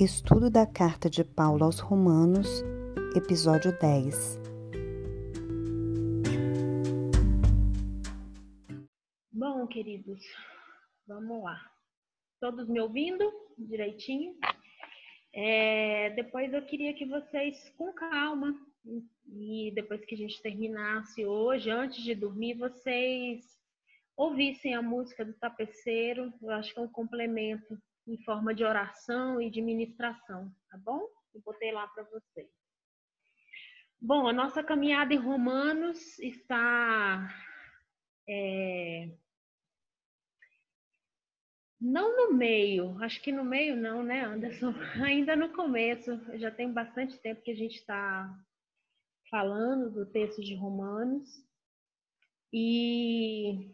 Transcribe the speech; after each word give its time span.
Estudo 0.00 0.48
da 0.50 0.66
Carta 0.66 1.10
de 1.10 1.22
Paulo 1.22 1.62
aos 1.62 1.78
Romanos, 1.78 2.64
episódio 3.14 3.78
10. 3.78 4.40
Bom, 9.30 9.66
queridos, 9.66 10.22
vamos 11.06 11.44
lá. 11.44 11.60
Todos 12.40 12.66
me 12.66 12.80
ouvindo 12.80 13.30
direitinho? 13.58 14.34
É, 15.34 16.08
depois 16.14 16.50
eu 16.54 16.64
queria 16.64 16.94
que 16.94 17.04
vocês, 17.04 17.68
com 17.76 17.92
calma, 17.92 18.58
e 19.30 19.70
depois 19.74 20.02
que 20.06 20.14
a 20.14 20.18
gente 20.18 20.40
terminasse 20.40 21.26
hoje, 21.26 21.68
antes 21.70 22.02
de 22.02 22.14
dormir, 22.14 22.54
vocês 22.54 23.44
ouvissem 24.16 24.74
a 24.74 24.80
música 24.80 25.26
do 25.26 25.34
tapeceiro. 25.34 26.32
Eu 26.40 26.52
acho 26.52 26.72
que 26.72 26.80
é 26.80 26.82
um 26.82 26.88
complemento 26.88 27.78
em 28.06 28.22
forma 28.24 28.54
de 28.54 28.64
oração 28.64 29.40
e 29.40 29.50
de 29.50 29.60
ministração, 29.62 30.54
tá 30.70 30.78
bom? 30.78 31.06
Eu 31.34 31.40
botei 31.42 31.72
lá 31.72 31.86
para 31.88 32.04
vocês. 32.04 32.48
Bom, 34.00 34.26
a 34.26 34.32
nossa 34.32 34.62
caminhada 34.62 35.12
em 35.12 35.18
Romanos 35.18 36.18
está 36.18 37.28
é, 38.28 39.10
não 41.80 42.14
no 42.14 42.36
meio, 42.36 43.02
acho 43.02 43.22
que 43.22 43.32
no 43.32 43.42
meio 43.42 43.74
não, 43.74 44.02
né, 44.02 44.22
Anderson? 44.22 44.72
Ainda 45.02 45.34
no 45.34 45.50
começo, 45.50 46.20
já 46.38 46.50
tem 46.50 46.70
bastante 46.70 47.18
tempo 47.18 47.42
que 47.42 47.50
a 47.50 47.56
gente 47.56 47.76
está 47.76 48.38
falando 49.30 49.90
do 49.90 50.04
texto 50.04 50.42
de 50.42 50.54
Romanos 50.54 51.28
e 52.52 53.72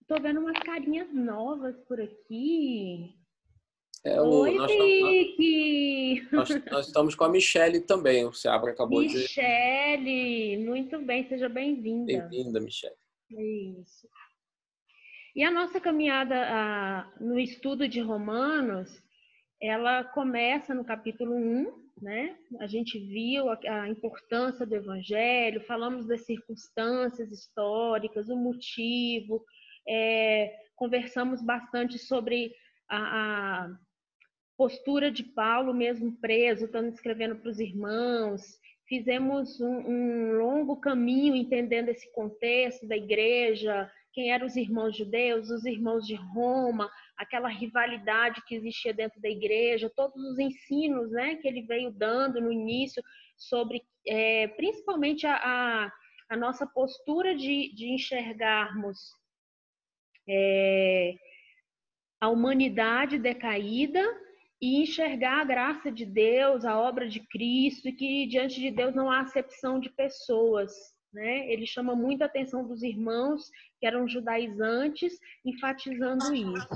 estou 0.00 0.20
vendo 0.20 0.40
umas 0.40 0.58
carinhas 0.58 1.12
novas 1.12 1.78
por 1.86 2.00
aqui. 2.00 3.15
É, 4.06 4.20
o, 4.20 4.42
Oi, 4.42 4.54
nós, 4.54 4.70
Rick! 4.70 6.28
nós, 6.30 6.64
nós, 6.70 6.86
estamos 6.86 7.16
com 7.16 7.24
a 7.24 7.28
Michelle 7.28 7.80
também. 7.80 8.24
O 8.24 8.32
Seabra 8.32 8.70
acabou 8.70 9.00
Michele, 9.00 9.18
de. 9.18 9.22
Michele, 9.24 10.64
muito 10.64 11.00
bem, 11.00 11.26
seja 11.26 11.48
bem-vinda. 11.48 12.06
Bem-vinda, 12.06 12.60
Michelle. 12.60 12.94
Isso. 13.28 14.08
E 15.34 15.42
a 15.42 15.50
nossa 15.50 15.80
caminhada 15.80 16.36
a, 16.36 17.12
no 17.20 17.36
estudo 17.36 17.88
de 17.88 18.00
Romanos, 18.00 19.02
ela 19.60 20.04
começa 20.04 20.72
no 20.72 20.84
capítulo 20.84 21.34
1, 21.34 21.90
né? 22.00 22.36
A 22.60 22.68
gente 22.68 23.00
viu 23.00 23.50
a, 23.50 23.58
a 23.82 23.88
importância 23.88 24.64
do 24.64 24.76
evangelho, 24.76 25.66
falamos 25.66 26.06
das 26.06 26.24
circunstâncias 26.24 27.32
históricas, 27.32 28.28
o 28.28 28.36
motivo, 28.36 29.44
é, 29.88 30.54
conversamos 30.76 31.42
bastante 31.42 31.98
sobre 31.98 32.54
a, 32.88 33.64
a 33.64 33.85
postura 34.56 35.10
de 35.10 35.22
Paulo, 35.22 35.74
mesmo 35.74 36.16
preso, 36.18 36.64
estando 36.64 36.88
escrevendo 36.88 37.36
para 37.36 37.50
os 37.50 37.60
irmãos. 37.60 38.42
Fizemos 38.88 39.60
um, 39.60 39.78
um, 39.78 40.32
longo 40.38 40.76
caminho 40.76 41.34
entendendo 41.34 41.88
esse 41.88 42.10
contexto 42.12 42.86
da 42.86 42.96
igreja, 42.96 43.90
quem 44.12 44.32
eram 44.32 44.46
os 44.46 44.56
irmãos 44.56 44.96
judeus, 44.96 45.50
os 45.50 45.64
irmãos 45.66 46.06
de 46.06 46.14
Roma, 46.14 46.90
aquela 47.18 47.48
rivalidade 47.48 48.42
que 48.46 48.54
existia 48.54 48.94
dentro 48.94 49.20
da 49.20 49.28
igreja, 49.28 49.92
todos 49.94 50.16
os 50.24 50.38
ensinos 50.38 51.10
né, 51.10 51.36
que 51.36 51.46
ele 51.46 51.62
veio 51.62 51.90
dando 51.90 52.40
no 52.40 52.50
início 52.50 53.02
sobre, 53.36 53.82
é, 54.06 54.48
principalmente, 54.48 55.26
a, 55.26 55.36
a, 55.36 55.92
a, 56.30 56.36
nossa 56.36 56.66
postura 56.66 57.34
de, 57.34 57.74
de 57.74 57.88
enxergarmos 57.88 58.98
é, 60.28 61.14
a 62.20 62.28
humanidade 62.28 63.18
decaída 63.18 64.02
e 64.60 64.82
enxergar 64.82 65.40
a 65.40 65.44
graça 65.44 65.90
de 65.90 66.04
Deus, 66.04 66.64
a 66.64 66.78
obra 66.78 67.08
de 67.08 67.20
Cristo, 67.20 67.88
e 67.88 67.92
que 67.92 68.26
diante 68.26 68.60
de 68.60 68.70
Deus 68.70 68.94
não 68.94 69.10
há 69.10 69.20
acepção 69.20 69.78
de 69.78 69.90
pessoas. 69.90 70.72
Né? 71.12 71.50
Ele 71.50 71.66
chama 71.66 71.94
muita 71.94 72.24
atenção 72.24 72.66
dos 72.66 72.82
irmãos 72.82 73.50
que 73.78 73.86
eram 73.86 74.08
judaizantes, 74.08 75.18
enfatizando 75.44 76.34
isso. 76.34 76.68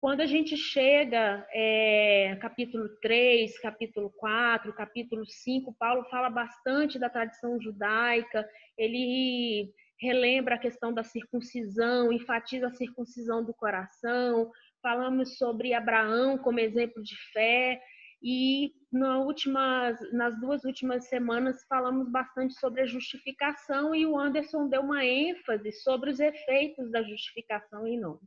Quando 0.00 0.20
a 0.20 0.26
gente 0.26 0.56
chega 0.56 1.46
é, 1.52 2.36
capítulo 2.40 2.88
3, 3.00 3.58
capítulo 3.60 4.10
4, 4.16 4.72
capítulo 4.74 5.26
5, 5.26 5.74
Paulo 5.78 6.04
fala 6.04 6.30
bastante 6.30 6.98
da 6.98 7.08
tradição 7.08 7.60
judaica, 7.60 8.48
ele 8.76 9.72
relembra 9.98 10.56
a 10.56 10.58
questão 10.58 10.92
da 10.92 11.02
circuncisão, 11.02 12.12
enfatiza 12.12 12.68
a 12.68 12.74
circuncisão 12.74 13.42
do 13.42 13.54
coração, 13.54 14.50
falamos 14.86 15.36
sobre 15.36 15.74
Abraão 15.74 16.38
como 16.38 16.60
exemplo 16.60 17.02
de 17.02 17.16
fé 17.32 17.82
e 18.22 18.72
na 18.92 19.18
últimas, 19.18 19.98
nas 20.12 20.38
duas 20.40 20.64
últimas 20.64 21.08
semanas 21.08 21.66
falamos 21.68 22.08
bastante 22.08 22.54
sobre 22.54 22.82
a 22.82 22.86
justificação 22.86 23.96
e 23.96 24.06
o 24.06 24.16
Anderson 24.16 24.68
deu 24.68 24.82
uma 24.82 25.04
ênfase 25.04 25.72
sobre 25.72 26.10
os 26.10 26.20
efeitos 26.20 26.88
da 26.92 27.02
justificação 27.02 27.84
em 27.84 27.98
nós. 27.98 28.20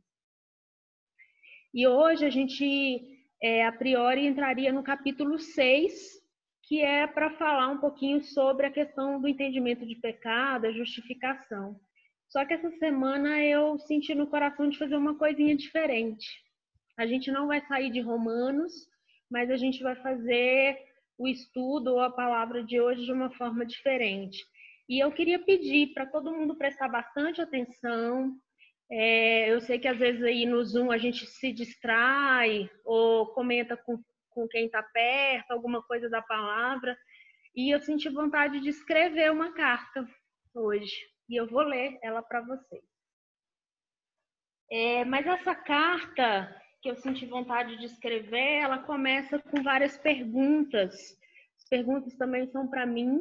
E 1.72 1.86
hoje 1.86 2.26
a 2.26 2.30
gente, 2.30 3.00
é, 3.42 3.64
a 3.64 3.72
priori, 3.72 4.26
entraria 4.26 4.70
no 4.70 4.82
capítulo 4.82 5.38
6, 5.38 5.94
que 6.64 6.82
é 6.82 7.06
para 7.06 7.38
falar 7.38 7.68
um 7.68 7.78
pouquinho 7.78 8.22
sobre 8.22 8.66
a 8.66 8.70
questão 8.70 9.18
do 9.18 9.26
entendimento 9.26 9.86
de 9.86 9.94
pecado, 9.94 10.66
a 10.66 10.72
justificação. 10.72 11.80
Só 12.28 12.44
que 12.44 12.52
essa 12.52 12.70
semana 12.72 13.40
eu 13.40 13.78
senti 13.78 14.14
no 14.14 14.26
coração 14.26 14.68
de 14.68 14.76
fazer 14.76 14.96
uma 14.96 15.16
coisinha 15.16 15.56
diferente. 15.56 16.49
A 17.00 17.06
gente 17.06 17.30
não 17.30 17.46
vai 17.46 17.62
sair 17.62 17.90
de 17.90 17.98
Romanos, 17.98 18.72
mas 19.30 19.50
a 19.50 19.56
gente 19.56 19.82
vai 19.82 19.96
fazer 19.96 20.76
o 21.16 21.26
estudo 21.26 21.92
ou 21.92 22.00
a 22.00 22.10
palavra 22.10 22.62
de 22.62 22.78
hoje 22.78 23.06
de 23.06 23.12
uma 23.12 23.30
forma 23.30 23.64
diferente. 23.64 24.44
E 24.86 25.02
eu 25.02 25.10
queria 25.10 25.38
pedir 25.38 25.94
para 25.94 26.04
todo 26.04 26.30
mundo 26.30 26.58
prestar 26.58 26.88
bastante 26.88 27.40
atenção. 27.40 28.36
É, 28.92 29.50
eu 29.50 29.62
sei 29.62 29.78
que 29.78 29.88
às 29.88 29.96
vezes 29.96 30.22
aí 30.22 30.44
no 30.44 30.62
Zoom 30.62 30.90
a 30.90 30.98
gente 30.98 31.24
se 31.24 31.50
distrai 31.54 32.68
ou 32.84 33.28
comenta 33.28 33.78
com 33.78 33.98
com 34.28 34.46
quem 34.46 34.66
está 34.66 34.82
perto, 34.82 35.50
alguma 35.50 35.82
coisa 35.82 36.08
da 36.08 36.20
palavra. 36.20 36.96
E 37.56 37.74
eu 37.74 37.80
senti 37.80 38.10
vontade 38.10 38.60
de 38.60 38.68
escrever 38.68 39.32
uma 39.32 39.52
carta 39.54 40.06
hoje. 40.54 40.94
E 41.28 41.34
eu 41.34 41.48
vou 41.48 41.62
ler 41.62 41.98
ela 42.02 42.22
para 42.22 42.42
vocês. 42.42 42.84
É, 44.70 45.04
mas 45.04 45.26
essa 45.26 45.54
carta 45.54 46.60
que 46.80 46.90
eu 46.90 46.96
senti 46.96 47.26
vontade 47.26 47.76
de 47.76 47.86
escrever, 47.86 48.62
ela 48.62 48.78
começa 48.78 49.38
com 49.38 49.62
várias 49.62 49.98
perguntas. 49.98 50.94
As 51.58 51.68
perguntas 51.68 52.14
também 52.16 52.46
são 52.46 52.68
para 52.68 52.86
mim. 52.86 53.20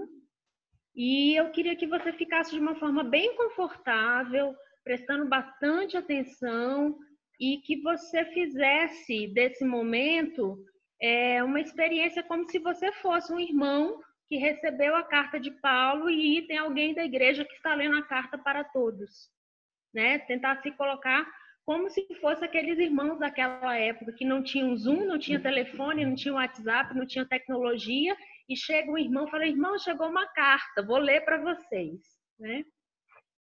E 0.96 1.36
eu 1.36 1.52
queria 1.52 1.75
que 1.75 1.88
você 1.88 2.12
ficasse 2.14 2.52
de 2.52 2.59
uma 2.59 2.75
forma 2.75 3.03
bem 3.03 3.36
confortável, 3.36 4.56
prestando 4.84 5.28
bastante 5.28 5.97
atenção 5.97 6.97
e 7.40 7.58
que 7.58 7.81
você 7.81 8.25
fizesse 8.25 9.28
desse 9.28 9.64
momento 9.64 10.58
é 11.02 11.41
uma 11.44 11.62
experiência 11.62 12.22
como 12.24 12.50
se 12.50 12.59
você 12.59 12.91
fosse 12.94 13.31
um 13.31 13.40
irmão 13.40 14.02
que 14.28 14.36
recebeu 14.36 14.96
a 14.96 15.03
carta 15.03 15.40
de 15.40 15.50
Paulo 15.52 16.09
e 16.09 16.46
tem 16.47 16.58
alguém 16.58 16.94
da 16.94 17.03
igreja 17.03 17.46
que 17.46 17.53
está 17.53 17.74
lendo 17.74 17.97
a 17.97 18.03
carta 18.03 18.38
para 18.38 18.64
todos, 18.64 19.30
né? 19.94 20.20
Tentar 20.20 20.61
se 20.61 20.72
colocar 20.72 21.26
como 21.70 21.88
se 21.88 22.04
fosse 22.16 22.44
aqueles 22.44 22.80
irmãos 22.80 23.20
daquela 23.20 23.78
época 23.78 24.12
que 24.14 24.26
não 24.26 24.42
tinham 24.42 24.76
Zoom, 24.76 25.06
não 25.06 25.20
tinha 25.20 25.40
telefone, 25.40 26.04
não 26.04 26.16
tinha 26.16 26.34
WhatsApp, 26.34 26.98
não 26.98 27.06
tinha 27.06 27.28
tecnologia 27.28 28.18
e 28.50 28.58
chega 28.58 28.92
um 28.92 28.98
irmão 28.98 29.28
e 29.28 29.30
fala: 29.30 29.46
"Irmão, 29.46 29.78
chegou 29.78 30.10
uma 30.10 30.26
carta, 30.30 30.82
vou 30.82 30.98
ler 30.98 31.24
para 31.24 31.38
vocês", 31.38 32.02
né? 32.40 32.66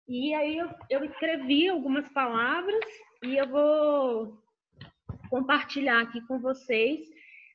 E 0.06 0.34
aí 0.34 0.58
eu, 0.58 0.68
eu 0.90 1.02
escrevi 1.02 1.66
algumas 1.66 2.06
palavras 2.10 2.84
e 3.24 3.38
eu 3.38 3.48
vou 3.48 4.38
compartilhar 5.30 6.02
aqui 6.02 6.20
com 6.26 6.38
vocês 6.38 7.08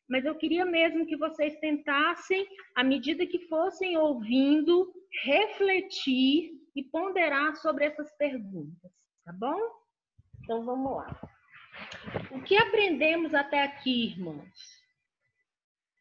mas 0.09 0.25
eu 0.25 0.35
queria 0.35 0.65
mesmo 0.65 1.05
que 1.07 1.17
vocês 1.17 1.57
tentassem, 1.57 2.47
à 2.75 2.83
medida 2.83 3.25
que 3.25 3.47
fossem 3.47 3.97
ouvindo, 3.97 4.93
refletir 5.23 6.51
e 6.75 6.83
ponderar 6.83 7.55
sobre 7.55 7.85
essas 7.85 8.11
perguntas, 8.15 8.91
tá 9.23 9.33
bom? 9.33 9.84
Então 10.45 10.63
vamos 10.63 10.95
lá. 10.95 11.21
O 12.31 12.41
que 12.41 12.55
aprendemos 12.55 13.33
até 13.33 13.61
aqui, 13.61 14.05
irmãos? 14.05 14.81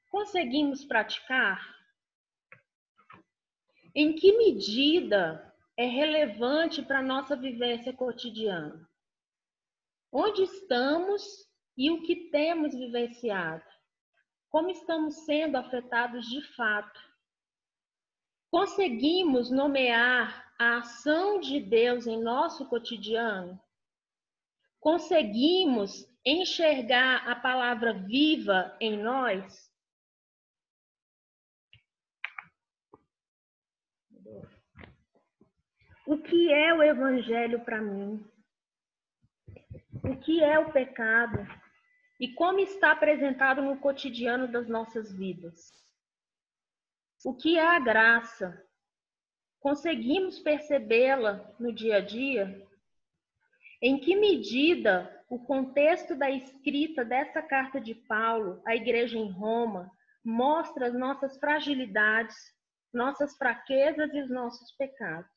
Conseguimos 0.08 0.84
praticar? 0.84 1.74
Em 3.92 4.14
que 4.14 4.36
medida 4.38 5.52
é 5.76 5.86
relevante 5.86 6.80
para 6.80 7.00
a 7.00 7.02
nossa 7.02 7.34
vivência 7.34 7.92
cotidiana? 7.92 8.88
Onde 10.12 10.44
estamos 10.44 11.24
e 11.76 11.90
o 11.90 12.02
que 12.02 12.30
temos 12.30 12.72
vivenciado? 12.72 13.64
como 14.54 14.70
estamos 14.70 15.16
sendo 15.24 15.56
afetados 15.56 16.26
de 16.26 16.40
fato. 16.54 17.00
Conseguimos 18.52 19.50
nomear 19.50 20.48
a 20.56 20.76
ação 20.78 21.40
de 21.40 21.58
Deus 21.58 22.06
em 22.06 22.22
nosso 22.22 22.64
cotidiano? 22.68 23.60
Conseguimos 24.84 26.06
enxergar 26.22 27.26
a 27.26 27.34
palavra 27.34 27.94
viva 27.94 28.76
em 28.78 29.02
nós? 29.02 29.72
O 36.06 36.18
que 36.18 36.52
é 36.52 36.74
o 36.74 36.82
evangelho 36.82 37.64
para 37.64 37.80
mim? 37.80 38.30
O 40.02 40.20
que 40.20 40.44
é 40.44 40.58
o 40.58 40.70
pecado? 40.70 41.38
E 42.20 42.34
como 42.34 42.60
está 42.60 42.92
apresentado 42.92 43.62
no 43.62 43.78
cotidiano 43.78 44.46
das 44.46 44.68
nossas 44.68 45.10
vidas? 45.10 45.72
O 47.24 47.34
que 47.34 47.56
é 47.56 47.66
a 47.66 47.78
graça? 47.78 48.62
Conseguimos 49.60 50.40
percebê-la 50.40 51.50
no 51.58 51.72
dia 51.72 51.96
a 51.96 52.00
dia? 52.00 52.63
Em 53.86 53.98
que 53.98 54.16
medida 54.16 55.14
o 55.28 55.38
contexto 55.38 56.16
da 56.16 56.30
escrita 56.30 57.04
dessa 57.04 57.42
carta 57.42 57.78
de 57.78 57.94
Paulo 57.94 58.62
à 58.64 58.74
igreja 58.74 59.18
em 59.18 59.30
Roma 59.30 59.92
mostra 60.24 60.86
as 60.86 60.94
nossas 60.94 61.36
fragilidades, 61.36 62.34
nossas 62.90 63.36
fraquezas 63.36 64.10
e 64.14 64.22
os 64.22 64.30
nossos 64.30 64.72
pecados. 64.72 65.30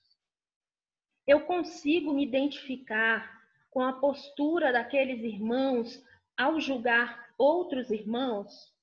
Eu 1.27 1.41
consigo 1.41 2.13
me 2.13 2.23
identificar 2.23 3.37
com 3.69 3.81
a 3.81 3.91
postura 3.91 4.71
daqueles 4.71 5.21
irmãos 5.25 6.01
ao 6.37 6.57
julgar 6.57 7.27
outros 7.37 7.91
irmãos? 7.91 8.73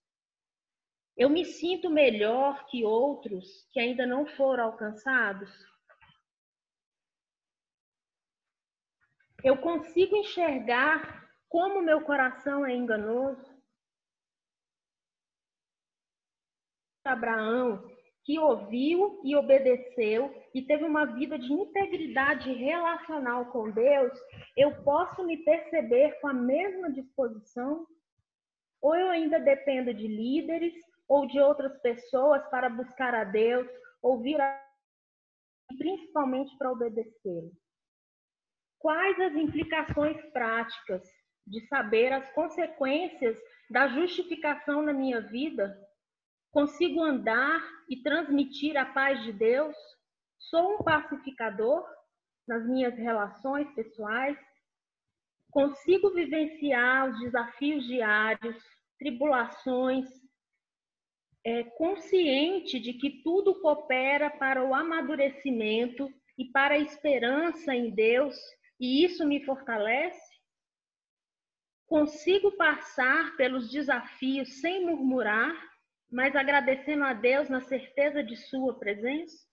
Eu 1.17 1.31
me 1.31 1.43
sinto 1.47 1.89
melhor 1.89 2.67
que 2.67 2.85
outros 2.85 3.67
que 3.73 3.81
ainda 3.81 4.05
não 4.05 4.27
foram 4.27 4.65
alcançados? 4.65 5.51
Eu 9.45 9.59
consigo 9.59 10.17
enxergar 10.17 11.29
como 11.51 11.83
meu 11.83 12.01
coração 12.01 12.65
é 12.65 12.75
enganoso? 12.75 13.55
Abraão, 17.05 17.87
que 18.25 18.39
ouviu 18.39 19.21
e 19.23 19.37
obedeceu 19.37 20.35
e 20.55 20.63
teve 20.63 20.85
uma 20.85 21.05
vida 21.05 21.39
de 21.39 21.53
integridade 21.53 22.51
relacional 22.55 23.53
com 23.53 23.71
Deus, 23.71 24.19
eu 24.57 24.83
posso 24.83 25.23
me 25.23 25.37
perceber 25.45 26.19
com 26.21 26.29
a 26.29 26.33
mesma 26.33 26.91
disposição? 26.91 27.87
Ou 28.81 28.97
eu 28.97 29.11
ainda 29.11 29.39
dependo 29.39 29.93
de 29.93 30.09
líderes 30.09 30.73
ou 31.07 31.27
de 31.27 31.39
outras 31.39 31.79
pessoas 31.83 32.43
para 32.49 32.71
buscar 32.71 33.15
a 33.15 33.25
Deus, 33.25 33.69
ouvir 34.01 34.41
a 34.41 34.65
principalmente 35.77 36.57
para 36.57 36.73
obedecê-lo? 36.73 37.53
Quais 38.85 39.19
as 39.19 39.35
implicações 39.35 40.23
práticas 40.31 41.03
de 41.47 41.67
saber 41.69 42.13
as 42.13 42.31
consequências 42.35 43.35
da 43.71 43.89
justificação 43.89 44.83
na 44.83 44.93
minha 44.93 45.23
vida? 45.23 45.75
Consigo 46.51 47.03
andar 47.03 47.67
e 47.89 48.03
transmitir 48.03 48.77
a 48.77 48.85
paz 48.85 49.23
de 49.23 49.33
Deus? 49.33 49.75
Sou 50.39 50.75
um 50.75 50.83
pacificador 50.85 51.83
nas 52.47 52.69
minhas 52.69 52.95
relações 52.99 53.75
pessoais? 53.75 54.37
Consigo 55.51 56.11
vivenciar 56.11 57.09
os 57.09 57.21
desafios 57.21 57.87
diários, 57.87 58.63
tribulações, 58.99 60.07
é, 61.43 61.63
consciente 61.79 62.79
de 62.79 62.93
que 62.93 63.23
tudo 63.23 63.59
coopera 63.63 64.29
para 64.29 64.63
o 64.63 64.75
amadurecimento 64.75 66.13
e 66.37 66.45
para 66.51 66.75
a 66.75 66.79
esperança 66.79 67.75
em 67.75 67.89
Deus 67.89 68.37
e 68.79 69.05
isso 69.05 69.27
me 69.27 69.45
fortalece? 69.45 70.35
Consigo 71.87 72.57
passar 72.57 73.37
pelos 73.37 73.71
desafios 73.71 74.61
sem 74.61 74.85
murmurar, 74.85 75.55
mas 76.11 76.35
agradecendo 76.35 77.05
a 77.05 77.13
Deus 77.13 77.49
na 77.49 77.61
certeza 77.61 78.23
de 78.23 78.37
Sua 78.37 78.79
presença? 78.79 79.47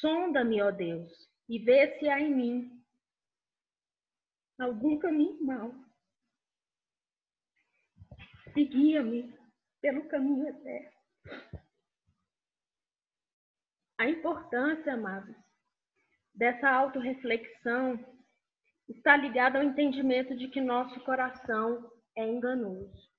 Sonda-me, 0.00 0.62
ó 0.62 0.70
Deus, 0.70 1.10
e 1.48 1.58
vê 1.58 1.98
se 1.98 2.08
há 2.08 2.20
em 2.20 2.34
mim 2.34 2.84
algum 4.58 4.98
caminho 4.98 5.42
mau. 5.42 5.74
E 8.56 8.64
guia-me 8.64 9.34
pelo 9.80 10.06
caminho 10.08 10.46
eterno. 10.48 10.92
A 13.98 14.08
importância, 14.08 14.94
amados, 14.94 15.41
dessa 16.34 16.68
autorreflexão 16.68 17.98
está 18.88 19.16
ligada 19.16 19.58
ao 19.58 19.64
entendimento 19.64 20.36
de 20.36 20.48
que 20.48 20.60
nosso 20.60 20.98
coração 21.00 21.90
é 22.16 22.26
enganoso. 22.26 23.10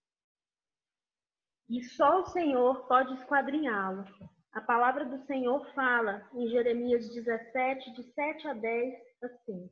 E 1.70 1.84
só 1.84 2.22
o 2.22 2.26
Senhor 2.26 2.88
pode 2.88 3.14
esquadrinhá-lo. 3.16 4.06
A 4.52 4.62
palavra 4.62 5.06
do 5.06 5.26
Senhor 5.26 5.66
fala 5.74 6.30
em 6.34 6.48
Jeremias 6.48 7.10
17, 7.10 7.94
de 7.94 8.04
7 8.14 8.48
a 8.48 8.54
10, 8.54 8.94
assim: 9.24 9.70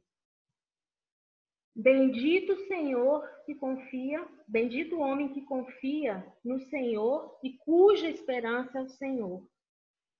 Bendito 1.75 2.53
o 2.53 2.67
Senhor 2.67 3.27
que 3.45 3.55
confia, 3.55 4.27
bendito 4.47 4.95
o 4.95 5.01
homem 5.01 5.33
que 5.33 5.41
confia 5.45 6.25
no 6.43 6.59
Senhor 6.69 7.39
e 7.43 7.57
cuja 7.59 8.09
esperança 8.09 8.79
é 8.79 8.81
o 8.81 8.89
Senhor 8.89 9.47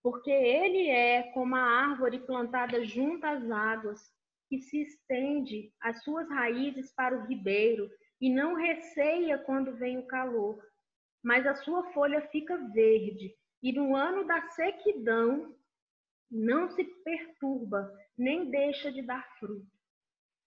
porque 0.04 0.32
ele 0.32 0.90
é 0.90 1.24
como 1.34 1.56
a 1.56 1.62
árvore 1.62 2.20
plantada 2.20 2.84
junto 2.84 3.26
às 3.26 3.50
águas, 3.50 4.00
que 4.50 4.60
se 4.62 4.82
estende 4.82 5.72
as 5.80 6.04
suas 6.04 6.28
raízes 6.30 6.94
para 6.94 7.18
o 7.18 7.26
ribeiro 7.26 7.90
e 8.20 8.30
não 8.30 8.56
receia 8.56 9.38
quando 9.38 9.78
vem 9.78 9.98
o 9.98 10.08
calor, 10.08 10.62
mas 11.24 11.46
a 11.46 11.56
sua 11.56 11.92
folha 11.94 12.22
fica 12.32 12.58
verde, 12.74 13.34
e 13.62 13.72
no 13.72 13.96
ano 13.96 14.26
da 14.26 14.42
sequidão 14.50 15.56
não 16.30 16.70
se 16.70 16.84
perturba, 17.04 17.92
nem 18.18 18.50
deixa 18.50 18.92
de 18.92 19.02
dar 19.02 19.26
fruto. 19.40 19.66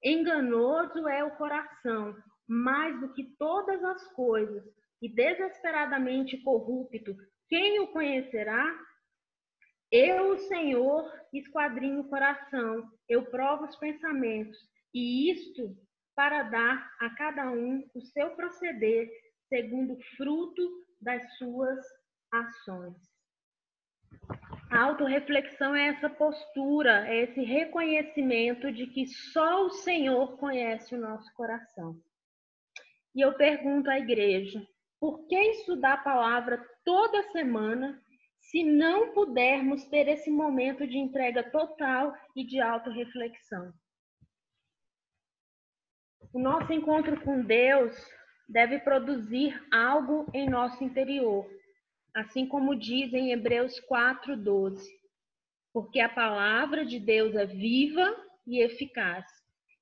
Enganoso 0.03 1.09
é 1.09 1.25
o 1.25 1.37
coração, 1.37 2.15
mais 2.47 3.01
do 3.01 3.13
que 3.13 3.25
todas 3.39 3.83
as 3.85 4.13
coisas, 4.13 4.63
e 5.01 5.09
desesperadamente 5.09 6.39
corrupto. 6.39 7.17
Quem 7.49 7.81
o 7.81 7.89
conhecerá? 7.89 8.75
Eu, 9.97 10.37
Senhor, 10.49 11.09
esquadrinho 11.33 12.01
o 12.01 12.09
coração, 12.09 12.91
eu 13.09 13.27
provo 13.27 13.67
os 13.67 13.77
pensamentos, 13.77 14.59
e 14.93 15.31
isto 15.31 15.73
para 16.17 16.43
dar 16.43 16.91
a 17.01 17.11
cada 17.11 17.49
um 17.49 17.89
o 17.95 18.01
seu 18.01 18.31
proceder, 18.31 19.09
segundo 19.49 19.93
o 19.93 20.03
fruto 20.17 20.69
das 21.01 21.23
suas 21.39 21.79
ações. 22.33 22.97
A 24.69 24.83
autorreflexão 24.83 25.77
é 25.77 25.91
essa 25.91 26.11
postura, 26.11 27.07
é 27.07 27.23
esse 27.23 27.45
reconhecimento 27.45 28.73
de 28.73 28.89
que 28.89 29.07
só 29.07 29.65
o 29.65 29.71
Senhor 29.71 30.37
conhece 30.39 30.97
o 30.97 31.01
nosso 31.01 31.33
coração. 31.35 31.97
E 33.15 33.21
eu 33.21 33.35
pergunto 33.35 33.89
à 33.89 33.97
igreja, 33.97 34.61
por 34.99 35.25
que 35.29 35.39
estudar 35.39 35.93
a 35.93 36.03
palavra 36.03 36.69
toda 36.85 37.31
semana 37.31 38.04
se 38.55 38.63
não 38.63 39.13
pudermos 39.13 39.85
ter 39.87 40.07
esse 40.07 40.31
momento 40.31 40.87
de 40.87 40.97
entrega 40.97 41.43
total 41.43 42.15
e 42.37 42.45
de 42.45 42.61
autorreflexão. 42.61 43.73
O 46.33 46.39
nosso 46.39 46.73
encontro 46.73 47.21
com 47.23 47.43
Deus 47.43 47.93
deve 48.49 48.79
produzir 48.79 49.61
algo 49.73 50.31
em 50.33 50.49
nosso 50.49 50.85
interior, 50.85 51.45
assim 52.15 52.47
como 52.47 52.77
diz 52.77 53.13
em 53.13 53.33
Hebreus 53.33 53.81
4:12. 53.89 54.89
Porque 55.73 55.99
a 55.99 56.09
palavra 56.09 56.87
de 56.87 57.01
Deus 57.01 57.35
é 57.35 57.47
viva 57.47 58.09
e 58.47 58.61
eficaz, 58.63 59.27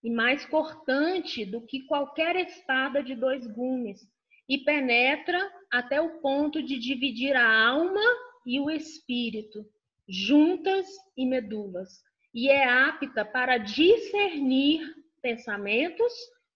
e 0.03 0.11
mais 0.11 0.47
cortante 0.47 1.45
do 1.45 1.61
que 1.61 1.85
qualquer 1.85 2.37
espada 2.37 3.03
de 3.03 3.15
dois 3.15 3.47
gumes, 3.47 4.01
e 4.49 4.65
penetra 4.65 5.39
até 5.71 6.01
o 6.01 6.23
ponto 6.23 6.63
de 6.63 6.79
dividir 6.79 7.37
a 7.37 7.67
alma 7.69 8.32
e 8.47 8.61
o 8.61 8.71
espírito, 8.71 9.65
juntas 10.09 10.87
e 11.17 11.27
medulas, 11.27 12.03
e 12.35 12.49
é 12.49 12.65
apta 12.65 13.25
para 13.25 13.59
discernir 13.59 14.81
pensamentos 15.21 16.13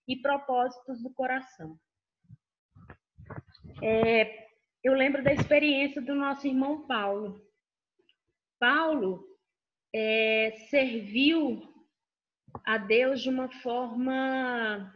e 0.08 0.16
propósitos 0.16 1.02
do 1.02 1.12
coração. 1.12 1.78
É, 3.82 4.46
eu 4.82 4.94
lembro 4.94 5.22
da 5.22 5.32
experiência 5.32 6.00
do 6.00 6.14
nosso 6.14 6.46
irmão 6.46 6.86
Paulo. 6.86 7.44
Paulo 8.58 9.26
é, 9.94 10.52
serviu 10.70 11.60
a 12.64 12.78
Deus 12.78 13.20
de 13.20 13.28
uma 13.28 13.50
forma 13.60 14.94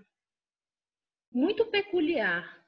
muito 1.33 1.67
peculiar. 1.67 2.59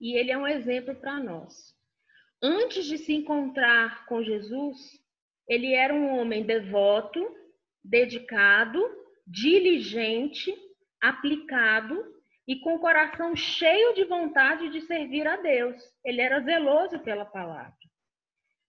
E 0.00 0.16
ele 0.16 0.32
é 0.32 0.38
um 0.38 0.46
exemplo 0.46 0.94
para 0.96 1.20
nós. 1.20 1.76
Antes 2.42 2.86
de 2.86 2.98
se 2.98 3.12
encontrar 3.12 4.04
com 4.06 4.22
Jesus, 4.22 5.00
ele 5.48 5.74
era 5.74 5.94
um 5.94 6.18
homem 6.18 6.44
devoto, 6.44 7.24
dedicado, 7.84 8.82
diligente 9.26 10.52
aplicado 11.00 12.04
e 12.46 12.60
com 12.60 12.74
o 12.74 12.78
coração 12.78 13.34
cheio 13.34 13.94
de 13.94 14.04
vontade 14.04 14.68
de 14.70 14.80
servir 14.82 15.26
a 15.26 15.36
Deus. 15.36 15.76
Ele 16.04 16.20
era 16.20 16.40
zeloso 16.40 16.98
pela 17.00 17.24
palavra. 17.24 17.76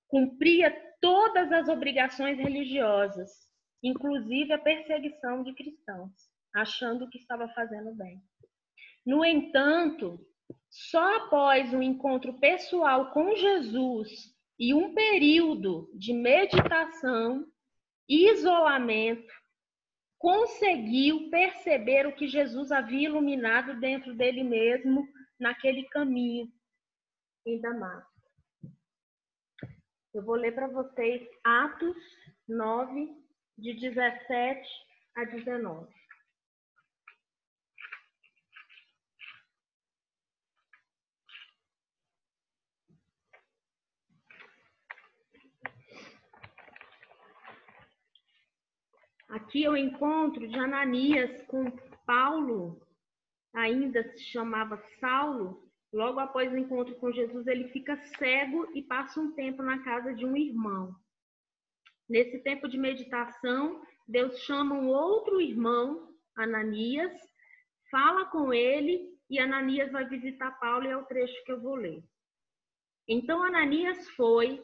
Cumpria 0.08 0.72
todas 1.02 1.52
as 1.52 1.68
obrigações 1.68 2.38
religiosas, 2.38 3.32
inclusive 3.82 4.54
a 4.54 4.60
perseguição 4.60 5.44
de 5.44 5.54
cristãos, 5.54 6.12
achando 6.56 7.10
que 7.10 7.18
estava 7.18 7.48
fazendo 7.50 7.94
bem. 7.96 8.22
No 9.06 9.26
entanto, 9.26 10.20
só 10.74 11.18
após 11.18 11.72
um 11.72 11.84
encontro 11.84 12.34
pessoal 12.40 13.12
com 13.12 13.36
Jesus 13.36 14.10
e 14.58 14.74
um 14.74 14.92
período 14.96 15.88
de 15.94 16.14
meditação, 16.14 17.46
isolamento, 18.10 19.32
conseguiu 20.18 21.30
perceber 21.30 22.08
o 22.08 22.16
que 22.16 22.28
Jesus 22.28 22.72
havia 22.72 23.08
iluminado 23.08 23.80
dentro 23.80 24.16
dele 24.16 24.44
mesmo 24.44 25.08
naquele 25.40 25.84
caminho 25.90 26.52
em 27.46 27.62
Damasco. 27.62 28.12
Eu 30.12 30.26
vou 30.26 30.36
ler 30.36 30.56
para 30.56 30.68
vocês 30.68 31.22
Atos 31.44 31.98
9, 32.48 33.16
de 33.60 33.74
17 33.76 34.68
a 35.18 35.24
19. 35.26 35.94
Aqui 49.34 49.64
eu 49.64 49.76
encontro 49.76 50.48
de 50.48 50.60
Ananias 50.60 51.42
com 51.48 51.66
Paulo, 52.06 52.80
ainda 53.52 54.04
se 54.04 54.26
chamava 54.26 54.78
Saulo. 55.00 55.68
Logo 55.92 56.20
após 56.20 56.54
o 56.54 56.58
encontro 56.58 56.96
com 56.98 57.12
Jesus, 57.12 57.48
ele 57.48 57.68
fica 57.70 57.98
cego 58.20 58.70
e 58.76 58.84
passa 58.84 59.20
um 59.20 59.34
tempo 59.34 59.64
na 59.64 59.84
casa 59.84 60.14
de 60.14 60.24
um 60.24 60.38
irmão. 60.38 60.96
Nesse 62.08 62.44
tempo 62.44 62.68
de 62.68 62.78
meditação, 62.78 63.82
Deus 64.08 64.38
chama 64.42 64.76
um 64.76 64.90
outro 64.90 65.42
irmão, 65.42 66.16
Ananias, 66.38 67.12
fala 67.90 68.26
com 68.26 68.54
ele 68.54 69.18
e 69.32 69.40
Ananias 69.40 69.92
vai 69.92 70.08
visitar 70.08 70.60
Paulo 70.60 70.86
e 70.86 70.90
é 70.90 70.98
o 70.98 71.06
trecho 71.06 71.44
que 71.44 71.52
eu 71.52 71.60
vou 71.60 71.74
ler. 71.74 72.04
Então 73.08 73.44
Ananias 73.44 74.08
foi 74.12 74.64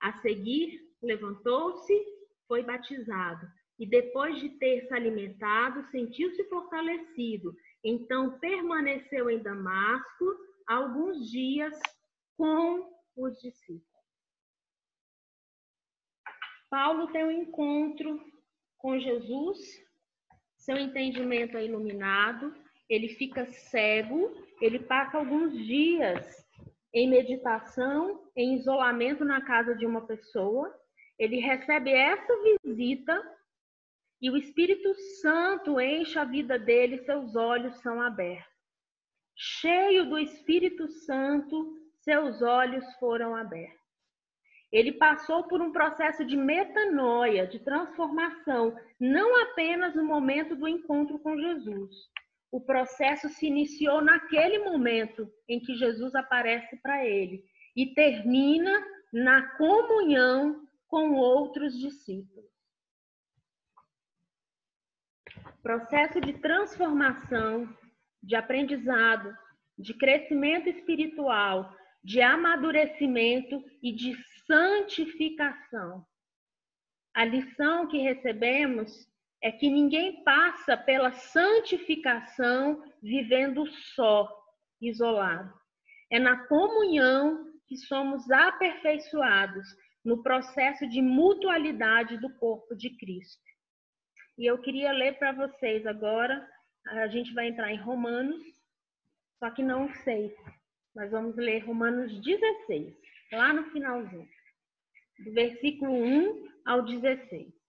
A 0.00 0.12
seguir, 0.20 0.80
levantou-se, 1.02 1.92
foi 2.46 2.62
batizado 2.62 3.46
e 3.78 3.86
depois 3.86 4.38
de 4.38 4.50
ter 4.58 4.86
se 4.86 4.92
alimentado, 4.92 5.82
sentiu-se 5.90 6.44
fortalecido. 6.44 7.56
Então 7.82 8.38
permaneceu 8.38 9.30
em 9.30 9.42
Damasco 9.42 10.24
alguns 10.66 11.30
dias 11.30 11.78
com 12.36 12.92
os 13.16 13.40
discípulos. 13.40 13.88
Paulo 16.68 17.10
tem 17.10 17.24
um 17.24 17.30
encontro 17.30 18.20
com 18.76 18.98
Jesus, 18.98 19.58
seu 20.56 20.76
entendimento 20.76 21.56
é 21.56 21.64
iluminado, 21.64 22.54
ele 22.88 23.08
fica 23.08 23.46
cego, 23.46 24.30
ele 24.60 24.78
passa 24.78 25.16
alguns 25.18 25.52
dias 25.52 26.46
em 26.92 27.08
meditação, 27.08 28.30
em 28.36 28.56
isolamento 28.56 29.24
na 29.24 29.40
casa 29.40 29.74
de 29.74 29.86
uma 29.86 30.06
pessoa. 30.06 30.74
Ele 31.18 31.36
recebe 31.36 31.90
essa 31.92 32.32
visita 32.64 33.22
e 34.20 34.30
o 34.30 34.36
Espírito 34.36 34.94
Santo 35.20 35.80
enche 35.80 36.18
a 36.18 36.24
vida 36.24 36.58
dele, 36.58 37.04
seus 37.04 37.34
olhos 37.36 37.80
são 37.80 38.00
abertos. 38.02 38.50
Cheio 39.34 40.08
do 40.08 40.18
Espírito 40.18 40.86
Santo, 40.88 41.78
seus 42.02 42.42
olhos 42.42 42.84
foram 42.94 43.34
abertos. 43.34 43.80
Ele 44.70 44.92
passou 44.92 45.44
por 45.44 45.60
um 45.60 45.72
processo 45.72 46.24
de 46.24 46.36
metanoia, 46.36 47.46
de 47.46 47.58
transformação, 47.58 48.76
não 49.00 49.42
apenas 49.42 49.94
no 49.96 50.04
momento 50.04 50.54
do 50.54 50.68
encontro 50.68 51.18
com 51.18 51.36
Jesus, 51.36 51.96
o 52.50 52.60
processo 52.60 53.28
se 53.28 53.46
iniciou 53.46 54.02
naquele 54.02 54.58
momento 54.58 55.30
em 55.48 55.60
que 55.60 55.74
Jesus 55.74 56.14
aparece 56.14 56.76
para 56.78 57.04
ele 57.06 57.44
e 57.76 57.94
termina 57.94 58.84
na 59.12 59.56
comunhão 59.56 60.66
com 60.88 61.14
outros 61.14 61.78
discípulos. 61.78 62.50
Processo 65.62 66.20
de 66.20 66.32
transformação, 66.40 67.68
de 68.22 68.34
aprendizado, 68.34 69.36
de 69.78 69.94
crescimento 69.94 70.68
espiritual, 70.68 71.74
de 72.02 72.20
amadurecimento 72.20 73.62
e 73.82 73.92
de 73.92 74.16
santificação. 74.46 76.04
A 77.14 77.24
lição 77.24 77.86
que 77.88 77.98
recebemos 77.98 79.09
é 79.42 79.50
que 79.50 79.70
ninguém 79.70 80.22
passa 80.22 80.76
pela 80.76 81.12
santificação 81.12 82.82
vivendo 83.02 83.66
só, 83.94 84.28
isolado. 84.80 85.52
É 86.10 86.18
na 86.18 86.46
comunhão 86.46 87.50
que 87.66 87.76
somos 87.76 88.30
aperfeiçoados 88.30 89.66
no 90.04 90.22
processo 90.22 90.88
de 90.88 91.00
mutualidade 91.00 92.18
do 92.18 92.32
corpo 92.34 92.74
de 92.74 92.90
Cristo. 92.98 93.42
E 94.36 94.46
eu 94.46 94.58
queria 94.58 94.92
ler 94.92 95.18
para 95.18 95.32
vocês 95.32 95.86
agora, 95.86 96.46
a 96.88 97.08
gente 97.08 97.32
vai 97.32 97.48
entrar 97.48 97.70
em 97.72 97.80
Romanos, 97.80 98.42
só 99.38 99.50
que 99.50 99.62
não 99.62 99.88
sei. 100.02 100.34
Nós 100.94 101.10
vamos 101.10 101.36
ler 101.36 101.60
Romanos 101.60 102.12
16, 102.20 102.94
lá 103.32 103.52
no 103.52 103.70
finalzinho, 103.70 104.28
do 105.24 105.32
versículo 105.32 105.92
1 105.92 106.48
ao 106.66 106.82
16. 106.82 107.59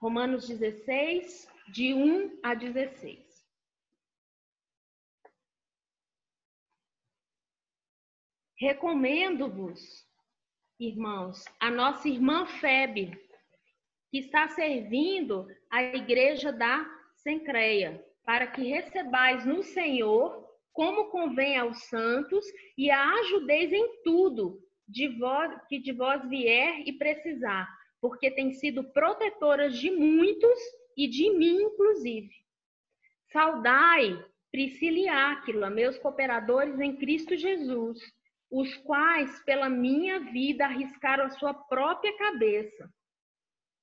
Romanos 0.00 0.48
16, 0.48 1.46
de 1.68 1.92
1 1.92 2.40
a 2.42 2.54
16. 2.54 3.20
Recomendo-vos, 8.58 9.78
irmãos, 10.78 11.44
a 11.60 11.70
nossa 11.70 12.08
irmã 12.08 12.46
Febe, 12.46 13.10
que 14.10 14.20
está 14.20 14.48
servindo 14.48 15.46
a 15.70 15.82
igreja 15.82 16.50
da 16.50 16.82
Sencreia, 17.16 18.02
para 18.24 18.46
que 18.46 18.62
recebais 18.62 19.44
no 19.44 19.62
Senhor, 19.62 20.48
como 20.72 21.10
convém 21.10 21.58
aos 21.58 21.84
santos, 21.84 22.46
e 22.76 22.90
a 22.90 23.06
ajudeis 23.16 23.70
em 23.70 24.02
tudo 24.02 24.66
de 24.88 25.08
vós, 25.18 25.60
que 25.68 25.78
de 25.78 25.92
vós 25.92 26.26
vier 26.26 26.88
e 26.88 26.94
precisar 26.94 27.68
porque 28.00 28.30
tem 28.30 28.52
sido 28.52 28.84
protetoras 28.92 29.78
de 29.78 29.90
muitos 29.90 30.58
e 30.96 31.08
de 31.08 31.30
mim, 31.30 31.62
inclusive. 31.62 32.30
Saudai 33.32 34.24
Priscila 34.50 34.98
e 34.98 35.08
Áquila, 35.08 35.70
meus 35.70 35.96
cooperadores 35.98 36.80
em 36.80 36.96
Cristo 36.96 37.36
Jesus, 37.36 38.00
os 38.50 38.74
quais, 38.78 39.42
pela 39.44 39.68
minha 39.68 40.18
vida, 40.18 40.64
arriscaram 40.64 41.24
a 41.24 41.30
sua 41.30 41.54
própria 41.54 42.16
cabeça. 42.18 42.90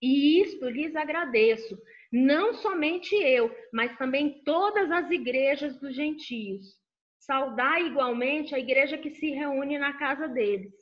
E 0.01 0.41
isto 0.41 0.69
lhes 0.69 0.95
agradeço, 0.95 1.77
não 2.11 2.53
somente 2.53 3.15
eu, 3.15 3.55
mas 3.71 3.97
também 3.97 4.43
todas 4.43 4.91
as 4.91 5.09
igrejas 5.09 5.79
dos 5.79 5.95
gentios. 5.95 6.75
Saudai 7.17 7.87
igualmente 7.87 8.53
a 8.53 8.59
igreja 8.59 8.97
que 8.97 9.11
se 9.11 9.31
reúne 9.31 9.77
na 9.77 9.97
casa 9.97 10.27
deles. 10.27 10.73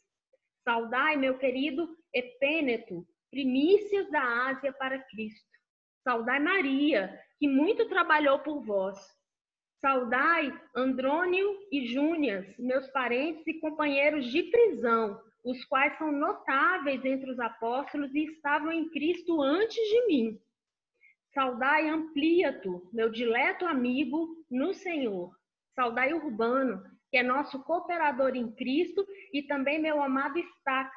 Saudai, 0.64 1.16
meu 1.16 1.38
querido 1.38 1.88
Epêneto, 2.12 3.06
primícias 3.30 4.10
da 4.10 4.48
Ásia 4.48 4.74
para 4.74 5.04
Cristo. 5.10 5.56
Saudai 6.04 6.40
Maria, 6.40 7.20
que 7.40 7.48
muito 7.48 7.88
trabalhou 7.90 8.40
por 8.40 8.64
vós. 8.64 8.98
Saudai 9.82 10.52
Andrônio 10.76 11.58
e 11.72 11.88
Júnias, 11.88 12.46
meus 12.58 12.88
parentes 12.88 13.46
e 13.48 13.60
companheiros 13.60 14.26
de 14.32 14.44
prisão, 14.44 15.20
os 15.44 15.64
quais 15.66 15.98
são 15.98 16.12
notáveis 16.12 17.04
entre 17.06 17.30
os 17.30 17.40
apóstolos 17.40 18.14
e 18.16 18.26
estavam 18.26 18.72
em 18.72 18.90
Cristo 18.90 19.42
antes 19.42 19.76
de 19.76 20.08
mim. 20.08 20.40
Saudai 21.34 21.90
Ampliato, 21.90 22.90
meu 22.94 23.12
dileto 23.12 23.66
amigo 23.66 24.44
no 24.50 24.74
Senhor. 24.74 25.36
Saudai 25.76 26.14
Urbano, 26.14 26.82
que 27.12 27.18
é 27.18 27.24
nosso 27.24 27.62
cooperador 27.64 28.36
em 28.36 28.52
Cristo, 28.56 29.06
e 29.34 29.44
também 29.44 29.80
meu 29.80 30.02
amado 30.02 30.40
Stax. 30.40 30.92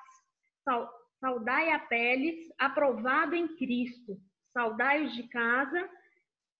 Saudai 1.20 1.70
Apeles, 1.70 2.52
aprovado 2.58 3.34
em 3.34 3.56
Cristo. 3.56 4.16
Saudai 4.52 5.04
os 5.04 5.14
de 5.14 5.28
casa, 5.28 5.88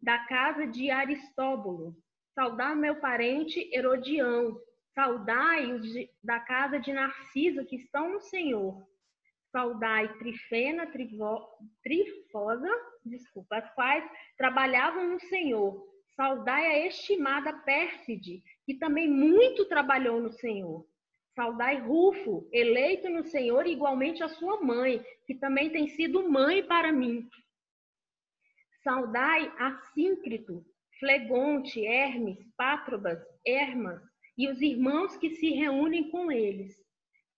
da 0.01 0.19
casa 0.27 0.67
de 0.67 0.91
Aristóbulo. 0.91 1.97
Saudai 2.35 2.75
meu 2.75 2.97
parente 2.97 3.71
Herodião. 3.73 4.59
Saudai 4.95 5.73
os 5.73 5.83
de, 5.83 6.11
da 6.23 6.41
casa 6.41 6.79
de 6.81 6.93
Narciso, 6.93 7.65
que 7.67 7.77
estão 7.77 8.13
no 8.13 8.21
Senhor. 8.21 8.85
Saudai 9.53 10.13
Trifena, 10.19 10.87
Trivo, 10.87 11.49
Trifosa, 11.83 12.71
desculpa, 13.05 13.57
as 13.57 13.75
quais 13.75 14.05
trabalhavam 14.37 15.09
no 15.09 15.21
Senhor. 15.21 15.87
Saudai 16.17 16.67
a 16.67 16.87
estimada 16.87 17.53
Pérside, 17.61 18.43
que 18.67 18.75
também 18.75 19.09
muito 19.09 19.65
trabalhou 19.67 20.21
no 20.21 20.33
Senhor. 20.33 20.85
Saudai 21.39 21.79
Rufo, 21.79 22.49
eleito 22.53 23.09
no 23.09 23.23
Senhor, 23.23 23.65
igualmente 23.65 24.25
a 24.25 24.29
sua 24.29 24.61
mãe, 24.61 25.01
que 25.25 25.37
também 25.37 25.71
tem 25.71 25.87
sido 25.87 26.29
mãe 26.29 26.67
para 26.67 26.91
mim. 26.91 27.29
Saudai 28.83 29.49
Assíncrito, 29.57 30.67
Flegonte, 30.99 31.87
Hermes, 31.87 32.39
Pátrobas, 32.57 33.21
Hermas 33.47 34.03
e 34.37 34.49
os 34.49 34.61
irmãos 34.61 35.17
que 35.17 35.31
se 35.31 35.51
reúnem 35.51 36.11
com 36.11 36.33
eles. 36.33 36.75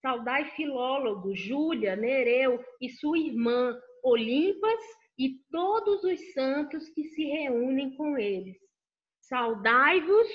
Saudai 0.00 0.46
Filólogo, 0.52 1.36
Júlia, 1.36 1.94
Nereu 1.94 2.58
e 2.80 2.88
sua 2.88 3.18
irmã, 3.18 3.78
Olimpas 4.02 4.82
e 5.18 5.40
todos 5.50 6.02
os 6.04 6.32
santos 6.32 6.88
que 6.88 7.04
se 7.04 7.24
reúnem 7.24 7.94
com 7.96 8.16
eles. 8.16 8.56
Saudai-vos 9.20 10.26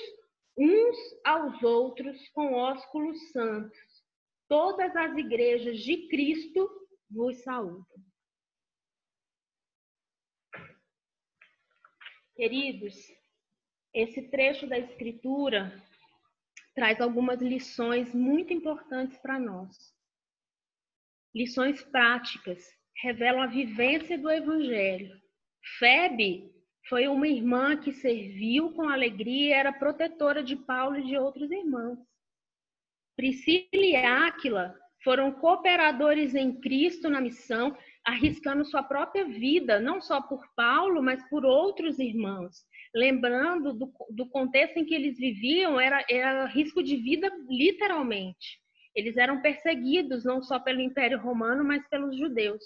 uns 0.56 0.96
aos 1.24 1.62
outros 1.62 2.28
com 2.30 2.54
ósculos 2.54 3.30
santos. 3.30 4.04
Todas 4.48 4.94
as 4.96 5.16
igrejas 5.16 5.80
de 5.80 6.08
Cristo 6.08 6.68
vos 7.10 7.42
saúdam. 7.42 7.86
Queridos, 12.34 12.94
esse 13.94 14.28
trecho 14.28 14.66
da 14.66 14.78
Escritura 14.78 15.82
traz 16.74 17.00
algumas 17.00 17.40
lições 17.40 18.14
muito 18.14 18.52
importantes 18.52 19.16
para 19.18 19.38
nós. 19.38 19.94
Lições 21.34 21.82
práticas, 21.82 22.62
revelam 23.02 23.42
a 23.42 23.46
vivência 23.46 24.18
do 24.18 24.30
Evangelho. 24.30 25.20
Febe 25.78 26.54
foi 26.88 27.08
uma 27.08 27.26
irmã 27.26 27.76
que 27.76 27.92
serviu 27.92 28.72
com 28.72 28.88
alegria 28.88 29.48
e 29.48 29.52
era 29.52 29.72
protetora 29.72 30.42
de 30.42 30.56
Paulo 30.56 30.96
e 30.98 31.04
de 31.04 31.16
outros 31.16 31.50
irmãos. 31.50 31.98
Priscila 33.16 33.68
e 33.72 33.96
Áquila 33.96 34.74
foram 35.02 35.32
cooperadores 35.32 36.34
em 36.34 36.60
Cristo 36.60 37.08
na 37.08 37.20
missão, 37.20 37.76
arriscando 38.04 38.64
sua 38.64 38.82
própria 38.82 39.24
vida, 39.24 39.80
não 39.80 40.00
só 40.00 40.20
por 40.20 40.44
Paulo, 40.54 41.02
mas 41.02 41.22
por 41.28 41.44
outros 41.44 41.98
irmãos. 41.98 42.64
Lembrando 42.94 43.72
do, 43.72 43.92
do 44.10 44.28
contexto 44.28 44.78
em 44.78 44.84
que 44.84 44.94
eles 44.94 45.18
viviam, 45.18 45.80
era, 45.80 46.04
era 46.08 46.46
risco 46.46 46.82
de 46.82 46.96
vida 46.96 47.30
literalmente. 47.48 48.60
Eles 48.94 49.16
eram 49.16 49.42
perseguidos 49.42 50.24
não 50.24 50.42
só 50.42 50.58
pelo 50.58 50.80
Império 50.80 51.18
Romano, 51.18 51.64
mas 51.64 51.86
pelos 51.88 52.16
judeus. 52.16 52.62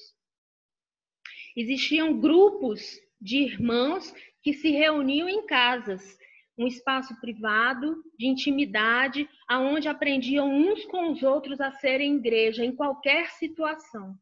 Existiam 1.56 2.18
grupos 2.20 3.00
de 3.20 3.38
irmãos 3.38 4.12
que 4.42 4.52
se 4.52 4.70
reuniam 4.70 5.28
em 5.28 5.46
casas, 5.46 6.18
um 6.56 6.66
espaço 6.66 7.18
privado, 7.20 8.02
de 8.18 8.26
intimidade, 8.26 9.28
aonde 9.48 9.88
aprendiam 9.88 10.48
uns 10.48 10.84
com 10.86 11.10
os 11.10 11.22
outros 11.22 11.60
a 11.60 11.70
serem 11.72 12.16
igreja 12.16 12.64
em 12.64 12.74
qualquer 12.74 13.30
situação. 13.30 14.14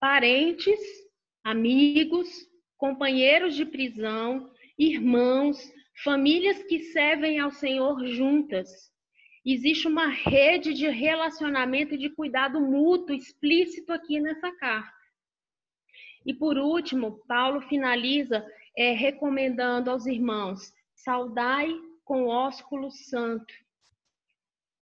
Parentes, 0.00 0.80
amigos, 1.44 2.28
companheiros 2.76 3.54
de 3.54 3.64
prisão, 3.64 4.50
irmãos, 4.78 5.58
famílias 6.02 6.62
que 6.64 6.80
servem 6.80 7.38
ao 7.38 7.50
Senhor 7.50 8.06
juntas. 8.06 8.68
Existe 9.44 9.88
uma 9.88 10.08
rede 10.08 10.74
de 10.74 10.88
relacionamento 10.88 11.94
e 11.94 11.98
de 11.98 12.10
cuidado 12.10 12.60
mútuo 12.60 13.14
explícito 13.14 13.92
aqui 13.92 14.20
nessa 14.20 14.52
carta. 14.52 14.97
E 16.28 16.34
por 16.34 16.58
último, 16.58 17.24
Paulo 17.26 17.62
finaliza 17.62 18.46
é, 18.76 18.92
recomendando 18.92 19.90
aos 19.90 20.04
irmãos: 20.04 20.74
saudai 20.94 21.74
com 22.04 22.26
ósculo 22.26 22.90
santo, 22.90 23.54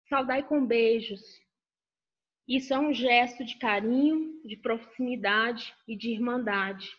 saudai 0.10 0.41
com 0.41 0.65
beijos. 0.65 1.21
Isso 2.47 2.73
é 2.73 2.79
um 2.79 2.91
gesto 2.91 3.45
de 3.45 3.60
carinho, 3.60 4.41
de 4.43 4.58
proximidade 4.58 5.71
e 5.88 5.95
de 5.95 6.10
irmandade. 6.10 6.89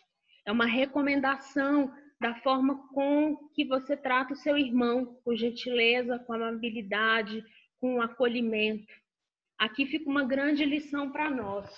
É 0.45 0.51
uma 0.51 0.65
recomendação 0.65 1.93
da 2.17 2.33
forma 2.35 2.87
com 2.93 3.35
que 3.53 3.65
você 3.65 3.97
trata 3.97 4.33
o 4.33 4.37
seu 4.37 4.57
irmão, 4.57 5.19
com 5.25 5.35
gentileza, 5.35 6.19
com 6.19 6.31
amabilidade, 6.31 7.43
com 7.81 8.01
acolhimento. 8.01 8.93
Aqui 9.57 9.85
fica 9.85 10.09
uma 10.09 10.23
grande 10.23 10.63
lição 10.63 11.11
para 11.11 11.29
nós 11.29 11.69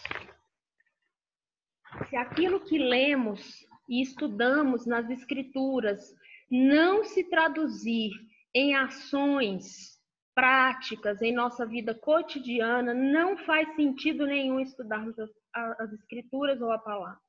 se 2.07 2.15
aquilo 2.15 2.59
que 2.59 2.77
lemos 2.77 3.65
e 3.87 4.01
estudamos 4.01 4.85
nas 4.85 5.09
Escrituras 5.09 6.13
não 6.49 7.03
se 7.03 7.23
traduzir 7.29 8.11
em 8.53 8.75
ações 8.75 9.99
práticas 10.33 11.21
em 11.21 11.33
nossa 11.33 11.65
vida 11.65 11.93
cotidiana, 11.93 12.93
não 12.93 13.37
faz 13.37 13.75
sentido 13.75 14.25
nenhum 14.25 14.59
estudarmos 14.59 15.17
as, 15.19 15.29
as 15.79 15.93
Escrituras 15.93 16.61
ou 16.61 16.71
a 16.71 16.79
palavra. 16.79 17.19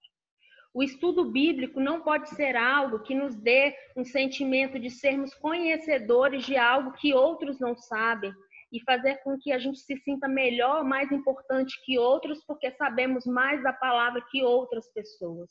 O 0.73 0.83
estudo 0.83 1.25
bíblico 1.25 1.81
não 1.81 2.01
pode 2.01 2.31
ser 2.31 2.55
algo 2.55 3.01
que 3.01 3.15
nos 3.15 3.35
dê 3.35 3.75
um 3.97 4.05
sentimento 4.05 4.79
de 4.79 4.89
sermos 4.89 5.35
conhecedores 5.35 6.47
de 6.47 6.57
algo 6.57 6.93
que 6.93 7.13
outros 7.13 7.59
não 7.59 7.77
sabem, 7.77 8.33
e 8.73 8.83
fazer 8.85 9.17
com 9.23 9.39
que 9.39 9.53
a 9.53 9.59
gente 9.59 9.79
se 9.81 9.97
sinta 9.99 10.29
melhor, 10.29 10.85
mais 10.85 11.11
importante 11.11 11.81
que 11.85 11.99
outros, 11.99 12.45
porque 12.45 12.71
sabemos 12.73 13.27
mais 13.27 13.63
da 13.63 13.73
palavra 13.73 14.25
que 14.31 14.43
outras 14.43 14.93
pessoas. 14.93 15.51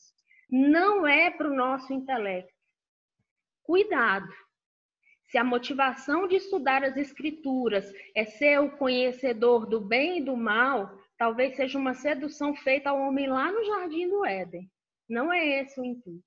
Não 0.50 1.06
é 1.06 1.30
para 1.30 1.50
o 1.50 1.56
nosso 1.56 1.94
intelecto. 1.94 2.54
Cuidado! 3.64 4.30
Se 5.30 5.38
a 5.38 5.44
motivação 5.44 6.28
de 6.28 6.38
estudar 6.38 6.84
as 6.84 6.98
Escrituras 6.98 7.94
é 8.16 8.26
ser 8.26 8.60
o 8.60 8.76
conhecedor 8.78 9.68
do 9.68 9.80
bem 9.80 10.18
e 10.18 10.26
do 10.26 10.36
mal, 10.36 10.98
talvez 11.20 11.56
seja 11.56 11.78
uma 11.78 11.94
sedução 11.94 12.56
feita 12.56 12.90
ao 12.90 13.00
homem 13.00 13.28
lá 13.28 13.52
no 13.52 13.64
jardim 13.64 14.10
do 14.10 14.26
Éden. 14.26 14.68
Não 15.08 15.32
é 15.32 15.62
esse 15.62 15.80
o 15.80 15.86
intuito. 15.86 16.24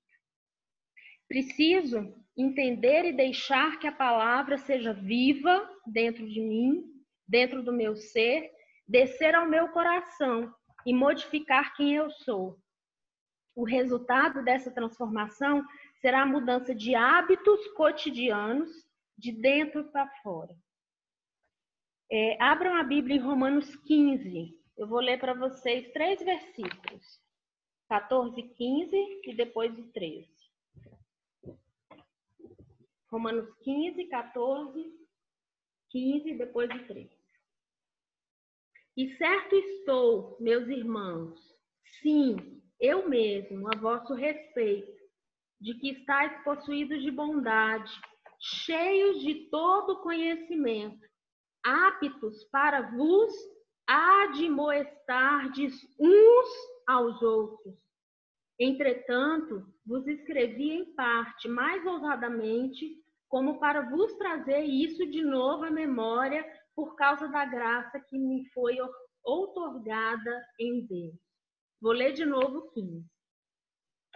Preciso 1.27 2.15
entender 2.37 3.05
e 3.05 3.11
deixar 3.11 3.77
que 3.77 3.87
a 3.87 3.91
palavra 3.91 4.57
seja 4.57 4.93
viva 4.93 5.69
dentro 5.85 6.27
de 6.27 6.41
mim, 6.41 6.83
dentro 7.27 7.63
do 7.63 7.71
meu 7.71 7.95
ser, 7.95 8.51
descer 8.87 9.35
ao 9.35 9.47
meu 9.47 9.69
coração 9.69 10.53
e 10.85 10.93
modificar 10.93 11.75
quem 11.75 11.95
eu 11.95 12.09
sou. 12.09 12.57
O 13.55 13.63
resultado 13.63 14.43
dessa 14.43 14.71
transformação 14.71 15.63
será 16.01 16.23
a 16.23 16.25
mudança 16.25 16.73
de 16.73 16.95
hábitos 16.95 17.67
cotidianos 17.69 18.69
de 19.17 19.31
dentro 19.31 19.83
para 19.91 20.09
fora. 20.21 20.55
É, 22.11 22.41
abram 22.41 22.75
a 22.75 22.83
Bíblia 22.83 23.15
em 23.15 23.19
Romanos 23.19 23.75
15. 23.87 24.53
Eu 24.77 24.87
vou 24.87 24.99
ler 24.99 25.19
para 25.19 25.33
vocês 25.33 25.91
três 25.91 26.21
versículos: 26.21 27.21
14, 27.89 28.41
15 28.41 29.21
e 29.23 29.35
depois 29.35 29.77
o 29.77 29.91
13. 29.91 30.27
Romanos 33.11 33.47
15, 33.63 34.05
14, 34.05 35.02
15, 35.93 36.33
depois 36.33 36.67
de 36.69 36.79
3. 36.85 37.09
E 38.97 39.15
certo 39.15 39.55
estou, 39.55 40.35
meus 40.39 40.67
irmãos, 40.67 41.39
sim, 42.01 42.35
eu 42.79 43.07
mesmo, 43.07 43.67
a 43.71 43.77
vosso 43.77 44.15
respeito, 44.15 45.01
de 45.61 45.75
que 45.75 45.91
estáis 45.91 46.43
possuídos 46.43 47.01
de 47.03 47.11
bondade, 47.11 47.91
cheios 48.39 49.21
de 49.21 49.49
todo 49.49 50.01
conhecimento, 50.01 51.07
aptos 51.63 52.43
para 52.45 52.81
vos 52.91 53.31
admoestardes 53.87 55.73
uns 55.99 56.49
aos 56.87 57.21
outros. 57.21 57.75
Entretanto, 58.59 59.63
vos 59.85 60.07
escrevi 60.07 60.71
em 60.71 60.93
parte, 60.95 61.47
mais 61.47 61.85
ousadamente, 61.85 63.02
como 63.33 63.57
para 63.59 63.81
vos 63.89 64.13
trazer 64.13 64.59
isso 64.59 65.07
de 65.07 65.23
novo 65.23 65.63
à 65.63 65.71
memória 65.71 66.45
por 66.75 66.95
causa 66.95 67.27
da 67.27 67.43
graça 67.43 67.99
que 67.99 68.15
me 68.15 68.47
foi 68.51 68.77
outorgada 69.23 70.45
em 70.59 70.85
Deus. 70.85 71.19
Vou 71.81 71.93
ler 71.93 72.13
de 72.13 72.25
novo 72.25 72.69
15. 72.73 73.03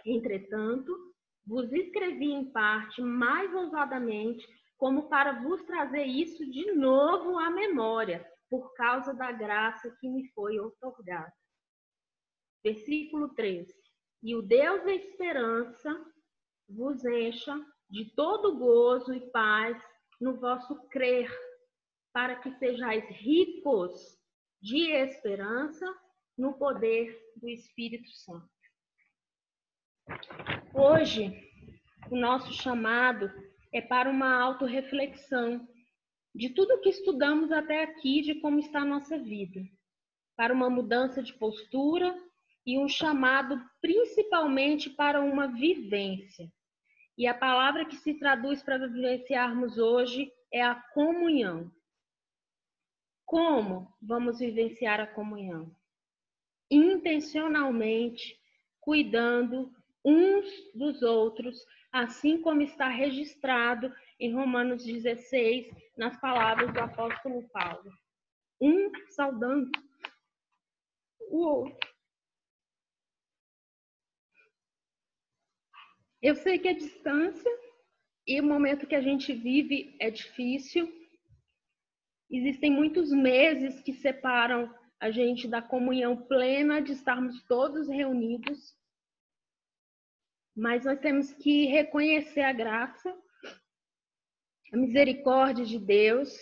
Entretanto, 0.06 0.96
vos 1.44 1.72
escrevi 1.72 2.30
em 2.30 2.52
parte 2.52 3.02
mais 3.02 3.52
ousadamente, 3.52 4.46
como 4.76 5.08
para 5.08 5.42
vos 5.42 5.64
trazer 5.64 6.04
isso 6.04 6.48
de 6.48 6.70
novo 6.74 7.40
à 7.40 7.50
memória, 7.50 8.24
por 8.48 8.72
causa 8.74 9.12
da 9.12 9.32
graça 9.32 9.90
que 9.98 10.08
me 10.08 10.28
foi 10.28 10.60
outorgada. 10.60 11.34
Versículo 12.62 13.34
13. 13.34 13.74
E 14.22 14.36
o 14.36 14.42
Deus 14.42 14.84
da 14.84 14.94
esperança 14.94 16.06
vos 16.68 17.04
encha 17.04 17.60
de 17.88 18.04
todo 18.14 18.56
gozo 18.56 19.14
e 19.14 19.20
paz 19.30 19.76
no 20.20 20.36
vosso 20.36 20.74
crer, 20.88 21.30
para 22.12 22.36
que 22.36 22.50
sejais 22.52 23.04
ricos 23.10 24.18
de 24.60 24.90
esperança 24.90 25.86
no 26.36 26.54
poder 26.54 27.16
do 27.36 27.48
Espírito 27.48 28.10
Santo. 28.10 28.48
Hoje, 30.74 31.32
o 32.10 32.16
nosso 32.16 32.52
chamado 32.52 33.30
é 33.72 33.80
para 33.80 34.10
uma 34.10 34.40
autorreflexão 34.40 35.66
de 36.34 36.50
tudo 36.50 36.80
que 36.80 36.88
estudamos 36.88 37.50
até 37.52 37.82
aqui, 37.82 38.22
de 38.22 38.36
como 38.36 38.58
está 38.58 38.80
a 38.80 38.84
nossa 38.84 39.18
vida, 39.18 39.60
para 40.36 40.54
uma 40.54 40.70
mudança 40.70 41.22
de 41.22 41.34
postura 41.34 42.16
e 42.64 42.78
um 42.78 42.88
chamado 42.88 43.60
principalmente 43.80 44.90
para 44.90 45.20
uma 45.20 45.46
vivência. 45.48 46.50
E 47.18 47.26
a 47.26 47.34
palavra 47.34 47.84
que 47.84 47.96
se 47.96 48.14
traduz 48.14 48.62
para 48.62 48.78
vivenciarmos 48.86 49.76
hoje 49.76 50.32
é 50.52 50.62
a 50.62 50.76
comunhão. 50.76 51.68
Como 53.26 53.92
vamos 54.00 54.38
vivenciar 54.38 55.00
a 55.00 55.06
comunhão? 55.06 55.76
Intencionalmente, 56.70 58.40
cuidando 58.78 59.74
uns 60.04 60.46
dos 60.72 61.02
outros, 61.02 61.66
assim 61.90 62.40
como 62.40 62.62
está 62.62 62.88
registrado 62.88 63.92
em 64.20 64.32
Romanos 64.32 64.84
16, 64.84 65.74
nas 65.96 66.16
palavras 66.20 66.72
do 66.72 66.78
apóstolo 66.78 67.48
Paulo. 67.48 67.92
Um 68.60 68.92
saudando 69.10 69.68
o 71.30 71.44
outro. 71.44 71.97
Eu 76.20 76.34
sei 76.34 76.58
que 76.58 76.68
a 76.68 76.72
distância 76.72 77.50
e 78.26 78.40
o 78.40 78.44
momento 78.44 78.86
que 78.86 78.94
a 78.96 79.00
gente 79.00 79.32
vive 79.32 79.96
é 80.00 80.10
difícil. 80.10 80.92
Existem 82.28 82.70
muitos 82.70 83.10
meses 83.12 83.80
que 83.80 83.94
separam 83.94 84.72
a 85.00 85.10
gente 85.10 85.46
da 85.46 85.62
comunhão 85.62 86.16
plena 86.16 86.80
de 86.80 86.92
estarmos 86.92 87.40
todos 87.44 87.88
reunidos. 87.88 88.76
Mas 90.56 90.84
nós 90.84 90.98
temos 90.98 91.32
que 91.32 91.66
reconhecer 91.66 92.40
a 92.40 92.52
graça, 92.52 93.16
a 94.72 94.76
misericórdia 94.76 95.64
de 95.64 95.78
Deus 95.78 96.36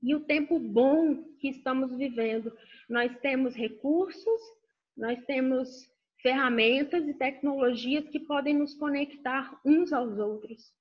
e 0.00 0.14
o 0.14 0.24
tempo 0.24 0.60
bom 0.60 1.24
que 1.40 1.48
estamos 1.48 1.96
vivendo. 1.96 2.56
Nós 2.88 3.18
temos 3.18 3.56
recursos, 3.56 4.40
nós 4.96 5.20
temos 5.24 5.90
ferramentas 6.22 7.06
e 7.06 7.14
tecnologias 7.14 8.08
que 8.08 8.20
podem 8.20 8.54
nos 8.54 8.74
conectar 8.74 9.60
uns 9.64 9.92
aos 9.92 10.18
outros. 10.18 10.72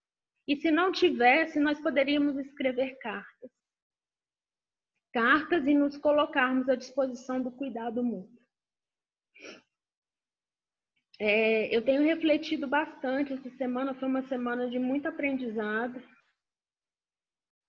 E 0.47 0.55
se 0.55 0.71
não 0.71 0.91
tivesse, 0.91 1.59
nós 1.59 1.81
poderíamos 1.81 2.37
escrever 2.37 2.97
cartas. 2.99 3.51
Cartas 5.11 5.65
e 5.65 5.73
nos 5.73 5.97
colocarmos 5.97 6.69
à 6.69 6.75
disposição 6.75 7.41
do 7.41 7.51
cuidado 7.51 8.03
mútuo. 8.03 8.39
É, 11.19 11.75
eu 11.75 11.83
tenho 11.83 12.01
refletido 12.01 12.67
bastante. 12.67 13.33
Essa 13.33 13.49
semana 13.51 13.93
foi 13.93 14.07
uma 14.07 14.27
semana 14.27 14.69
de 14.69 14.79
muito 14.79 15.07
aprendizado. 15.07 16.01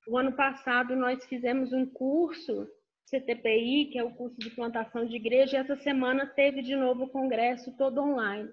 O 0.07 0.17
ano 0.17 0.35
passado 0.35 0.97
nós 0.97 1.25
fizemos 1.27 1.73
um 1.73 1.87
curso 1.87 2.69
CTPI, 3.11 3.91
que 3.91 3.99
é 3.99 4.05
o 4.05 4.15
curso 4.15 4.39
de 4.39 4.51
plantação 4.51 5.07
de 5.07 5.17
igreja, 5.17 5.57
e 5.57 5.61
essa 5.61 5.77
semana 5.77 6.27
teve 6.27 6.63
de 6.63 6.75
novo 6.75 7.05
o 7.05 7.11
congresso 7.11 7.77
todo 7.77 8.01
online. 8.01 8.51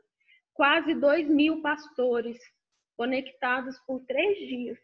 Quase 0.54 0.94
dois 0.96 1.28
mil 1.30 1.62
pastores 1.62 2.38
conectados 2.98 3.80
por 3.88 4.06
três 4.06 4.38
dias, 4.40 4.78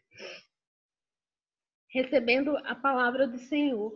recebendo 1.90 2.56
a 2.58 2.74
palavra 2.74 3.28
do 3.28 3.38
Senhor. 3.38 3.92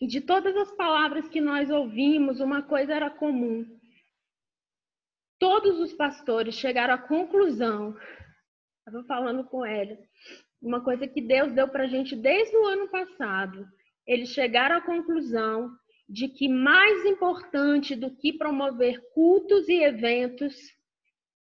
E 0.00 0.06
de 0.06 0.20
todas 0.20 0.56
as 0.56 0.72
palavras 0.76 1.28
que 1.28 1.40
nós 1.40 1.70
ouvimos, 1.70 2.40
uma 2.40 2.62
coisa 2.62 2.94
era 2.94 3.10
comum. 3.10 3.64
Todos 5.38 5.80
os 5.80 5.92
pastores 5.92 6.54
chegaram 6.54 6.94
à 6.94 6.98
conclusão, 6.98 7.96
estava 8.78 9.04
falando 9.06 9.44
com 9.44 9.66
ele, 9.66 9.98
uma 10.62 10.80
coisa 10.80 11.06
que 11.08 11.20
Deus 11.20 11.52
deu 11.52 11.68
para 11.68 11.84
a 11.84 11.88
gente 11.88 12.14
desde 12.14 12.56
o 12.56 12.66
ano 12.66 12.88
passado. 12.88 13.66
Eles 14.06 14.30
chegaram 14.30 14.76
à 14.76 14.80
conclusão 14.80 15.70
de 16.08 16.28
que 16.28 16.48
mais 16.48 17.04
importante 17.04 17.96
do 17.96 18.14
que 18.14 18.32
promover 18.32 19.00
cultos 19.12 19.68
e 19.68 19.82
eventos 19.82 20.54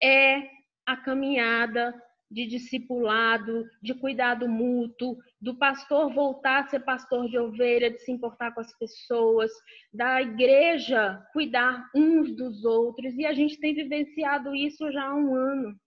é 0.02 0.48
a 0.84 0.96
caminhada 0.96 1.94
de 2.30 2.46
discipulado, 2.46 3.64
de 3.80 3.94
cuidado 3.94 4.48
mútuo, 4.48 5.16
do 5.40 5.56
pastor 5.56 6.12
voltar 6.12 6.64
a 6.64 6.66
ser 6.66 6.80
pastor 6.80 7.28
de 7.28 7.38
ovelha, 7.38 7.90
de 7.90 8.00
se 8.00 8.10
importar 8.10 8.52
com 8.52 8.60
as 8.60 8.76
pessoas, 8.78 9.50
da 9.92 10.20
igreja 10.20 11.24
cuidar 11.32 11.88
uns 11.94 12.34
dos 12.34 12.64
outros. 12.64 13.14
E 13.14 13.24
a 13.24 13.32
gente 13.32 13.58
tem 13.60 13.74
vivenciado 13.74 14.54
isso 14.54 14.90
já 14.90 15.04
há 15.04 15.14
um 15.14 15.34
ano. 15.34 15.78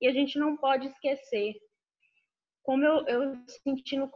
E 0.00 0.08
a 0.08 0.12
gente 0.12 0.38
não 0.38 0.56
pode 0.56 0.86
esquecer 0.86 1.54
como 2.64 2.84
eu, 2.84 3.06
eu 3.06 3.36
senti 3.62 3.96
no 3.96 4.10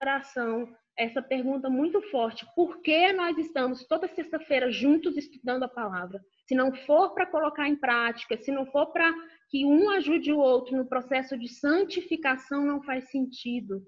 coração 0.00 0.72
essa 0.96 1.22
pergunta 1.22 1.70
muito 1.70 2.00
forte: 2.10 2.46
por 2.54 2.80
que 2.82 3.12
nós 3.12 3.36
estamos 3.38 3.86
toda 3.86 4.06
sexta-feira 4.06 4.70
juntos 4.70 5.16
estudando 5.16 5.62
a 5.62 5.68
palavra? 5.68 6.20
Se 6.46 6.54
não 6.54 6.72
for 6.72 7.14
para 7.14 7.26
colocar 7.26 7.68
em 7.68 7.76
prática, 7.76 8.36
se 8.36 8.52
não 8.52 8.66
for 8.66 8.92
para 8.92 9.12
que 9.48 9.64
um 9.64 9.90
ajude 9.90 10.32
o 10.32 10.38
outro 10.38 10.76
no 10.76 10.86
processo 10.86 11.38
de 11.38 11.48
santificação, 11.48 12.64
não 12.64 12.82
faz 12.82 13.10
sentido. 13.10 13.82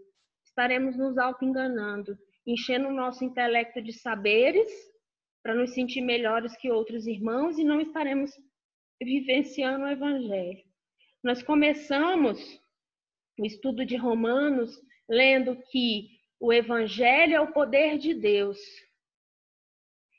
Estaremos 0.44 0.96
nos 0.96 1.18
auto-enganando, 1.18 2.16
enchendo 2.46 2.88
o 2.88 2.92
nosso 2.92 3.24
intelecto 3.24 3.82
de 3.82 3.92
saberes 3.92 4.70
para 5.42 5.54
nos 5.54 5.74
sentir 5.74 6.00
melhores 6.00 6.56
que 6.56 6.70
outros 6.70 7.06
irmãos 7.06 7.58
e 7.58 7.64
não 7.64 7.80
estaremos 7.80 8.30
vivenciando 9.02 9.84
o 9.84 9.88
evangelho. 9.88 10.62
Nós 11.22 11.42
começamos 11.42 12.59
o 13.38 13.46
estudo 13.46 13.84
de 13.84 13.96
Romanos, 13.96 14.78
lendo 15.08 15.56
que 15.70 16.08
o 16.38 16.52
evangelho 16.52 17.34
é 17.34 17.40
o 17.40 17.52
poder 17.52 17.98
de 17.98 18.14
Deus. 18.14 18.58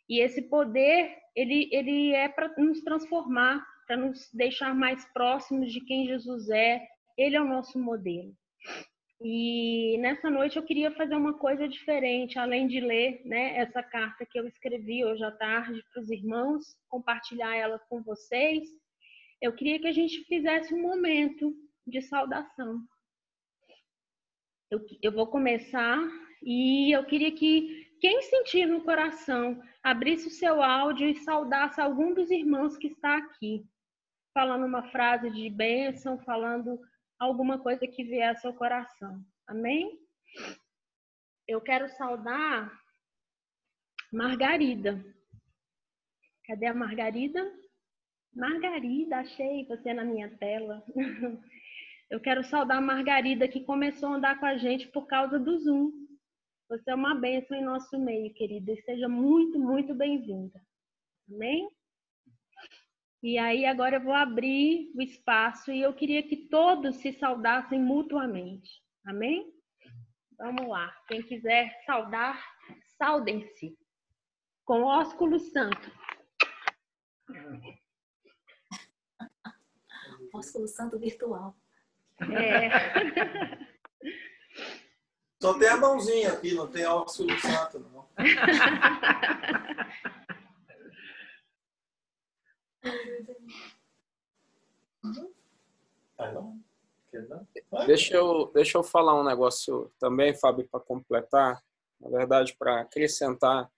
E 0.10 0.19
esse 0.19 0.41
poder, 0.43 1.17
ele, 1.36 1.69
ele 1.71 2.13
é 2.13 2.28
para 2.28 2.54
nos 2.58 2.82
transformar, 2.82 3.65
para 3.88 3.97
nos 3.97 4.30
deixar 4.34 4.76
mais 4.76 5.06
próximos 5.13 5.71
de 5.71 5.82
quem 5.82 6.06
Jesus 6.06 6.50
é. 6.50 6.86
Ele 7.17 7.36
é 7.36 7.41
o 7.41 7.47
nosso 7.47 7.80
modelo. 7.80 8.34
E 9.24 9.97
nessa 10.00 10.30
noite 10.30 10.58
eu 10.58 10.63
queria 10.63 10.91
fazer 10.91 11.15
uma 11.15 11.38
coisa 11.38 11.67
diferente, 11.67 12.39
além 12.39 12.67
de 12.67 12.80
ler 12.80 13.21
né, 13.24 13.56
essa 13.56 13.84
carta 13.84 14.26
que 14.26 14.39
eu 14.39 14.47
escrevi 14.47 15.06
hoje 15.06 15.24
à 15.24 15.32
tarde 15.32 15.84
para 15.93 16.02
os 16.02 16.10
irmãos, 16.10 16.65
compartilhar 16.89 17.56
ela 17.56 17.78
com 17.88 18.02
vocês. 18.02 18.67
Eu 19.39 19.54
queria 19.54 19.80
que 19.80 19.88
a 19.88 19.91
gente 19.91 20.24
fizesse 20.26 20.74
um 20.74 20.82
momento 20.82 21.54
de 21.86 22.02
saudação. 22.02 22.82
Eu, 24.71 24.86
eu 25.01 25.12
vou 25.12 25.27
começar 25.27 25.99
e 26.41 26.95
eu 26.95 27.05
queria 27.05 27.29
que 27.34 27.93
quem 27.99 28.21
sentir 28.21 28.65
no 28.65 28.81
coração 28.81 29.62
abrisse 29.84 30.29
o 30.29 30.31
seu 30.31 30.63
áudio 30.63 31.10
e 31.10 31.15
saudasse 31.15 31.81
algum 31.81 32.13
dos 32.13 32.31
irmãos 32.31 32.77
que 32.77 32.88
está 32.88 33.17
aqui, 33.17 33.65
falando 34.34 34.65
uma 34.65 34.89
frase 34.89 35.29
de 35.29 35.49
bênção, 35.49 36.17
falando 36.19 36.79
alguma 37.19 37.60
coisa 37.60 37.86
que 37.86 38.01
vier 38.01 38.29
ao 38.29 38.38
seu 38.38 38.53
coração. 38.53 39.21
Amém? 39.45 39.99
Eu 41.45 41.60
quero 41.60 41.89
saudar 41.89 42.71
Margarida. 44.10 45.03
Cadê 46.45 46.67
a 46.67 46.73
Margarida? 46.73 47.41
Margarida, 48.34 49.17
achei 49.17 49.65
você 49.65 49.93
na 49.93 50.05
minha 50.05 50.29
tela. 50.38 50.81
Eu 52.12 52.19
quero 52.19 52.43
saudar 52.43 52.80
a 52.80 52.82
Margarida, 52.82 53.47
que 53.47 53.63
começou 53.63 54.10
a 54.10 54.15
andar 54.15 54.38
com 54.38 54.45
a 54.45 54.58
gente 54.58 54.86
por 54.89 55.08
causa 55.08 55.39
do 55.39 55.58
Zoom. 55.58 55.93
Você 56.67 56.91
é 56.91 56.95
uma 56.95 57.15
bênção 57.15 57.56
em 57.56 57.63
nosso 57.63 57.97
meio, 57.97 58.34
querida, 58.34 58.74
e 58.74 58.82
seja 58.82 59.08
muito, 59.08 59.58
muito 59.58 59.95
bem-vinda. 59.95 60.62
Amém? 61.32 61.71
E 63.24 63.38
aí, 63.38 63.65
agora 63.65 63.95
eu 63.95 64.04
vou 64.04 64.13
abrir 64.13 64.91
o 64.93 65.02
espaço 65.02 65.71
e 65.71 65.82
eu 65.82 65.93
queria 65.93 66.21
que 66.21 66.36
todos 66.50 66.97
se 66.97 67.13
saudassem 67.13 67.80
mutuamente. 67.80 68.84
Amém? 69.06 69.50
Vamos 70.38 70.67
lá. 70.67 70.93
Quem 71.08 71.21
quiser 71.21 71.82
saudar, 71.86 72.43
saudem-se 72.97 73.80
com 74.65 74.84
ósculo 74.84 75.39
santo. 75.39 75.89
Ósculo 80.34 80.67
santo 80.67 81.00
virtual. 81.00 81.56
É. 82.29 83.62
Só 85.41 85.57
tem 85.57 85.67
a 85.69 85.77
mãozinha 85.77 86.34
aqui, 86.34 86.53
não 86.53 86.67
tem 86.67 86.86
ósculo 86.86 87.36
santo, 87.39 87.79
não. 87.79 88.07
Deixa 97.88 98.15
eu, 98.15 98.51
deixa 98.53 98.77
eu 98.77 98.84
falar 98.84 99.19
um 99.19 99.23
negócio 99.23 99.91
também, 99.99 100.38
Fábio, 100.38 100.67
para 100.69 100.79
completar. 100.79 101.60
Na 101.99 102.10
verdade, 102.10 102.55
para 102.57 102.81
acrescentar. 102.81 103.69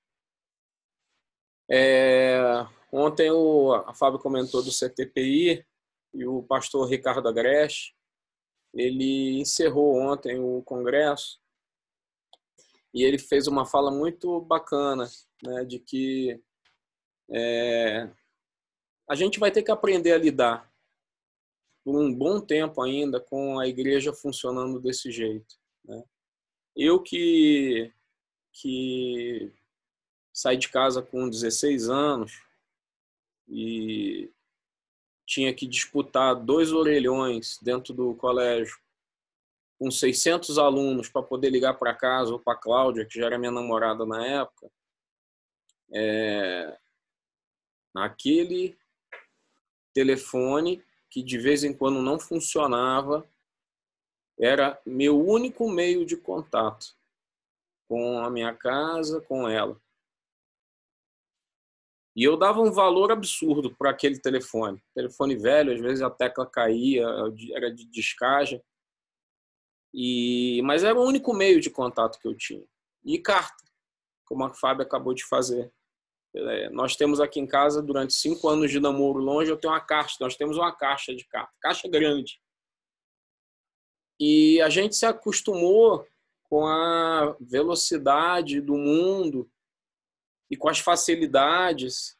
É, 1.69 2.39
ontem 2.91 3.31
o, 3.31 3.73
a 3.73 3.93
Fábio 3.93 4.19
comentou 4.19 4.61
do 4.61 4.71
CTPI 4.71 5.65
e 6.13 6.25
o 6.25 6.43
pastor 6.43 6.87
Ricardo 6.89 7.27
Agreste, 7.27 7.95
ele 8.73 9.39
encerrou 9.39 9.95
ontem 9.95 10.39
o 10.39 10.61
congresso 10.63 11.39
e 12.93 13.03
ele 13.03 13.17
fez 13.17 13.47
uma 13.47 13.65
fala 13.65 13.91
muito 13.91 14.41
bacana, 14.41 15.09
né, 15.43 15.63
de 15.65 15.79
que 15.79 16.41
é, 17.31 18.09
a 19.09 19.15
gente 19.15 19.39
vai 19.39 19.51
ter 19.51 19.63
que 19.63 19.71
aprender 19.71 20.11
a 20.11 20.17
lidar 20.17 20.71
por 21.83 21.99
um 21.99 22.13
bom 22.13 22.39
tempo 22.39 22.81
ainda 22.81 23.19
com 23.19 23.59
a 23.59 23.67
igreja 23.67 24.13
funcionando 24.13 24.79
desse 24.79 25.11
jeito. 25.11 25.55
Né? 25.83 26.03
Eu 26.75 27.01
que, 27.01 27.91
que 28.53 29.53
saí 30.33 30.57
de 30.57 30.69
casa 30.69 31.01
com 31.01 31.29
16 31.29 31.89
anos 31.89 32.41
e 33.47 34.32
tinha 35.25 35.53
que 35.53 35.65
disputar 35.65 36.35
dois 36.35 36.71
orelhões 36.71 37.57
dentro 37.61 37.93
do 37.93 38.15
colégio 38.15 38.77
com 39.79 39.89
600 39.89 40.57
alunos 40.57 41.09
para 41.09 41.23
poder 41.23 41.49
ligar 41.49 41.73
para 41.73 41.93
casa 41.93 42.31
ou 42.31 42.39
para 42.39 42.57
Cláudia, 42.57 43.05
que 43.05 43.19
já 43.19 43.25
era 43.25 43.37
minha 43.37 43.51
namorada 43.51 44.05
na 44.05 44.25
época. 44.25 44.71
É, 45.93 46.77
telefone 49.93 50.83
que 51.09 51.21
de 51.21 51.37
vez 51.37 51.63
em 51.63 51.73
quando 51.73 52.01
não 52.01 52.19
funcionava, 52.19 53.29
era 54.39 54.81
meu 54.85 55.19
único 55.19 55.69
meio 55.69 56.05
de 56.05 56.17
contato 56.17 56.95
com 57.87 58.19
a 58.19 58.29
minha 58.29 58.53
casa, 58.55 59.21
com 59.21 59.47
ela. 59.47 59.79
E 62.15 62.23
eu 62.23 62.37
dava 62.37 62.61
um 62.61 62.71
valor 62.71 63.11
absurdo 63.11 63.75
para 63.75 63.89
aquele 63.89 64.19
telefone. 64.19 64.83
Telefone 64.93 65.35
velho, 65.35 65.73
às 65.73 65.79
vezes 65.79 66.01
a 66.01 66.09
tecla 66.09 66.45
caía, 66.45 67.05
era 67.53 67.73
de 67.73 67.85
descagem. 67.85 68.61
E, 69.93 70.61
mas 70.63 70.83
era 70.83 70.97
o 70.97 71.03
único 71.03 71.33
meio 71.33 71.59
de 71.59 71.69
contato 71.69 72.19
que 72.19 72.27
eu 72.27 72.35
tinha. 72.35 72.63
E 73.03 73.17
carta, 73.17 73.63
como 74.25 74.43
a 74.43 74.53
Fábio 74.53 74.83
acabou 74.83 75.13
de 75.13 75.25
fazer. 75.25 75.71
É, 76.35 76.69
nós 76.69 76.95
temos 76.95 77.19
aqui 77.19 77.39
em 77.39 77.47
casa, 77.47 77.81
durante 77.81 78.13
cinco 78.13 78.47
anos 78.47 78.71
de 78.71 78.79
namoro 78.79 79.19
longe, 79.19 79.51
eu 79.51 79.57
tenho 79.57 79.73
uma 79.73 79.81
caixa. 79.81 80.17
Nós 80.19 80.35
temos 80.35 80.57
uma 80.57 80.75
caixa 80.75 81.15
de 81.15 81.25
carta, 81.25 81.51
caixa 81.61 81.87
grande. 81.87 82.39
E 84.19 84.61
a 84.61 84.69
gente 84.69 84.95
se 84.95 85.05
acostumou 85.05 86.07
com 86.43 86.65
a 86.67 87.35
velocidade 87.39 88.61
do 88.61 88.75
mundo 88.75 89.49
e 90.53 90.55
com 90.55 90.69
as 90.69 90.79
facilidades. 90.79 92.15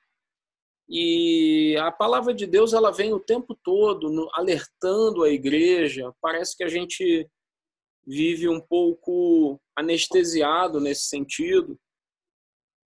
E 0.90 1.76
a 1.80 1.92
palavra 1.92 2.34
de 2.34 2.46
Deus 2.46 2.74
ela 2.74 2.92
vem 2.92 3.14
o 3.14 3.20
tempo 3.20 3.58
todo 3.64 4.30
alertando 4.34 5.24
a 5.24 5.30
igreja. 5.30 6.14
Parece 6.22 6.56
que 6.58 6.64
a 6.64 6.68
gente 6.68 7.30
vive 8.06 8.50
um 8.50 8.60
pouco 8.60 9.60
anestesiado 9.76 10.80
nesse 10.80 11.04
sentido 11.04 11.80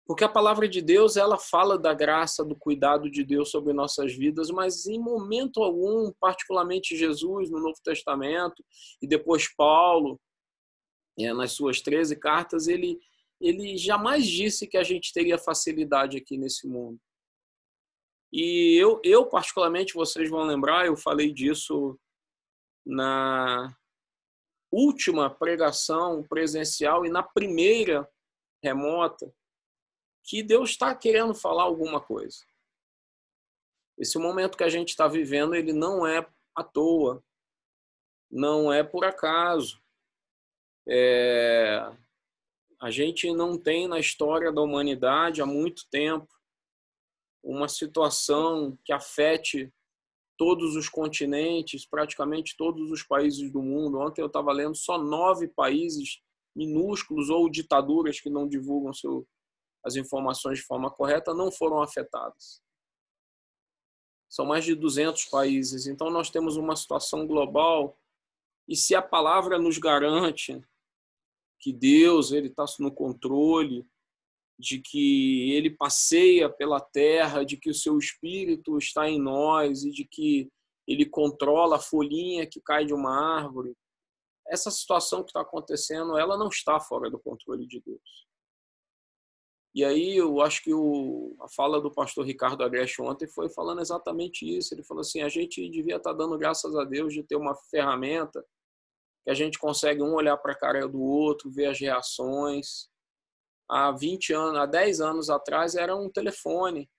porque 0.08 0.24
a 0.24 0.30
palavra 0.30 0.70
de 0.70 0.82
Deus, 0.82 1.18
ela 1.18 1.38
fala 1.38 1.78
da 1.78 1.94
graça, 1.94 2.44
do 2.44 2.56
cuidado 2.56 3.12
de 3.12 3.26
Deus 3.26 3.52
sobre 3.52 3.74
nossas 3.74 4.14
vidas, 4.16 4.50
mas 4.50 4.88
em 4.88 4.98
momento 4.98 5.62
algum, 5.62 6.14
particularmente 6.18 6.96
Jesus 6.96 7.52
no 7.52 7.60
Novo 7.60 7.78
Testamento 7.84 8.64
e 9.02 9.08
depois 9.08 9.54
Paulo, 9.54 10.18
é, 11.20 11.34
nas 11.34 11.52
suas 11.52 11.82
13 11.82 12.16
cartas, 12.16 12.70
ele, 12.70 12.98
ele 13.40 13.78
jamais 13.78 14.26
disse 14.26 14.68
que 14.68 14.78
a 14.78 14.84
gente 14.84 15.14
teria 15.14 15.38
facilidade 15.38 16.18
aqui 16.18 16.38
nesse 16.38 16.68
mundo. 16.68 17.00
E 18.32 18.76
eu, 18.82 19.00
eu, 19.04 19.26
particularmente, 19.28 19.94
vocês 19.94 20.30
vão 20.30 20.44
lembrar, 20.44 20.86
eu 20.86 20.98
falei 20.98 21.32
disso 21.32 21.98
na 22.86 23.76
última 24.72 25.30
pregação 25.30 26.24
presencial 26.24 27.06
e 27.06 27.10
na 27.10 27.24
primeira 27.24 28.10
remota, 28.64 29.34
que 30.24 30.44
Deus 30.44 30.72
está 30.72 30.94
querendo 30.94 31.34
falar 31.34 31.64
alguma 31.64 32.02
coisa. 32.02 32.38
Esse 33.98 34.18
momento 34.18 34.58
que 34.58 34.64
a 34.64 34.70
gente 34.70 34.90
está 34.90 35.08
vivendo, 35.08 35.56
ele 35.56 35.74
não 35.74 36.06
é 36.06 36.28
à 36.56 36.64
toa, 36.64 37.24
não 38.30 38.72
é 38.72 38.84
por 38.84 39.06
acaso. 39.06 39.82
É... 40.88 41.80
A 42.80 42.92
gente 42.92 43.32
não 43.34 43.58
tem 43.58 43.88
na 43.88 44.00
história 44.00 44.52
da 44.52 44.62
humanidade 44.62 45.42
há 45.42 45.46
muito 45.46 45.84
tempo 45.90 46.28
uma 47.44 47.68
situação 47.68 48.78
que 48.84 48.94
afete 48.94 49.74
todos 50.38 50.76
os 50.76 50.88
continentes, 50.88 51.88
praticamente 51.88 52.56
todos 52.56 52.92
os 52.92 53.02
países 53.02 53.52
do 53.52 53.62
mundo. 53.62 54.00
Ontem 54.00 54.22
eu 54.22 54.28
estava 54.28 54.52
lendo 54.52 54.76
só 54.76 54.98
nove 54.98 55.48
países 55.48 56.22
minúsculos 56.56 57.30
ou 57.30 57.50
ditaduras 57.50 58.20
que 58.20 58.30
não 58.30 58.48
divulgam 58.48 58.94
seu, 58.94 59.28
as 59.84 59.96
informações 59.96 60.60
de 60.60 60.66
forma 60.66 60.92
correta, 60.92 61.34
não 61.34 61.52
foram 61.52 61.82
afetadas. 61.82 62.62
São 64.30 64.46
mais 64.46 64.66
de 64.66 64.76
200 64.76 65.26
países, 65.26 65.88
então 65.88 66.10
nós 66.10 66.30
temos 66.30 66.58
uma 66.58 66.76
situação 66.76 67.26
global 67.26 67.98
e 68.68 68.76
se 68.76 68.94
a 68.94 69.02
palavra 69.02 69.58
nos 69.58 69.78
garante 69.78 70.62
que 71.60 71.74
Deus 71.74 72.32
ele 72.32 72.48
está 72.48 72.66
no 72.80 72.92
controle, 72.92 73.86
de 74.60 74.80
que 74.80 75.52
ele 75.52 75.70
passeia 75.70 76.50
pela 76.50 76.80
terra, 76.80 77.44
de 77.44 77.58
que 77.58 77.70
o 77.70 77.76
seu 77.76 77.98
espírito 77.98 78.78
está 78.78 79.08
em 79.08 79.20
nós 79.20 79.84
e 79.84 79.92
de 79.92 80.06
que 80.06 80.50
ele 80.88 81.06
controla 81.06 81.76
a 81.76 81.82
folhinha 81.82 82.48
que 82.48 82.62
cai 82.62 82.86
de 82.86 82.94
uma 82.94 83.12
árvore. 83.12 83.76
Essa 84.48 84.72
situação 84.72 85.24
que 85.24 85.30
está 85.30 85.42
acontecendo, 85.42 86.18
ela 86.18 86.38
não 86.38 86.48
está 86.48 86.80
fora 86.80 87.10
do 87.10 87.20
controle 87.20 87.68
de 87.68 87.82
Deus. 87.82 88.28
E 89.76 89.84
aí 89.84 90.16
eu 90.18 90.42
acho 90.42 90.64
que 90.64 90.74
o, 90.74 91.36
a 91.40 91.48
fala 91.50 91.80
do 91.80 91.92
pastor 91.92 92.26
Ricardo 92.26 92.64
Agreste 92.64 93.00
ontem 93.00 93.28
foi 93.28 93.48
falando 93.50 93.80
exatamente 93.80 94.44
isso. 94.44 94.74
Ele 94.74 94.84
falou 94.84 95.02
assim: 95.02 95.22
a 95.22 95.30
gente 95.30 95.70
devia 95.70 95.98
estar 95.98 96.12
tá 96.12 96.18
dando 96.18 96.38
graças 96.38 96.76
a 96.76 96.84
Deus 96.84 97.14
de 97.14 97.22
ter 97.22 97.36
uma 97.36 97.54
ferramenta 97.70 98.44
que 99.28 99.32
a 99.32 99.34
gente 99.34 99.60
consegue 99.60 100.02
um 100.02 100.14
olhar 100.14 100.38
para 100.38 100.54
a 100.54 100.58
cara 100.58 100.88
do 100.88 101.02
outro, 101.02 101.52
ver 101.52 101.66
as 101.66 101.78
reações. 101.78 102.88
Há 103.70 103.92
20 103.92 104.32
anos, 104.32 104.58
há 104.58 104.66
10 104.66 105.02
anos 105.02 105.30
atrás 105.30 105.76
era 105.76 105.94
um 105.94 106.10
telefone. 106.10 106.90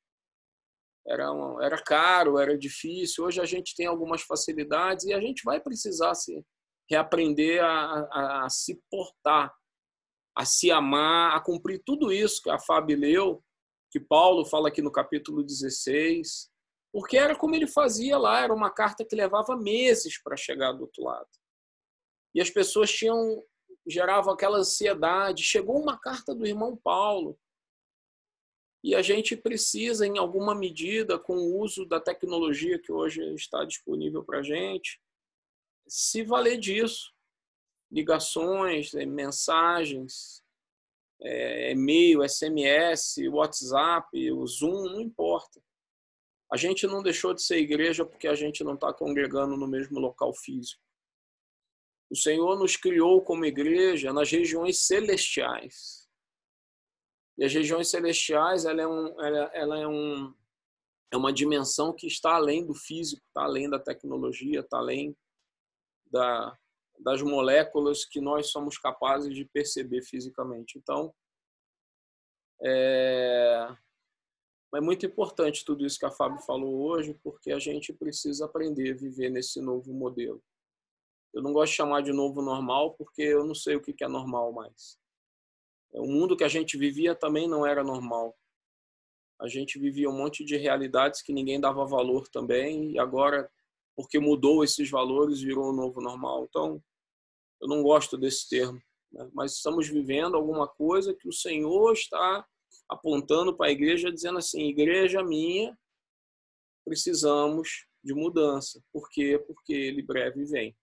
Era, 1.07 1.33
um, 1.33 1.59
era 1.63 1.83
caro, 1.83 2.39
era 2.39 2.59
difícil. 2.59 3.25
Hoje 3.25 3.41
a 3.41 3.47
gente 3.47 3.75
tem 3.75 3.87
algumas 3.87 4.21
facilidades 4.21 5.07
e 5.07 5.15
a 5.15 5.21
gente 5.23 5.41
vai 5.43 5.59
precisar 5.59 6.15
se 6.15 6.45
reaprender 6.91 7.65
a, 7.65 8.01
a, 8.13 8.45
a 8.45 8.51
se 8.51 8.79
portar 8.91 9.51
a 10.37 10.45
se 10.45 10.71
amar, 10.71 11.35
a 11.35 11.41
cumprir 11.41 11.83
tudo 11.85 12.13
isso 12.13 12.41
que 12.41 12.51
a 12.51 12.61
Fábio 12.61 12.97
leu, 12.97 13.43
que 13.91 13.99
Paulo 13.99 14.45
fala 14.45 14.69
aqui 14.69 14.81
no 14.81 14.93
capítulo 14.93 15.43
16, 15.43 16.49
porque 16.93 17.17
era 17.17 17.35
como 17.35 17.57
ele 17.57 17.67
fazia 17.67 18.17
lá, 18.17 18.43
era 18.43 18.55
uma 18.55 18.71
carta 18.71 19.05
que 19.05 19.17
levava 19.17 19.57
meses 19.57 20.23
para 20.23 20.37
chegar 20.37 20.71
do 20.71 20.83
outro 20.83 21.03
lado. 21.03 21.27
E 22.35 22.41
as 22.41 22.51
pessoas 22.51 22.91
tinham 22.91 23.43
geravam 23.87 24.33
aquela 24.33 24.59
ansiedade. 24.59 25.43
Chegou 25.43 25.81
uma 25.81 25.99
carta 25.99 26.35
do 26.35 26.47
irmão 26.47 26.77
Paulo. 26.77 27.39
E 28.85 28.95
a 28.95 29.03
gente 29.03 29.37
precisa, 29.37 30.07
em 30.07 30.19
alguma 30.19 30.55
medida, 30.55 31.19
com 31.19 31.37
o 31.37 31.59
uso 31.59 31.85
da 31.85 32.01
tecnologia 32.01 32.79
que 32.79 32.93
hoje 32.93 33.23
está 33.35 33.65
disponível 33.65 34.23
para 34.23 34.39
a 34.39 34.43
gente, 34.43 35.01
se 35.89 36.23
valer 36.23 36.59
disso 36.59 37.13
ligações, 37.91 38.93
né, 38.93 39.07
mensagens, 39.07 40.43
é, 41.23 41.73
e-mail, 41.73 42.23
SMS, 42.23 43.17
WhatsApp, 43.31 44.31
o 44.31 44.47
Zoom, 44.47 44.85
não 44.85 45.01
importa. 45.01 45.61
A 46.53 46.57
gente 46.57 46.87
não 46.87 47.03
deixou 47.03 47.35
de 47.35 47.43
ser 47.43 47.59
igreja 47.59 48.05
porque 48.05 48.29
a 48.29 48.35
gente 48.35 48.63
não 48.63 48.75
está 48.75 48.93
congregando 48.93 49.57
no 49.57 49.67
mesmo 49.67 49.99
local 49.99 50.33
físico. 50.35 50.83
O 52.11 52.17
Senhor 52.17 52.59
nos 52.59 52.77
criou 52.77 53.23
como 53.23 53.45
igreja 53.45 54.13
nas 54.13 54.31
regiões 54.31 54.87
celestiais. 54.87 56.09
E 57.37 57.45
as 57.45 57.53
regiões 57.53 57.89
celestiais, 57.89 58.65
ela 58.65 58.83
é, 58.83 58.87
um, 58.87 59.21
ela, 59.23 59.51
ela 59.55 59.79
é, 59.79 59.87
um, 59.87 60.35
é 61.13 61.17
uma 61.17 61.33
dimensão 61.33 61.95
que 61.95 62.07
está 62.07 62.35
além 62.35 62.67
do 62.67 62.75
físico, 62.75 63.23
está 63.29 63.45
além 63.45 63.69
da 63.71 63.79
tecnologia, 63.79 64.61
está 64.61 64.79
além 64.79 65.17
da, 66.11 66.57
das 66.99 67.23
moléculas 67.23 68.05
que 68.05 68.21
nós 68.21 68.51
somos 68.51 68.79
capazes 68.79 69.35
de 69.35 69.45
perceber 69.45 70.03
fisicamente. 70.03 70.79
Então, 70.79 71.15
é, 72.61 73.69
é 74.75 74.81
muito 74.81 75.07
importante 75.07 75.65
tudo 75.65 75.87
isso 75.87 75.99
que 75.99 76.07
a 76.07 76.11
Fábio 76.11 76.41
falou 76.41 76.75
hoje, 76.81 77.15
porque 77.23 77.53
a 77.53 77.59
gente 77.59 77.93
precisa 77.93 78.47
aprender 78.47 78.93
a 78.93 78.97
viver 78.97 79.31
nesse 79.31 79.61
novo 79.61 79.93
modelo. 79.93 80.43
Eu 81.33 81.43
não 81.43 81.53
gosto 81.53 81.73
de 81.73 81.77
chamar 81.77 82.03
de 82.03 82.13
novo 82.13 82.43
normal, 82.43 82.95
porque 82.95 83.23
eu 83.23 83.45
não 83.45 83.55
sei 83.55 83.77
o 83.77 83.81
que 83.81 84.03
é 84.03 84.09
normal 84.09 84.53
mais. 84.53 84.99
O 85.93 86.07
mundo 86.07 86.37
que 86.37 86.45
a 86.45 86.49
gente 86.49 86.77
vivia 86.77 87.15
também 87.15 87.49
não 87.49 87.67
era 87.67 87.83
normal. 87.83 88.37
A 89.41 89.47
gente 89.47 89.79
vivia 89.79 90.11
um 90.11 90.17
monte 90.17 90.45
de 90.45 90.57
realidades 90.57 91.23
que 91.23 91.33
ninguém 91.33 91.61
dava 91.61 91.87
valor 91.87 92.29
também, 92.29 92.93
e 92.93 92.99
agora, 92.99 93.51
porque 93.97 94.19
mudou 94.19 94.65
esses 94.65 94.91
valores, 94.91 95.41
virou 95.41 95.71
o 95.71 95.73
novo 95.73 96.01
normal. 96.01 96.45
Então, 96.49 96.83
eu 97.61 97.69
não 97.69 97.83
gosto 97.83 98.17
desse 98.17 98.49
termo, 98.49 98.81
né? 99.13 99.29
mas 99.33 99.55
estamos 99.55 99.89
vivendo 99.89 100.37
alguma 100.37 100.67
coisa 100.67 101.15
que 101.15 101.29
o 101.29 101.33
Senhor 101.33 101.93
está 101.93 102.47
apontando 102.89 103.57
para 103.57 103.67
a 103.67 103.73
igreja, 103.73 104.13
dizendo 104.13 104.39
assim: 104.39 104.69
igreja 104.69 105.23
minha, 105.23 105.77
precisamos 106.85 107.87
de 108.03 108.15
mudança. 108.15 108.83
Por 108.93 109.09
quê? 109.11 109.43
Porque 109.47 109.73
ele 109.73 110.03
breve 110.03 110.45
vem. 110.45 110.77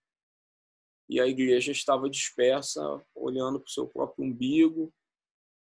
E 1.07 1.19
a 1.19 1.27
igreja 1.27 1.71
estava 1.71 2.09
dispersa, 2.09 2.81
olhando 3.13 3.59
para 3.59 3.67
o 3.67 3.71
seu 3.71 3.87
próprio 3.87 4.25
umbigo, 4.25 4.93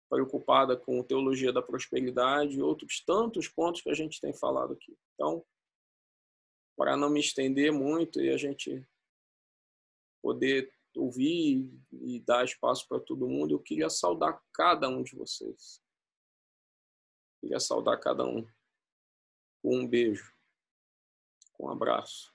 preocupada 0.09 0.75
com 0.75 1.03
teologia 1.03 1.53
da 1.53 1.61
prosperidade 1.61 2.57
e 2.57 2.61
outros 2.61 3.03
tantos 3.05 3.47
pontos 3.47 3.81
que 3.81 3.89
a 3.89 3.93
gente 3.93 4.19
tem 4.19 4.33
falado 4.33 4.73
aqui. 4.73 4.97
Então, 5.13 5.45
para 6.75 6.97
não 6.97 7.09
me 7.09 7.19
estender 7.19 7.71
muito 7.71 8.19
e 8.21 8.29
a 8.29 8.37
gente 8.37 8.85
poder 10.21 10.73
ouvir 10.95 11.69
e 11.91 12.19
dar 12.21 12.43
espaço 12.43 12.87
para 12.87 12.99
todo 12.99 13.27
mundo, 13.27 13.53
eu 13.53 13.59
queria 13.59 13.89
saudar 13.89 14.41
cada 14.53 14.89
um 14.89 15.03
de 15.03 15.15
vocês. 15.15 15.81
Queria 17.39 17.59
saudar 17.59 17.97
cada 17.97 18.25
um 18.25 18.45
com 19.61 19.77
um 19.77 19.87
beijo, 19.87 20.33
com 21.53 21.67
um 21.67 21.69
abraço. 21.69 22.33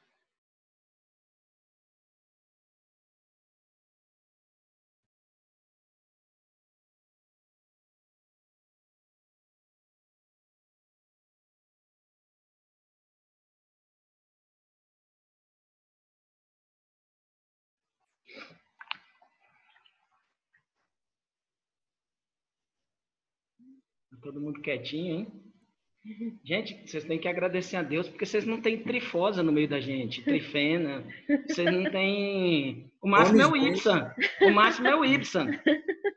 Todo 24.24 24.40
mundo 24.40 24.62
quietinho, 24.62 25.14
hein? 25.16 25.26
Gente, 26.42 26.86
vocês 26.86 27.04
têm 27.04 27.18
que 27.18 27.28
agradecer 27.28 27.76
a 27.76 27.82
Deus 27.82 28.08
porque 28.08 28.24
vocês 28.24 28.46
não 28.46 28.58
têm 28.60 28.82
trifosa 28.82 29.42
no 29.42 29.52
meio 29.52 29.68
da 29.68 29.80
gente, 29.80 30.22
trifena. 30.22 31.06
Vocês 31.46 31.70
não 31.70 31.90
têm. 31.90 32.90
O 33.02 33.08
máximo 33.08 33.42
é 33.42 33.46
o 33.46 33.54
Ibsen. 33.54 34.02
O 34.42 34.50
máximo 34.50 34.88
é 34.88 34.96
o 34.96 35.04
Ibsen. 35.04 35.46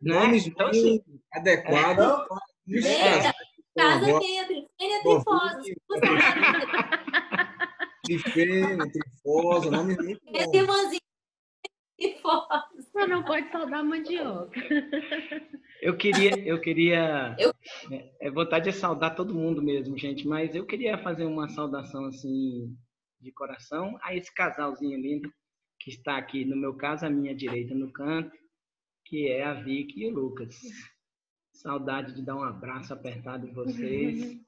Né? 0.02 0.38
Então, 0.46 0.68
assim, 0.68 1.02
adequado. 1.34 2.26
É, 2.70 3.28
é. 3.28 3.34
Casa 3.76 4.20
tem 4.20 4.40
a 4.40 4.46
trifena 4.46 4.68
e 4.80 4.94
a 4.94 5.02
trifosa. 5.02 5.62
Trifena, 8.04 8.86
trifosa, 8.90 9.72
nome 9.72 9.96
muito 9.98 10.22
bom. 10.24 10.32
Esse 10.34 10.58
irmãzinho 10.58 11.02
trifosa. 11.98 12.67
Você 12.98 13.08
não 13.08 13.24
pode 13.24 13.52
saudar 13.52 13.84
mandioca. 13.84 14.60
Eu 15.82 15.96
queria, 15.96 16.32
eu 16.40 16.60
queria, 16.60 17.36
Eu- 17.38 17.54
é, 17.92 18.28
é 18.28 18.32
vontade 18.32 18.72
de 18.72 18.76
saudar 18.76 19.16
todo 19.16 19.36
mundo 19.36 19.62
mesmo, 19.62 19.96
gente, 19.96 20.28
mas 20.28 20.56
eu 20.56 20.66
queria 20.66 20.98
fazer 20.98 21.24
uma 21.26 21.48
saudação 21.50 22.06
assim 22.06 22.76
de 23.22 23.32
coração 23.32 23.96
a 24.02 24.16
esse 24.16 24.34
casalzinho 24.34 25.00
lindo 25.00 25.32
que 25.80 25.92
está 25.92 26.18
aqui, 26.18 26.44
no 26.44 26.56
meu 26.56 26.76
caso, 26.76 27.06
à 27.06 27.10
minha 27.10 27.36
direita 27.36 27.76
no 27.76 27.92
canto, 27.92 28.36
que 29.06 29.28
é 29.28 29.44
a 29.44 29.54
Vicky 29.54 30.02
e 30.02 30.08
o 30.08 30.16
Lucas. 30.16 30.56
Saudade 31.54 32.16
de 32.16 32.24
dar 32.24 32.36
um 32.36 32.44
abraço 32.44 32.94
apertado 32.94 33.46
em 33.48 33.54
vocês 33.54 34.40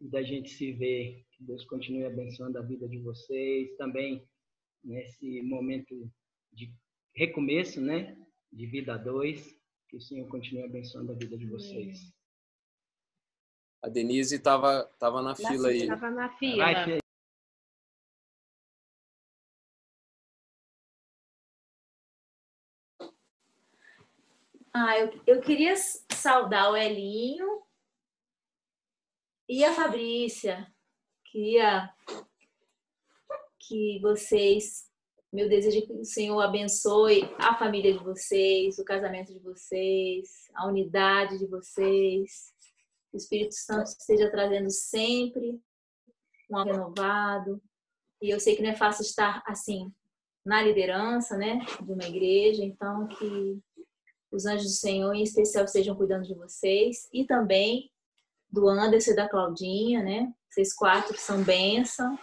e 0.00 0.08
da 0.08 0.22
gente 0.22 0.48
se 0.48 0.72
ver. 0.72 1.22
Que 1.36 1.44
Deus 1.44 1.64
continue 1.66 2.06
abençoando 2.06 2.58
a 2.58 2.62
vida 2.62 2.88
de 2.88 2.98
vocês 2.98 3.74
também 3.76 4.26
nesse 4.82 5.42
momento 5.42 6.10
de 6.52 6.72
recomeço, 7.14 7.80
né? 7.80 8.16
De 8.52 8.66
vida 8.66 8.94
a 8.94 8.98
dois. 8.98 9.56
Que 9.88 9.96
o 9.96 10.00
Senhor 10.00 10.26
continue 10.28 10.64
abençoando 10.64 11.12
a 11.12 11.14
vida 11.14 11.36
de 11.36 11.46
vocês. 11.46 12.12
A 13.82 13.88
Denise 13.88 14.36
estava 14.36 14.84
tava 14.98 15.20
na 15.20 15.34
fila 15.34 15.68
aí. 15.68 15.82
Estava 15.82 16.10
na 16.10 16.28
fila. 16.38 16.64
Vai. 16.64 17.02
Ah, 24.74 24.98
eu, 24.98 25.22
eu 25.26 25.40
queria 25.42 25.74
saudar 26.10 26.70
o 26.70 26.76
Elinho 26.76 27.62
e 29.46 29.62
a 29.64 29.74
Fabrícia. 29.74 30.72
Queria 31.26 31.94
que 33.58 33.98
vocês, 34.00 34.90
meu 35.32 35.48
desejo 35.48 35.78
é 35.78 35.80
que 35.80 35.92
o 35.92 36.04
Senhor 36.04 36.40
abençoe 36.40 37.22
a 37.38 37.56
família 37.56 37.92
de 37.92 38.04
vocês, 38.04 38.78
o 38.78 38.84
casamento 38.84 39.32
de 39.32 39.38
vocês, 39.38 40.28
a 40.54 40.66
unidade 40.66 41.38
de 41.38 41.46
vocês. 41.46 42.52
Que 43.10 43.16
o 43.16 43.18
Espírito 43.18 43.54
Santo 43.54 43.86
esteja 43.86 44.30
trazendo 44.30 44.70
sempre 44.70 45.58
um 46.50 46.58
amor 46.58 46.72
renovado. 46.72 47.62
E 48.20 48.30
eu 48.30 48.38
sei 48.38 48.56
que 48.56 48.62
não 48.62 48.70
é 48.70 48.76
fácil 48.76 49.02
estar 49.02 49.42
assim 49.46 49.90
na 50.44 50.62
liderança, 50.62 51.36
né, 51.36 51.60
de 51.80 51.92
uma 51.92 52.04
igreja, 52.04 52.64
então 52.64 53.06
que 53.06 53.58
os 54.30 54.44
anjos 54.44 54.66
do 54.66 54.76
Senhor, 54.76 55.14
em 55.14 55.22
especial, 55.22 55.64
estejam 55.64 55.94
cuidando 55.94 56.26
de 56.26 56.34
vocês 56.34 57.08
e 57.12 57.24
também 57.24 57.90
do 58.50 58.68
Anderson 58.68 59.12
e 59.12 59.16
da 59.16 59.28
Claudinha, 59.28 60.02
né? 60.02 60.32
Vocês 60.50 60.74
quatro 60.74 61.14
que 61.14 61.20
são 61.20 61.42
bênção 61.42 62.18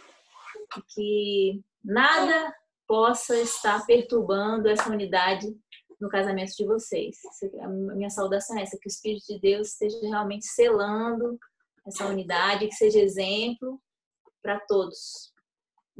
que 0.93 1.63
nada 1.83 2.53
possa 2.89 3.37
estar 3.37 3.85
perturbando 3.85 4.67
essa 4.67 4.89
unidade 4.89 5.55
no 6.01 6.09
casamento 6.09 6.55
de 6.55 6.65
vocês. 6.65 7.17
A 7.61 7.67
minha 7.67 8.09
saudação 8.09 8.57
é 8.57 8.63
essa, 8.63 8.79
que 8.79 8.87
o 8.87 8.89
Espírito 8.89 9.27
de 9.27 9.39
Deus 9.39 9.67
esteja 9.73 9.99
realmente 10.01 10.47
selando 10.47 11.37
essa 11.85 12.07
unidade, 12.07 12.67
que 12.67 12.73
seja 12.73 12.99
exemplo 12.99 13.79
para 14.41 14.59
todos. 14.61 15.31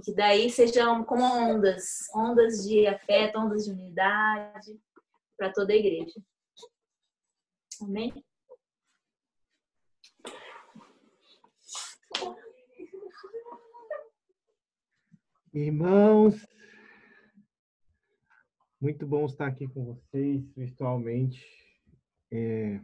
Que 0.04 0.16
daí 0.16 0.50
sejam 0.50 1.04
como 1.04 1.24
ondas, 1.24 2.08
ondas 2.16 2.68
de 2.68 2.88
afeto, 2.88 3.38
ondas 3.38 3.66
de 3.66 3.72
unidade, 3.72 4.82
para 5.38 5.54
toda 5.54 5.72
a 5.72 5.76
igreja. 5.76 6.20
Amém? 7.84 8.12
Irmãos, 15.54 16.48
muito 18.80 19.06
bom 19.06 19.26
estar 19.26 19.48
aqui 19.48 19.68
com 19.68 19.84
vocês 19.84 20.44
virtualmente. 20.56 21.46
É, 22.32 22.80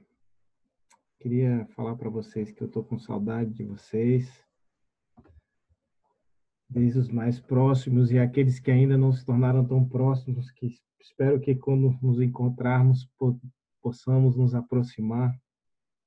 queria 1.19 1.65
falar 1.75 1.95
para 1.95 2.09
vocês 2.09 2.51
que 2.51 2.61
eu 2.61 2.67
estou 2.67 2.83
com 2.83 2.99
saudade 2.99 3.53
de 3.53 3.63
vocês, 3.63 4.43
desde 6.69 6.99
os 6.99 7.09
mais 7.09 7.39
próximos 7.39 8.11
e 8.11 8.19
aqueles 8.19 8.59
que 8.59 8.71
ainda 8.71 8.97
não 8.97 9.13
se 9.13 9.23
tornaram 9.25 9.65
tão 9.65 9.87
próximos, 9.87 10.51
que 10.51 10.77
espero 10.99 11.39
que 11.39 11.55
quando 11.55 11.97
nos 12.01 12.19
encontrarmos 12.19 13.05
po- 13.17 13.39
possamos 13.81 14.35
nos 14.35 14.53
aproximar. 14.53 15.33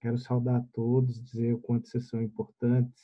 Quero 0.01 0.18
saudar 0.18 0.61
a 0.61 0.64
todos, 0.72 1.20
dizer 1.20 1.55
o 1.55 1.59
quanto 1.59 1.89
vocês 1.89 2.07
são 2.07 2.22
importantes 2.22 3.03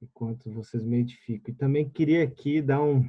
e 0.00 0.06
quanto 0.06 0.50
vocês 0.50 0.82
me 0.82 0.98
edificam. 0.98 1.52
E 1.52 1.56
também 1.56 1.90
queria 1.90 2.24
aqui 2.24 2.62
dar 2.62 2.82
um, 2.82 3.06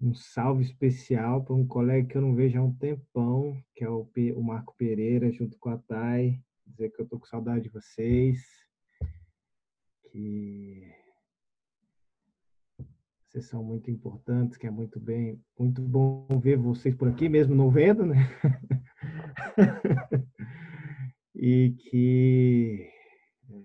um 0.00 0.14
salve 0.14 0.62
especial 0.62 1.44
para 1.44 1.54
um 1.54 1.66
colega 1.66 2.08
que 2.08 2.16
eu 2.16 2.22
não 2.22 2.34
vejo 2.34 2.58
há 2.58 2.62
um 2.62 2.72
tempão, 2.72 3.62
que 3.74 3.84
é 3.84 3.88
o, 3.88 4.08
o 4.34 4.42
Marco 4.42 4.74
Pereira, 4.76 5.30
junto 5.30 5.58
com 5.58 5.68
a 5.68 5.76
Thay, 5.76 6.42
dizer 6.66 6.90
que 6.90 7.00
eu 7.00 7.04
estou 7.04 7.18
com 7.18 7.26
saudade 7.26 7.64
de 7.64 7.68
vocês, 7.68 8.40
que 10.10 10.90
vocês 13.28 13.46
são 13.46 13.62
muito 13.62 13.90
importantes, 13.90 14.56
que 14.56 14.66
é 14.66 14.70
muito 14.70 14.98
bem, 14.98 15.40
muito 15.58 15.80
bom 15.80 16.26
ver 16.40 16.56
vocês 16.56 16.94
por 16.94 17.08
aqui, 17.08 17.28
mesmo 17.28 17.54
não 17.54 17.70
vendo, 17.70 18.04
né? 18.04 18.16
e 21.34 21.76
que, 21.78 22.90
é, 23.48 23.62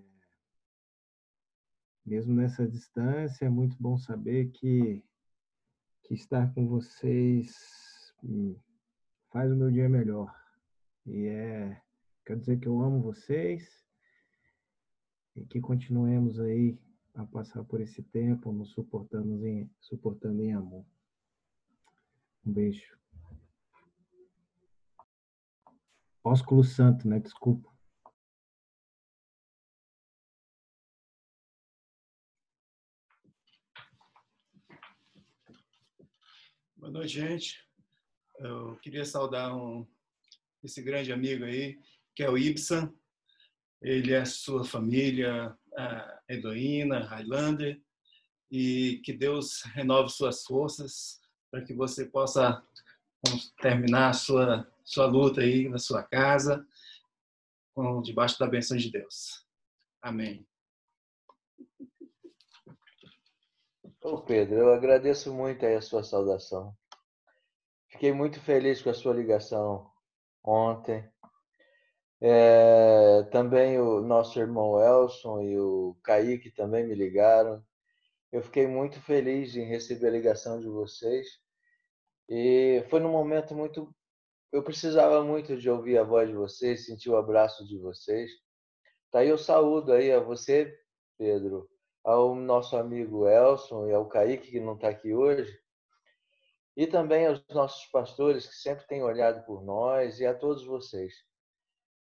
mesmo 2.04 2.32
nessa 2.32 2.68
distância, 2.68 3.46
é 3.46 3.48
muito 3.48 3.76
bom 3.80 3.98
saber 3.98 4.50
que, 4.52 5.02
que 6.06 6.14
estar 6.14 6.54
com 6.54 6.68
vocês 6.68 8.14
hum, 8.22 8.56
faz 9.30 9.50
o 9.50 9.56
meu 9.56 9.70
dia 9.70 9.88
melhor. 9.88 10.32
E 11.04 11.26
é, 11.26 11.82
quer 12.24 12.38
dizer 12.38 12.60
que 12.60 12.68
eu 12.68 12.80
amo 12.80 13.02
vocês 13.02 13.84
e 15.34 15.44
que 15.44 15.60
continuemos 15.60 16.38
aí 16.38 16.78
a 17.14 17.26
passar 17.26 17.64
por 17.64 17.80
esse 17.80 18.02
tempo 18.02 18.52
nos 18.52 18.70
suportando 18.70 19.44
em, 19.44 19.68
suportando 19.80 20.42
em 20.42 20.52
amor. 20.52 20.84
Um 22.44 22.52
beijo. 22.52 22.96
Ósculo 26.22 26.62
Santo, 26.62 27.08
né? 27.08 27.18
Desculpa. 27.18 27.75
Boa 36.76 36.92
noite, 36.92 37.14
gente. 37.14 37.64
Eu 38.38 38.76
queria 38.82 39.04
saudar 39.04 39.56
um, 39.56 39.86
esse 40.62 40.82
grande 40.82 41.10
amigo 41.10 41.44
aí, 41.44 41.80
que 42.14 42.22
é 42.22 42.28
o 42.28 42.36
Ibsen. 42.36 42.92
Ele 43.80 44.12
é 44.12 44.24
sua 44.26 44.62
família, 44.62 45.56
a 45.74 46.20
Heloína, 46.28 47.00
Highlander, 47.00 47.80
e 48.50 49.00
que 49.04 49.14
Deus 49.14 49.62
renove 49.74 50.10
suas 50.10 50.44
forças 50.44 51.18
para 51.50 51.64
que 51.64 51.72
você 51.72 52.04
possa 52.04 52.62
terminar 53.62 54.10
a 54.10 54.12
sua 54.12 54.70
sua 54.84 55.06
luta 55.06 55.40
aí 55.40 55.68
na 55.68 55.78
sua 55.78 56.02
casa, 56.04 56.64
com, 57.74 58.00
debaixo 58.02 58.38
da 58.38 58.46
bênção 58.46 58.76
de 58.76 58.90
Deus. 58.90 59.44
Amém. 60.00 60.46
Ô 64.08 64.18
Pedro, 64.18 64.54
eu 64.54 64.72
agradeço 64.72 65.34
muito 65.34 65.66
aí 65.66 65.74
a 65.74 65.80
sua 65.80 66.04
saudação. 66.04 66.72
Fiquei 67.88 68.12
muito 68.12 68.40
feliz 68.40 68.80
com 68.80 68.88
a 68.88 68.94
sua 68.94 69.12
ligação 69.12 69.90
ontem. 70.44 71.10
É, 72.20 73.24
também 73.32 73.80
o 73.80 74.00
nosso 74.00 74.38
irmão 74.38 74.80
Elson 74.80 75.42
e 75.42 75.58
o 75.58 75.96
Kaique 76.04 76.52
também 76.52 76.86
me 76.86 76.94
ligaram. 76.94 77.60
Eu 78.30 78.42
fiquei 78.42 78.68
muito 78.68 79.00
feliz 79.00 79.56
em 79.56 79.64
receber 79.64 80.06
a 80.06 80.12
ligação 80.12 80.60
de 80.60 80.68
vocês. 80.68 81.26
E 82.28 82.84
foi 82.88 83.00
num 83.00 83.10
momento 83.10 83.56
muito 83.56 83.92
eu 84.52 84.62
precisava 84.62 85.24
muito 85.24 85.56
de 85.56 85.68
ouvir 85.68 85.98
a 85.98 86.04
voz 86.04 86.28
de 86.28 86.36
vocês, 86.36 86.86
sentir 86.86 87.10
o 87.10 87.16
abraço 87.16 87.66
de 87.66 87.76
vocês. 87.76 88.30
Tá 89.10 89.18
aí 89.18 89.30
eu 89.30 89.36
saúdo 89.36 89.92
aí 89.92 90.12
a 90.12 90.20
você, 90.20 90.72
Pedro, 91.18 91.68
ao 92.06 92.36
nosso 92.36 92.76
amigo 92.76 93.26
Elson 93.26 93.88
e 93.88 93.92
ao 93.92 94.06
Kaique, 94.06 94.52
que 94.52 94.60
não 94.60 94.74
está 94.74 94.90
aqui 94.90 95.12
hoje, 95.12 95.58
e 96.76 96.86
também 96.86 97.26
aos 97.26 97.44
nossos 97.48 97.84
pastores, 97.86 98.46
que 98.46 98.54
sempre 98.54 98.86
têm 98.86 99.02
olhado 99.02 99.44
por 99.44 99.64
nós, 99.64 100.20
e 100.20 100.26
a 100.26 100.32
todos 100.32 100.64
vocês. 100.64 101.12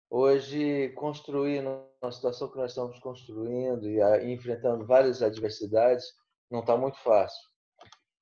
Hoje, 0.08 0.89
construir 0.89 1.64
na 1.64 2.12
situação 2.12 2.51
que 2.51 2.58
nós 2.58 2.70
estamos 2.72 2.99
construindo 2.99 3.89
e 3.89 3.99
enfrentando 4.32 4.86
várias 4.86 5.24
adversidades, 5.24 6.06
não 6.51 6.60
está 6.60 6.78
muito 6.78 6.99
fácil. 6.99 7.41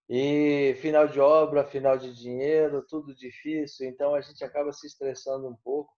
E 0.07 0.75
final 0.79 1.05
de 1.05 1.19
obra, 1.19 1.65
final 1.65 1.97
de 1.97 2.13
dinheiro, 2.15 2.86
tudo 2.88 3.13
difícil, 3.13 3.89
então 3.89 4.15
a 4.15 4.21
gente 4.21 4.41
acaba 4.41 4.71
se 4.71 4.88
estressando 4.88 5.49
um 5.49 5.55
pouco. 5.61 5.91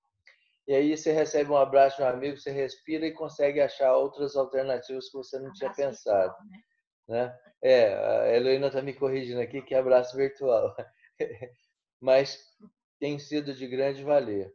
E 0.68 0.74
aí 0.74 0.97
você 0.97 1.11
recebe 1.11 1.51
um 1.51 1.57
abraço 1.57 1.97
de 1.97 2.03
um 2.03 2.07
amigo, 2.07 2.38
você 2.38 2.51
respira 2.51 3.05
e 3.05 3.13
consegue 3.13 3.61
achar 3.61 3.95
outras 3.95 4.36
alternativas 4.36 5.09
que 5.09 5.18
você 5.18 5.39
não 5.39 5.51
tinha 5.53 5.72
pensado. 5.72 6.34
Virtual, 6.34 6.66
né? 7.07 7.26
né? 7.26 7.39
É, 7.63 7.93
a 7.93 8.36
Heloína 8.36 8.68
está 8.68 8.82
me 8.82 8.93
corrigindo 8.93 9.39
aqui 9.41 9.61
que 9.61 9.76
é 9.76 9.78
abraço 9.78 10.16
virtual. 10.18 10.76
Mas 12.01 12.39
tem 12.99 13.20
sido 13.20 13.53
de 13.53 13.68
grande 13.68 14.03
valer. 14.03 14.51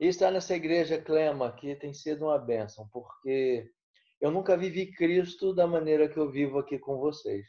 E 0.00 0.08
estar 0.08 0.30
nessa 0.30 0.54
igreja 0.56 1.00
Clema 1.00 1.48
aqui 1.48 1.76
tem 1.76 1.94
sido 1.94 2.24
uma 2.24 2.38
bênção, 2.38 2.88
porque 2.92 3.70
eu 4.20 4.30
nunca 4.30 4.56
vivi 4.56 4.92
Cristo 4.92 5.54
da 5.54 5.66
maneira 5.66 6.08
que 6.08 6.16
eu 6.16 6.30
vivo 6.30 6.58
aqui 6.58 6.78
com 6.78 6.98
vocês. 6.98 7.46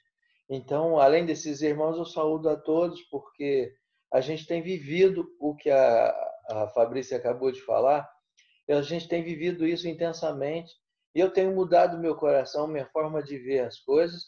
Então, 0.49 0.99
além 0.99 1.25
desses 1.25 1.61
irmãos, 1.61 1.97
eu 1.97 2.05
saúdo 2.05 2.49
a 2.49 2.55
todos, 2.55 3.01
porque 3.03 3.73
a 4.11 4.21
gente 4.21 4.45
tem 4.45 4.61
vivido 4.61 5.27
o 5.39 5.55
que 5.55 5.69
a, 5.69 6.32
a 6.49 6.67
Fabrícia 6.67 7.17
acabou 7.17 7.51
de 7.51 7.61
falar, 7.61 8.09
a 8.69 8.81
gente 8.81 9.07
tem 9.07 9.23
vivido 9.23 9.65
isso 9.65 9.87
intensamente, 9.87 10.71
e 11.15 11.19
eu 11.19 11.31
tenho 11.31 11.53
mudado 11.53 11.99
meu 11.99 12.15
coração, 12.15 12.67
minha 12.67 12.87
forma 12.87 13.21
de 13.21 13.37
ver 13.37 13.59
as 13.59 13.79
coisas, 13.79 14.23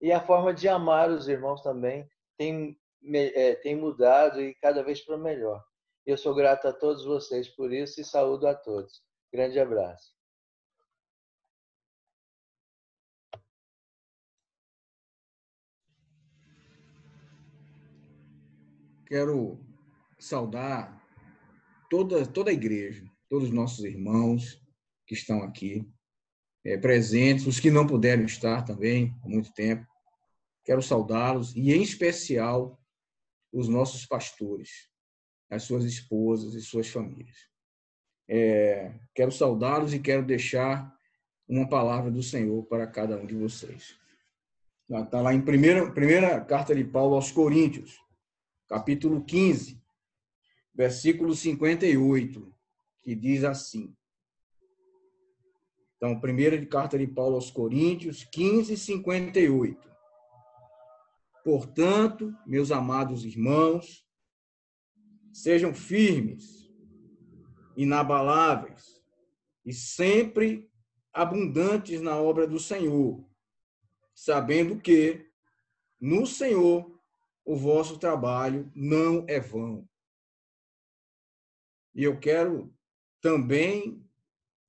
e 0.00 0.12
a 0.12 0.20
forma 0.20 0.54
de 0.54 0.68
amar 0.68 1.10
os 1.10 1.28
irmãos 1.28 1.62
também 1.62 2.08
tem, 2.36 2.78
é, 3.14 3.54
tem 3.56 3.74
mudado 3.74 4.40
e 4.40 4.54
cada 4.56 4.82
vez 4.82 5.04
para 5.04 5.16
melhor. 5.16 5.62
Eu 6.06 6.16
sou 6.16 6.34
grato 6.34 6.68
a 6.68 6.72
todos 6.72 7.04
vocês 7.04 7.48
por 7.48 7.72
isso 7.72 8.00
e 8.00 8.04
saúdo 8.04 8.46
a 8.46 8.54
todos. 8.54 9.02
Grande 9.32 9.58
abraço. 9.58 10.18
quero 19.08 19.58
saudar 20.18 20.97
toda, 21.88 22.26
toda 22.26 22.50
a 22.50 22.54
igreja, 22.54 23.04
todos 23.28 23.48
os 23.48 23.54
nossos 23.54 23.84
irmãos 23.84 24.60
que 25.06 25.14
estão 25.14 25.42
aqui 25.42 25.86
é, 26.64 26.76
presentes, 26.76 27.46
os 27.46 27.60
que 27.60 27.70
não 27.70 27.86
puderam 27.86 28.24
estar 28.24 28.62
também 28.62 29.16
há 29.22 29.28
muito 29.28 29.52
tempo. 29.52 29.86
Quero 30.64 30.82
saudá-los 30.82 31.54
e, 31.56 31.72
em 31.72 31.82
especial, 31.82 32.78
os 33.52 33.68
nossos 33.68 34.04
pastores, 34.04 34.90
as 35.50 35.62
suas 35.62 35.84
esposas 35.84 36.54
e 36.54 36.60
suas 36.60 36.88
famílias. 36.88 37.48
É, 38.28 38.94
quero 39.14 39.32
saudá-los 39.32 39.94
e 39.94 39.98
quero 39.98 40.24
deixar 40.24 40.94
uma 41.48 41.66
palavra 41.66 42.10
do 42.10 42.22
Senhor 42.22 42.62
para 42.66 42.86
cada 42.86 43.16
um 43.16 43.24
de 43.24 43.34
vocês. 43.34 43.96
Está 44.90 45.20
lá 45.20 45.32
em 45.32 45.40
primeira, 45.40 45.90
primeira 45.90 46.40
carta 46.42 46.74
de 46.74 46.84
Paulo 46.84 47.14
aos 47.14 47.30
Coríntios, 47.30 47.98
capítulo 48.68 49.24
15, 49.24 49.82
versículo 50.78 51.34
58, 51.34 52.54
que 53.02 53.12
diz 53.12 53.42
assim. 53.42 53.96
Então, 55.96 56.20
primeira 56.20 56.56
de 56.56 56.66
carta 56.66 56.96
de 56.96 57.04
Paulo 57.04 57.34
aos 57.34 57.50
Coríntios, 57.50 58.22
15, 58.22 58.76
58. 58.76 59.90
Portanto, 61.42 62.32
meus 62.46 62.70
amados 62.70 63.24
irmãos, 63.24 64.06
sejam 65.32 65.74
firmes, 65.74 66.70
inabaláveis 67.76 69.02
e 69.66 69.72
sempre 69.72 70.70
abundantes 71.12 72.00
na 72.00 72.16
obra 72.16 72.46
do 72.46 72.60
Senhor, 72.60 73.28
sabendo 74.14 74.80
que 74.80 75.28
no 76.00 76.24
Senhor 76.24 77.00
o 77.44 77.56
vosso 77.56 77.98
trabalho 77.98 78.70
não 78.76 79.24
é 79.26 79.40
vão. 79.40 79.87
E 81.98 82.04
eu 82.04 82.16
quero 82.16 82.72
também 83.20 84.08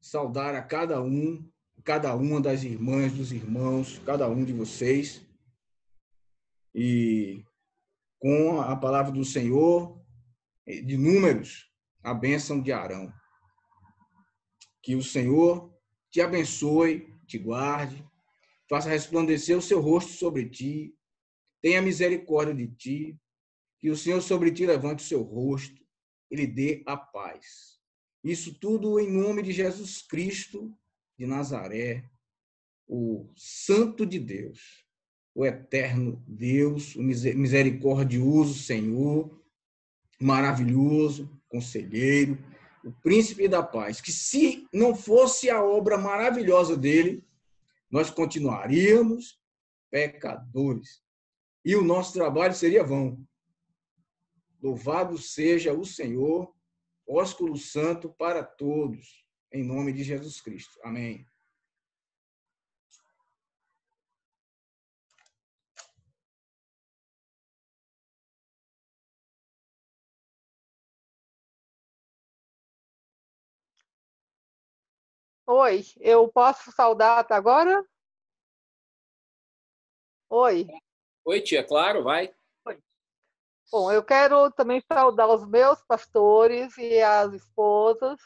saudar 0.02 0.56
a 0.56 0.64
cada 0.64 1.00
um, 1.00 1.48
cada 1.84 2.16
uma 2.16 2.42
das 2.42 2.64
irmãs, 2.64 3.14
dos 3.14 3.32
irmãos, 3.32 4.00
cada 4.00 4.28
um 4.28 4.44
de 4.44 4.52
vocês. 4.52 5.24
E 6.74 7.44
com 8.18 8.60
a 8.60 8.76
palavra 8.76 9.12
do 9.12 9.24
Senhor, 9.24 10.04
de 10.66 10.98
números, 10.98 11.72
a 12.02 12.16
bênção 12.16 12.60
de 12.60 12.72
Arão. 12.72 13.14
Que 14.82 14.96
o 14.96 15.04
Senhor 15.04 15.72
te 16.10 16.22
abençoe, 16.22 17.16
te 17.28 17.38
guarde, 17.38 18.04
faça 18.68 18.90
resplandecer 18.90 19.56
o 19.56 19.62
seu 19.62 19.80
rosto 19.80 20.14
sobre 20.14 20.50
ti 20.50 20.96
tenha 21.62 21.82
misericórdia 21.82 22.56
de 22.56 22.68
ti, 22.76 23.20
que 23.80 23.90
o 23.90 23.96
Senhor 23.96 24.22
sobre 24.22 24.52
ti 24.52 24.66
levante 24.66 25.04
o 25.04 25.08
seu 25.08 25.22
rosto 25.22 25.79
e 26.30 26.36
lhe 26.36 26.48
dê 26.48 26.84
a 26.86 26.96
paz. 26.96 27.80
Isso 28.24 28.54
tudo 28.60 29.00
em 29.00 29.10
nome 29.10 29.42
de 29.42 29.52
Jesus 29.52 30.02
Cristo 30.02 30.74
de 31.18 31.26
Nazaré, 31.26 32.10
o 32.88 33.30
Santo 33.36 34.06
de 34.06 34.20
Deus, 34.20 34.86
o 35.34 35.46
eterno 35.46 36.24
Deus, 36.28 36.96
o 36.96 37.02
misericordioso 37.02 38.56
Senhor, 38.56 39.40
maravilhoso, 40.20 41.30
conselheiro, 41.48 42.38
o 42.84 42.92
príncipe 42.92 43.48
da 43.48 43.62
paz, 43.62 44.02
que 44.02 44.12
se 44.12 44.68
não 44.74 44.96
fosse 44.96 45.50
a 45.50 45.64
obra 45.64 45.98
maravilhosa 45.98 46.76
dele, 46.76 47.24
nós 47.90 48.10
continuaríamos 48.10 49.40
pecadores 49.92 51.02
e 51.64 51.76
o 51.76 51.84
nosso 51.84 52.14
trabalho 52.14 52.54
seria 52.54 52.84
vão. 52.84 53.22
Louvado 54.62 55.18
seja 55.18 55.74
o 55.74 55.86
Senhor, 55.86 56.54
ósculo 57.08 57.58
santo 57.58 58.10
para 58.10 58.44
todos. 58.44 59.26
em 59.52 59.64
nome 59.64 59.92
de 59.92 60.04
Jesus 60.04 60.40
Cristo. 60.40 60.80
Amém. 60.84 61.26
Oi, 75.48 75.84
eu 76.00 76.28
posso 76.28 76.72
saudar 76.72 77.18
até 77.18 77.34
agora? 77.34 77.84
Oi. 80.30 80.68
Oi, 81.26 81.42
tia, 81.42 81.64
claro, 81.64 82.04
vai. 82.04 82.32
Bom, 83.72 83.92
eu 83.92 84.04
quero 84.04 84.52
também 84.52 84.82
saudar 84.82 85.28
os 85.30 85.46
meus 85.46 85.80
pastores 85.84 86.76
e 86.76 87.00
as 87.04 87.34
esposas 87.34 88.20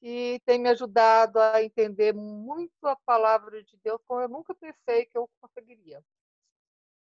que 0.00 0.40
têm 0.46 0.58
me 0.58 0.70
ajudado 0.70 1.38
a 1.38 1.62
entender 1.62 2.14
muito 2.14 2.86
a 2.86 2.96
palavra 2.96 3.62
de 3.62 3.76
Deus 3.84 4.00
como 4.08 4.22
eu 4.22 4.28
nunca 4.28 4.54
pensei 4.54 5.04
que 5.04 5.18
eu 5.18 5.28
conseguiria. 5.42 6.02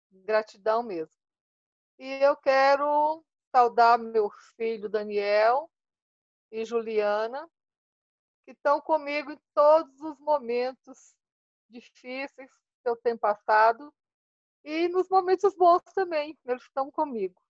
Gratidão 0.10 0.82
mesmo. 0.82 1.14
E 2.00 2.08
eu 2.24 2.38
quero 2.38 3.22
saudar 3.52 3.98
meu 3.98 4.30
filho 4.56 4.88
Daniel 4.88 5.70
e 6.50 6.64
Juliana, 6.64 7.46
que 8.46 8.52
estão 8.52 8.80
comigo 8.80 9.32
em 9.32 9.42
todos 9.54 10.00
os 10.00 10.18
momentos 10.20 11.14
difíceis 11.70 12.50
que 12.82 12.90
eu 12.90 12.96
tenho 12.96 13.20
passado 13.20 13.94
e 14.68 14.90
nos 14.90 15.08
momentos 15.08 15.56
bons 15.56 15.82
também, 15.96 16.38
eles 16.46 16.62
estão 16.62 16.92
comigo. 16.92 17.42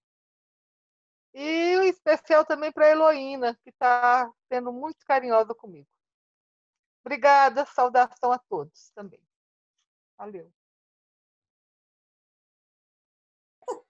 E 1.34 1.76
um 1.80 1.82
especial 1.82 2.46
também 2.46 2.72
para 2.72 2.86
a 2.86 2.90
Heloína, 2.92 3.56
que 3.64 3.72
está 3.72 4.32
sendo 4.48 4.72
muito 4.72 5.04
carinhosa 5.04 5.56
comigo. 5.56 5.88
Obrigada, 7.04 7.66
saudação 7.66 8.32
a 8.32 8.38
todos 8.38 8.92
também. 8.92 9.20
Valeu. 10.16 10.54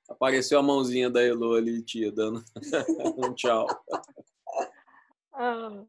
Apareceu 0.07 0.57
a 0.59 0.63
mãozinha 0.63 1.09
da 1.09 1.21
Elo 1.21 1.53
ali, 1.53 1.83
tia, 1.83 2.09
dando 2.13 2.41
um 3.17 3.33
tchau. 3.33 3.67
Ah. 5.33 5.85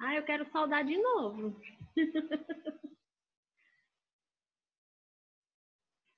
Ah, 0.00 0.14
eu 0.14 0.22
quero 0.22 0.48
saudar 0.50 0.84
de 0.84 0.96
novo. 0.96 1.60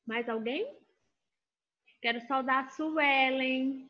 Mais 0.07 0.29
alguém? 0.29 0.79
Quero 2.03 2.21
saudar 2.27 2.65
a 2.65 2.69
Suelen, 2.71 3.89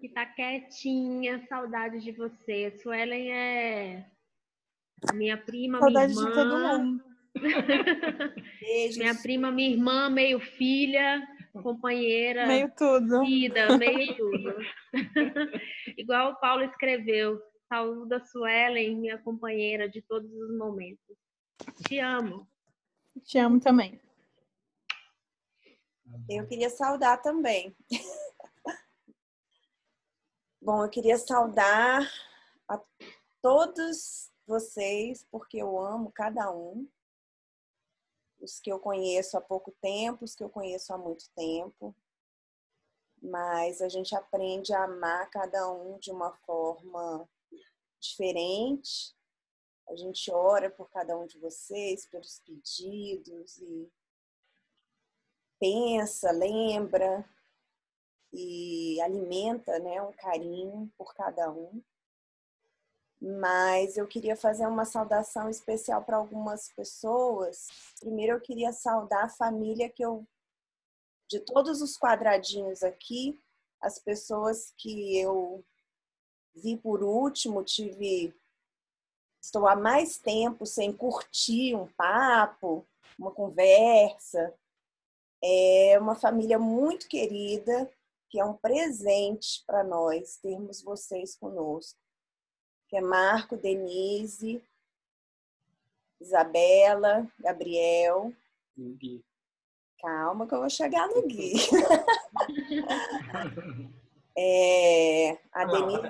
que 0.00 0.08
tá 0.10 0.26
quietinha. 0.26 1.44
Saudade 1.48 2.00
de 2.00 2.12
você. 2.12 2.70
Suelen 2.78 3.32
é 3.32 4.10
minha 5.12 5.36
prima, 5.36 5.80
Saudade 5.80 6.14
minha 6.14 6.28
irmã. 6.28 6.30
de 6.30 6.34
todo 6.34 6.58
mundo. 6.58 7.04
Beijos. 8.60 8.96
Minha 8.96 9.14
prima, 9.14 9.50
minha 9.50 9.70
irmã, 9.70 10.08
meio 10.08 10.38
filha, 10.38 11.26
companheira. 11.62 12.46
Meio 12.46 12.70
tudo. 12.76 13.24
Vida, 13.24 13.76
meio 13.76 14.16
tudo. 14.16 14.56
Igual 15.98 16.32
o 16.32 16.36
Paulo 16.36 16.62
escreveu. 16.64 17.40
Saúda 17.68 18.24
Suelen, 18.24 18.96
minha 18.96 19.18
companheira 19.18 19.88
de 19.88 20.02
todos 20.02 20.30
os 20.30 20.56
momentos. 20.56 21.16
Te 21.86 21.98
amo. 21.98 22.48
Te 23.22 23.38
amo 23.38 23.60
também. 23.60 24.00
Eu 26.28 26.46
queria 26.46 26.70
saudar 26.70 27.20
também. 27.22 27.76
Bom, 30.60 30.84
eu 30.84 30.90
queria 30.90 31.18
saudar 31.18 32.10
a 32.68 32.80
todos 33.42 34.32
vocês, 34.46 35.26
porque 35.30 35.58
eu 35.58 35.78
amo 35.78 36.12
cada 36.12 36.50
um. 36.50 36.88
Os 38.40 38.60
que 38.60 38.70
eu 38.70 38.78
conheço 38.78 39.36
há 39.36 39.40
pouco 39.40 39.72
tempo, 39.80 40.24
os 40.24 40.34
que 40.34 40.44
eu 40.44 40.50
conheço 40.50 40.92
há 40.92 40.98
muito 40.98 41.28
tempo. 41.34 41.94
Mas 43.20 43.80
a 43.80 43.88
gente 43.88 44.14
aprende 44.14 44.72
a 44.74 44.84
amar 44.84 45.28
cada 45.30 45.70
um 45.70 45.98
de 45.98 46.10
uma 46.10 46.32
forma 46.46 47.28
diferente. 48.04 49.14
A 49.88 49.96
gente 49.96 50.30
ora 50.30 50.70
por 50.70 50.88
cada 50.90 51.16
um 51.16 51.26
de 51.26 51.38
vocês, 51.38 52.06
pelos 52.06 52.40
pedidos 52.40 53.58
e 53.58 53.90
pensa, 55.58 56.30
lembra 56.30 57.28
e 58.32 59.00
alimenta, 59.00 59.78
né, 59.78 60.02
um 60.02 60.12
carinho 60.12 60.90
por 60.96 61.14
cada 61.14 61.50
um. 61.50 61.82
Mas 63.20 63.96
eu 63.96 64.06
queria 64.06 64.36
fazer 64.36 64.66
uma 64.66 64.84
saudação 64.84 65.48
especial 65.48 66.04
para 66.04 66.16
algumas 66.16 66.70
pessoas. 66.72 67.68
Primeiro 68.00 68.34
eu 68.34 68.40
queria 68.40 68.72
saudar 68.72 69.24
a 69.24 69.28
família 69.28 69.88
que 69.88 70.04
eu 70.04 70.26
de 71.28 71.40
todos 71.40 71.80
os 71.80 71.96
quadradinhos 71.96 72.82
aqui, 72.82 73.40
as 73.80 73.98
pessoas 73.98 74.74
que 74.76 75.18
eu 75.18 75.64
vi 76.54 76.76
por 76.76 77.02
último, 77.02 77.64
tive 77.64 78.34
estou 79.42 79.66
há 79.66 79.76
mais 79.76 80.16
tempo 80.16 80.64
sem 80.64 80.92
curtir 80.92 81.74
um 81.74 81.86
papo, 81.86 82.86
uma 83.18 83.30
conversa. 83.30 84.54
É 85.42 85.98
uma 86.00 86.14
família 86.14 86.58
muito 86.58 87.06
querida, 87.06 87.90
que 88.30 88.40
é 88.40 88.44
um 88.44 88.54
presente 88.54 89.62
para 89.66 89.84
nós 89.84 90.38
termos 90.38 90.82
vocês 90.82 91.36
conosco. 91.36 91.98
Que 92.88 92.96
é 92.96 93.00
Marco, 93.02 93.56
Denise, 93.56 94.64
Isabela, 96.20 97.30
Gabriel. 97.38 98.32
Gui. 98.76 99.22
Calma 99.98 100.46
que 100.46 100.54
eu 100.54 100.60
vou 100.60 100.70
chegar 100.70 101.08
no 101.08 101.26
Gui. 101.26 101.54
É, 104.36 105.38
a 105.52 105.64
Denise, 105.64 106.02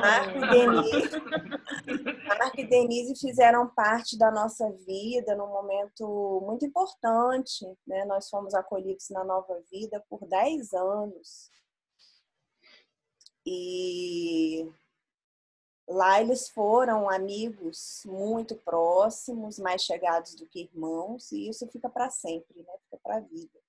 Marco 0.00 0.36
e 0.36 0.50
Denise, 0.50 1.10
Marco 2.26 2.60
e 2.60 2.66
Denise 2.66 3.14
fizeram 3.14 3.68
parte 3.68 4.18
da 4.18 4.32
nossa 4.32 4.68
vida 4.84 5.36
num 5.36 5.46
momento 5.46 6.42
muito 6.44 6.64
importante. 6.64 7.64
Né? 7.86 8.04
Nós 8.04 8.28
fomos 8.28 8.52
acolhidos 8.54 9.08
na 9.10 9.22
nova 9.22 9.62
vida 9.70 10.04
por 10.08 10.26
10 10.26 10.72
anos. 10.72 11.52
E 13.46 14.68
lá 15.88 16.20
eles 16.20 16.48
foram 16.48 17.08
amigos 17.08 18.02
muito 18.04 18.56
próximos, 18.56 19.58
mais 19.58 19.82
chegados 19.82 20.34
do 20.34 20.46
que 20.46 20.62
irmãos, 20.62 21.32
e 21.32 21.48
isso 21.48 21.66
fica 21.68 21.88
para 21.88 22.10
sempre, 22.10 22.58
né? 22.58 22.72
fica 22.84 22.98
para 23.02 23.16
a 23.16 23.20
vida. 23.20 23.67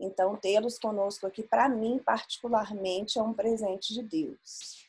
Então, 0.00 0.34
tê-los 0.34 0.78
conosco 0.78 1.26
aqui, 1.26 1.42
para 1.42 1.68
mim, 1.68 1.98
particularmente, 1.98 3.18
é 3.18 3.22
um 3.22 3.34
presente 3.34 3.92
de 3.92 4.02
Deus. 4.02 4.88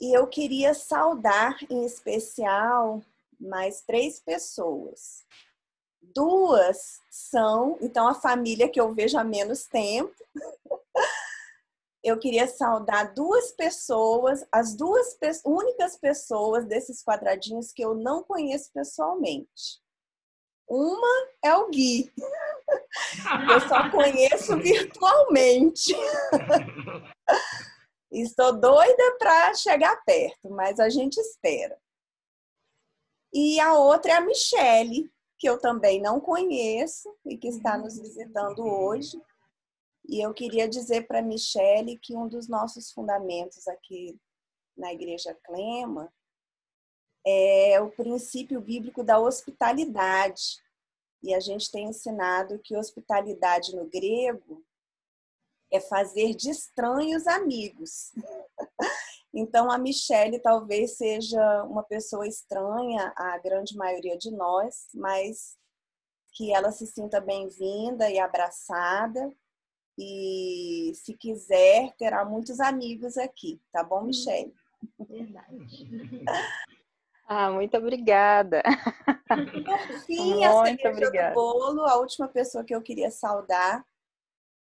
E 0.00 0.16
eu 0.16 0.26
queria 0.26 0.72
saudar, 0.72 1.58
em 1.68 1.84
especial, 1.84 3.02
mais 3.38 3.82
três 3.82 4.18
pessoas. 4.18 5.26
Duas 6.00 7.02
são, 7.10 7.76
então, 7.82 8.08
a 8.08 8.14
família 8.14 8.68
que 8.68 8.80
eu 8.80 8.94
vejo 8.94 9.18
há 9.18 9.24
menos 9.24 9.66
tempo. 9.66 10.14
Eu 12.02 12.18
queria 12.18 12.46
saudar 12.46 13.12
duas 13.12 13.50
pessoas, 13.50 14.46
as 14.50 14.74
duas 14.74 15.18
únicas 15.44 15.98
pessoas 15.98 16.64
desses 16.64 17.02
quadradinhos 17.02 17.72
que 17.72 17.84
eu 17.84 17.94
não 17.94 18.22
conheço 18.22 18.70
pessoalmente. 18.72 19.82
Uma 20.68 21.28
é 21.42 21.54
o 21.54 21.68
Gui. 21.70 22.12
Eu 23.50 23.60
só 23.68 23.90
conheço 23.90 24.56
virtualmente. 24.58 25.94
Estou 28.10 28.52
doida 28.58 29.16
para 29.18 29.54
chegar 29.54 29.96
perto, 30.04 30.50
mas 30.50 30.78
a 30.78 30.88
gente 30.88 31.18
espera. 31.18 31.78
E 33.32 33.60
a 33.60 33.74
outra 33.74 34.12
é 34.12 34.14
a 34.16 34.20
Michele, 34.20 35.10
que 35.38 35.48
eu 35.48 35.58
também 35.58 36.00
não 36.00 36.20
conheço 36.20 37.14
e 37.24 37.36
que 37.36 37.48
está 37.48 37.78
nos 37.78 37.98
visitando 37.98 38.66
hoje. 38.66 39.20
E 40.06 40.24
eu 40.24 40.32
queria 40.32 40.68
dizer 40.68 41.06
para 41.06 41.18
a 41.20 41.22
Michele 41.22 41.98
que 41.98 42.16
um 42.16 42.26
dos 42.26 42.48
nossos 42.48 42.90
fundamentos 42.90 43.68
aqui 43.68 44.18
na 44.76 44.92
Igreja 44.92 45.36
Clema 45.44 46.12
é 47.28 47.80
o 47.80 47.90
princípio 47.90 48.60
bíblico 48.60 49.04
da 49.04 49.18
hospitalidade. 49.18 50.62
E 51.22 51.34
a 51.34 51.40
gente 51.40 51.70
tem 51.70 51.88
ensinado 51.88 52.58
que 52.60 52.76
hospitalidade 52.76 53.76
no 53.76 53.84
grego 53.86 54.64
é 55.70 55.78
fazer 55.78 56.34
de 56.34 56.50
estranhos 56.50 57.26
amigos. 57.26 58.12
Então, 59.30 59.70
a 59.70 59.76
Michelle 59.76 60.40
talvez 60.40 60.96
seja 60.96 61.62
uma 61.64 61.82
pessoa 61.82 62.26
estranha 62.26 63.12
à 63.14 63.36
grande 63.36 63.76
maioria 63.76 64.16
de 64.16 64.30
nós, 64.30 64.88
mas 64.94 65.54
que 66.32 66.50
ela 66.50 66.72
se 66.72 66.86
sinta 66.86 67.20
bem-vinda 67.20 68.10
e 68.10 68.18
abraçada. 68.18 69.30
E 69.98 70.92
se 70.94 71.12
quiser, 71.12 71.94
terá 71.98 72.24
muitos 72.24 72.58
amigos 72.58 73.18
aqui, 73.18 73.60
tá 73.70 73.84
bom, 73.84 74.02
Michelle? 74.02 74.54
Verdade. 74.98 75.86
Ah, 77.30 77.50
muito 77.50 77.76
obrigada. 77.76 78.62
Por 79.28 80.00
fim, 80.06 80.44
a 80.44 80.64
cereja 80.64 80.90
obrigada. 80.90 81.28
do 81.28 81.34
bolo, 81.34 81.84
a 81.84 81.98
última 81.98 82.26
pessoa 82.26 82.64
que 82.64 82.74
eu 82.74 82.80
queria 82.80 83.10
saudar 83.10 83.84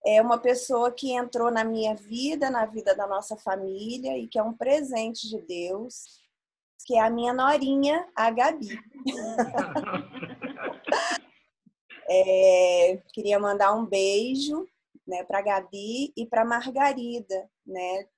é 0.05 0.21
uma 0.21 0.39
pessoa 0.39 0.93
que 0.93 1.13
entrou 1.13 1.51
na 1.51 1.65
minha 1.65 1.95
vida, 1.95 2.51
na 2.51 2.67
vida 2.67 2.95
da 2.95 3.07
nossa 3.07 3.35
família 3.35 4.19
e 4.19 4.29
que 4.29 4.39
é 4.39 4.43
um 4.43 4.53
presente 4.53 5.27
de 5.27 5.41
Deus, 5.41 6.21
que 6.85 6.97
é 6.97 7.01
a 7.01 7.09
minha 7.09 7.33
norinha, 7.33 8.07
a 8.15 8.31
Gabi. 8.31 8.79
É, 12.13 13.01
queria 13.13 13.39
mandar 13.39 13.73
um 13.73 13.87
beijo 13.87 14.67
né, 15.07 15.23
para 15.23 15.39
a 15.39 15.43
Gabi 15.43 16.13
e 16.17 16.27
para 16.27 16.45
Margarida, 16.45 17.49
né? 17.65 18.09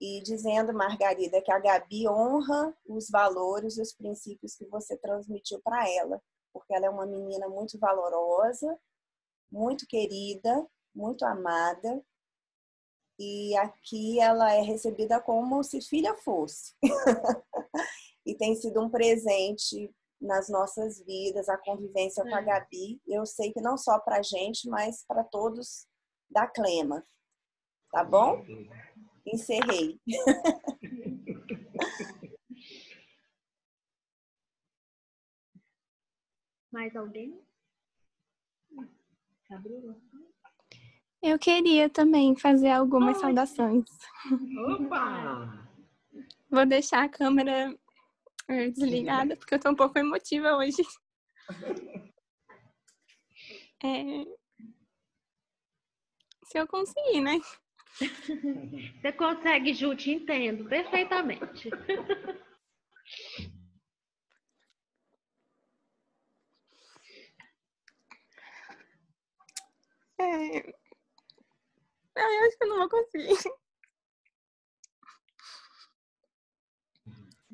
E 0.00 0.22
dizendo, 0.22 0.72
Margarida, 0.72 1.42
que 1.42 1.52
a 1.52 1.58
Gabi 1.58 2.08
honra 2.08 2.74
os 2.86 3.10
valores 3.10 3.76
e 3.76 3.82
os 3.82 3.92
princípios 3.92 4.54
que 4.54 4.64
você 4.66 4.96
transmitiu 4.96 5.60
para 5.60 5.88
ela, 5.90 6.22
porque 6.52 6.74
ela 6.74 6.86
é 6.86 6.90
uma 6.90 7.06
menina 7.06 7.48
muito 7.48 7.78
valorosa, 7.78 8.78
muito 9.52 9.86
querida, 9.86 10.66
muito 10.94 11.24
amada. 11.24 12.02
E 13.18 13.54
aqui 13.58 14.18
ela 14.18 14.52
é 14.54 14.62
recebida 14.62 15.20
como 15.20 15.62
se 15.62 15.82
filha 15.82 16.16
fosse. 16.16 16.74
e 18.24 18.34
tem 18.34 18.54
sido 18.54 18.80
um 18.80 18.88
presente 18.88 19.94
nas 20.20 20.48
nossas 20.48 21.00
vidas, 21.04 21.48
a 21.48 21.58
convivência 21.58 22.22
com 22.22 22.34
a 22.34 22.40
Gabi. 22.40 23.00
Eu 23.06 23.26
sei 23.26 23.52
que 23.52 23.60
não 23.60 23.76
só 23.76 23.98
para 23.98 24.18
a 24.18 24.22
gente, 24.22 24.68
mas 24.68 25.04
para 25.06 25.24
todos 25.24 25.86
da 26.30 26.46
Clema. 26.46 27.04
Tá 27.90 28.04
bom? 28.04 28.42
Encerrei. 29.26 29.98
Mais 36.72 36.94
alguém? 36.94 37.40
Gabriela? 39.48 39.96
Eu 41.22 41.38
queria 41.38 41.90
também 41.90 42.36
fazer 42.36 42.70
algumas 42.70 43.16
Ai. 43.16 43.20
saudações. 43.20 43.84
Opa! 44.66 45.68
Vou 46.48 46.66
deixar 46.66 47.04
a 47.04 47.08
câmera 47.08 47.76
eh, 48.48 48.70
desligada, 48.70 49.36
porque 49.36 49.54
eu 49.54 49.60
tô 49.60 49.70
um 49.70 49.76
pouco 49.76 49.98
emotiva 49.98 50.56
hoje. 50.56 50.82
É, 53.82 54.26
Se 56.50 56.58
eu 56.58 56.66
conseguir, 56.66 57.20
né? 57.20 57.40
Você 59.00 59.12
consegue, 59.12 59.74
Ju, 59.74 59.94
te 59.94 60.10
entendo 60.10 60.64
perfeitamente. 60.68 61.70
É... 70.22 70.58
Eu 72.14 72.46
acho 72.46 72.58
que 72.58 72.64
eu 72.64 72.68
não 72.68 72.76
vou 72.76 72.88
conseguir. 72.90 73.38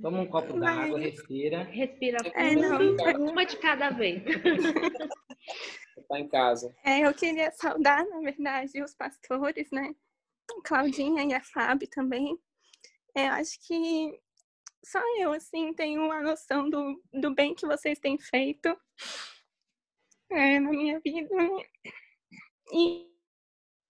Toma 0.02 0.20
um 0.20 0.26
copo 0.26 0.58
d'água, 0.58 0.98
respira. 0.98 1.62
Respira 1.62 2.18
É, 2.34 2.54
não. 2.54 3.30
uma 3.30 3.44
de 3.46 3.56
cada 3.58 3.90
vez. 3.90 4.22
Tá 6.08 6.20
em 6.20 6.28
casa. 6.28 6.72
É, 6.84 7.00
eu 7.00 7.12
queria 7.12 7.50
saudar, 7.50 8.04
na 8.06 8.20
verdade, 8.20 8.80
os 8.80 8.94
pastores, 8.94 9.68
né? 9.72 9.92
Claudinha 10.62 11.24
e 11.24 11.34
a 11.34 11.42
Fábio 11.42 11.88
também. 11.88 12.38
É, 13.14 13.28
acho 13.28 13.58
que 13.66 14.20
só 14.84 15.00
eu, 15.18 15.32
assim, 15.32 15.74
tenho 15.74 16.10
a 16.12 16.22
noção 16.22 16.70
do, 16.70 17.02
do 17.12 17.34
bem 17.34 17.54
que 17.54 17.66
vocês 17.66 17.98
têm 17.98 18.18
feito 18.18 18.68
é, 20.30 20.60
na 20.60 20.70
minha 20.70 21.00
vida. 21.00 21.28
E, 22.72 23.10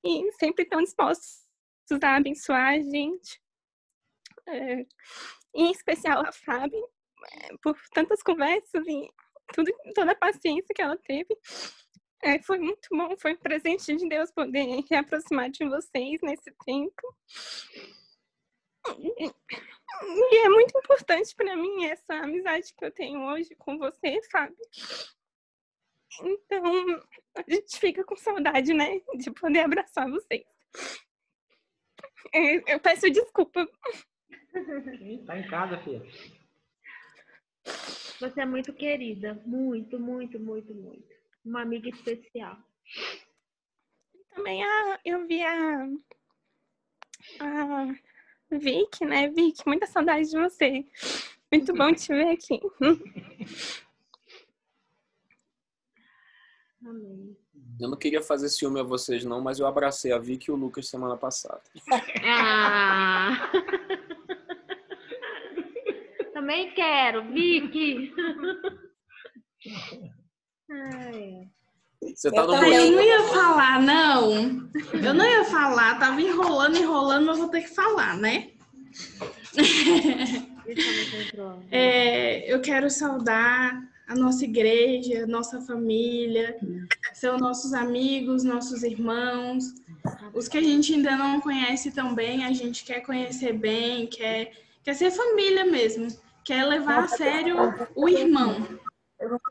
e 0.04 0.32
sempre 0.32 0.64
estão 0.64 0.82
dispostos 0.82 1.46
a 2.02 2.16
abençoar 2.16 2.74
a 2.74 2.80
gente. 2.80 3.40
É, 4.48 4.86
em 5.54 5.70
especial 5.70 6.24
a 6.24 6.32
Fábio, 6.32 6.88
é, 7.32 7.56
por 7.62 7.76
tantas 7.92 8.22
conversas 8.22 8.86
e 8.86 9.10
tudo, 9.52 9.72
toda 9.94 10.12
a 10.12 10.16
paciência 10.16 10.74
que 10.74 10.82
ela 10.82 10.96
teve. 10.96 11.36
É, 12.22 12.40
foi 12.42 12.58
muito 12.58 12.88
bom, 12.90 13.16
foi 13.16 13.34
um 13.34 13.38
presente 13.38 13.94
de 13.94 14.08
Deus 14.08 14.30
poder 14.30 14.82
reaproximar 14.90 15.50
de 15.50 15.64
vocês 15.64 16.20
nesse 16.22 16.50
tempo. 16.64 17.16
E 20.02 20.36
é 20.44 20.48
muito 20.48 20.76
importante 20.78 21.34
para 21.34 21.56
mim 21.56 21.84
essa 21.84 22.14
amizade 22.14 22.74
que 22.74 22.84
eu 22.84 22.90
tenho 22.90 23.20
hoje 23.26 23.54
com 23.56 23.78
você, 23.78 24.20
Fábio. 24.30 24.56
Então, 26.22 27.02
a 27.36 27.44
gente 27.48 27.78
fica 27.78 28.02
com 28.04 28.16
saudade, 28.16 28.72
né, 28.72 29.00
de 29.16 29.30
poder 29.30 29.60
abraçar 29.60 30.10
vocês. 30.10 30.46
É, 32.32 32.74
Eu 32.74 32.80
peço 32.80 33.10
desculpa. 33.10 33.68
Tá 35.26 35.38
em 35.38 35.46
casa, 35.48 35.78
filha. 35.78 36.02
Você 38.20 38.40
é 38.40 38.46
muito 38.46 38.72
querida, 38.72 39.34
muito, 39.44 39.98
muito, 39.98 40.40
muito, 40.40 40.74
muito. 40.74 41.14
Uma 41.46 41.62
amiga 41.62 41.88
especial. 41.88 42.58
Também 44.34 44.62
a, 44.64 44.98
eu 45.04 45.24
vi 45.28 45.44
a, 45.44 45.86
a 47.40 47.94
Vicky, 48.50 49.04
né? 49.04 49.28
Vicky, 49.28 49.62
muita 49.64 49.86
saudade 49.86 50.28
de 50.28 50.36
você. 50.36 50.84
Muito 51.52 51.72
bom 51.72 51.94
te 51.94 52.08
ver 52.08 52.30
aqui. 52.30 52.60
Amém. 56.84 57.36
Eu 57.78 57.90
não 57.90 57.96
queria 57.96 58.20
fazer 58.20 58.48
ciúme 58.48 58.80
a 58.80 58.82
vocês, 58.82 59.24
não, 59.24 59.40
mas 59.40 59.60
eu 59.60 59.68
abracei 59.68 60.10
a 60.12 60.18
Vicky 60.18 60.50
e 60.50 60.52
o 60.52 60.56
Lucas 60.56 60.88
semana 60.88 61.16
passada. 61.16 61.62
Ah! 62.24 63.52
Também 66.34 66.74
quero, 66.74 67.32
Vicky. 67.32 68.12
Ai, 70.94 71.48
Você 72.14 72.30
tá 72.30 72.42
Eu 72.42 72.46
no. 72.46 72.54
Eu 72.54 72.92
não 72.92 73.02
ia 73.02 73.22
falar, 73.24 73.82
não. 73.82 74.70
Eu 74.92 75.14
não 75.14 75.24
ia 75.24 75.44
falar, 75.44 75.98
tava 75.98 76.20
enrolando, 76.20 76.76
enrolando, 76.76 77.26
mas 77.26 77.38
vou 77.38 77.48
ter 77.48 77.62
que 77.62 77.74
falar, 77.74 78.16
né? 78.16 78.50
entrou. 80.66 81.62
É, 81.70 82.52
eu 82.52 82.60
quero 82.60 82.90
saudar 82.90 83.82
a 84.06 84.14
nossa 84.14 84.44
igreja, 84.44 85.24
a 85.24 85.26
nossa 85.26 85.60
família, 85.60 86.56
são 87.12 87.38
nossos 87.38 87.72
amigos, 87.72 88.44
nossos 88.44 88.82
irmãos, 88.82 89.74
os 90.32 90.48
que 90.48 90.58
a 90.58 90.62
gente 90.62 90.94
ainda 90.94 91.16
não 91.16 91.40
conhece 91.40 91.90
tão 91.90 92.14
bem, 92.14 92.44
a 92.44 92.52
gente 92.52 92.84
quer 92.84 93.00
conhecer 93.00 93.52
bem, 93.52 94.06
quer, 94.06 94.52
quer 94.84 94.94
ser 94.94 95.10
família 95.10 95.64
mesmo, 95.64 96.08
quer 96.44 96.64
levar 96.64 97.04
a 97.04 97.08
sério 97.08 97.56
o 97.94 98.08
irmão. 98.08 98.66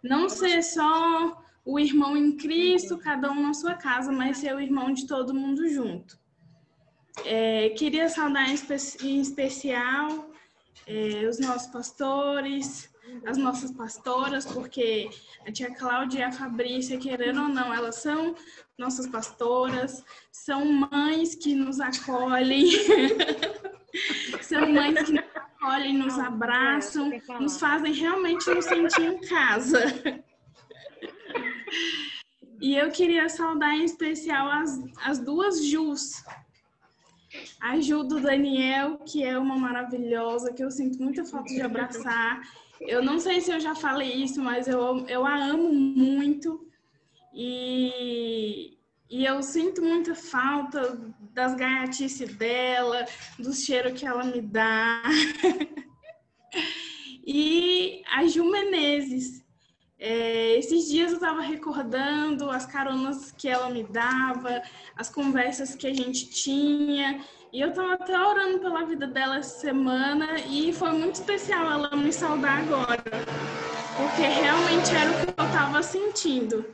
Não 0.03 0.30
ser 0.30 0.61
só 0.63 1.43
o 1.66 1.80
irmão 1.80 2.16
em 2.16 2.38
Cristo, 2.38 2.97
cada 2.97 3.32
um 3.32 3.41
na 3.41 3.53
sua 3.53 3.74
casa, 3.74 4.11
mas 4.11 4.38
ser 4.38 4.55
o 4.55 4.59
irmão 4.59 4.93
de 4.93 5.07
todo 5.07 5.34
mundo 5.34 5.68
junto. 5.68 6.18
É, 7.24 7.70
queria 7.70 8.07
saudar 8.09 8.49
em, 8.49 8.53
espe- 8.53 9.03
em 9.05 9.20
especial 9.22 10.30
é, 10.86 11.28
os 11.28 11.39
nossos 11.39 11.68
pastores, 11.72 12.89
as 13.26 13.38
nossas 13.38 13.72
pastoras, 13.72 14.45
porque 14.45 15.09
a 15.47 15.51
tia 15.51 15.74
Cláudia 15.74 16.20
e 16.20 16.24
a 16.24 16.32
Fabrícia, 16.32 16.97
querendo 16.97 17.41
ou 17.41 17.47
não, 17.49 17.74
elas 17.74 17.95
são 17.95 18.36
nossas 18.78 19.07
pastoras, 19.07 20.03
são 20.32 20.66
mães 20.66 21.34
que 21.36 21.55
nos 21.55 21.80
acolhem, 21.80 22.66
são 24.41 24.72
mães 24.72 25.03
que 25.03 25.13
nos 25.13 25.26
acolhem, 25.66 25.97
nos 25.97 26.20
abraçam, 26.20 27.11
nos 27.39 27.59
fazem 27.59 27.93
realmente 27.93 28.47
nos 28.53 28.66
sentir 28.66 29.01
em 29.01 29.20
casa. 29.22 29.80
E 32.61 32.76
eu 32.76 32.89
queria 32.91 33.28
saudar 33.28 33.74
em 33.76 33.84
especial 33.84 34.49
as, 34.49 34.80
as 35.03 35.20
duas 35.20 35.66
Jus. 35.66 36.24
A 37.59 37.80
Ju 37.82 38.03
do 38.03 38.22
Daniel, 38.22 38.99
que 38.99 39.24
é 39.24 39.38
uma 39.38 39.57
maravilhosa, 39.57 40.53
que 40.53 40.63
eu 40.63 40.72
sinto 40.72 41.01
muita 41.01 41.26
falta 41.26 41.53
de 41.53 41.61
abraçar. 41.61 42.41
Eu 42.80 43.03
não 43.03 43.20
sei 43.20 43.41
se 43.41 43.51
eu 43.51 43.59
já 43.59 43.76
falei 43.76 44.13
isso, 44.13 44.41
mas 44.41 44.68
eu, 44.68 45.05
eu 45.07 45.26
a 45.26 45.36
amo 45.36 45.74
muito. 45.74 46.66
E, 47.34 48.78
e 49.09 49.26
eu 49.26 49.43
sinto 49.43 49.82
muita 49.82 50.16
falta 50.16 51.13
das 51.36 51.53
gaiatices 51.53 52.33
dela, 52.36 53.05
do 53.38 53.53
cheiro 53.53 53.93
que 53.93 54.05
ela 54.05 54.23
me 54.23 54.41
dá. 54.41 55.03
e 57.27 58.01
a 58.11 58.25
Ju 58.25 58.49
Menezes, 58.49 59.43
É, 59.97 60.57
esses 60.57 60.89
dias 60.89 61.11
eu 61.11 61.17
estava 61.17 61.41
recordando 61.41 62.49
as 62.51 62.65
caronas 62.65 63.31
que 63.31 63.47
ela 63.47 63.69
me 63.69 63.83
dava, 63.83 64.61
as 64.95 65.09
conversas 65.09 65.73
que 65.73 65.88
a 65.88 65.93
gente 65.93 66.29
tinha, 66.29 67.21
e 67.51 67.61
eu 67.61 67.69
estava 67.69 67.93
até 67.93 68.19
orando 68.19 68.59
pela 68.59 68.86
vida 68.86 69.07
dela 69.07 69.38
essa 69.38 69.57
semana, 69.59 70.38
e 70.49 70.73
foi 70.73 70.91
muito 70.91 71.15
especial 71.15 71.71
ela 71.71 71.95
me 71.95 72.11
saudar 72.11 72.59
agora, 72.63 73.03
porque 73.97 74.21
realmente 74.21 74.93
era 74.93 75.11
o 75.11 75.13
que 75.21 75.41
eu 75.41 75.45
estava 75.47 75.81
sentindo. 75.81 76.65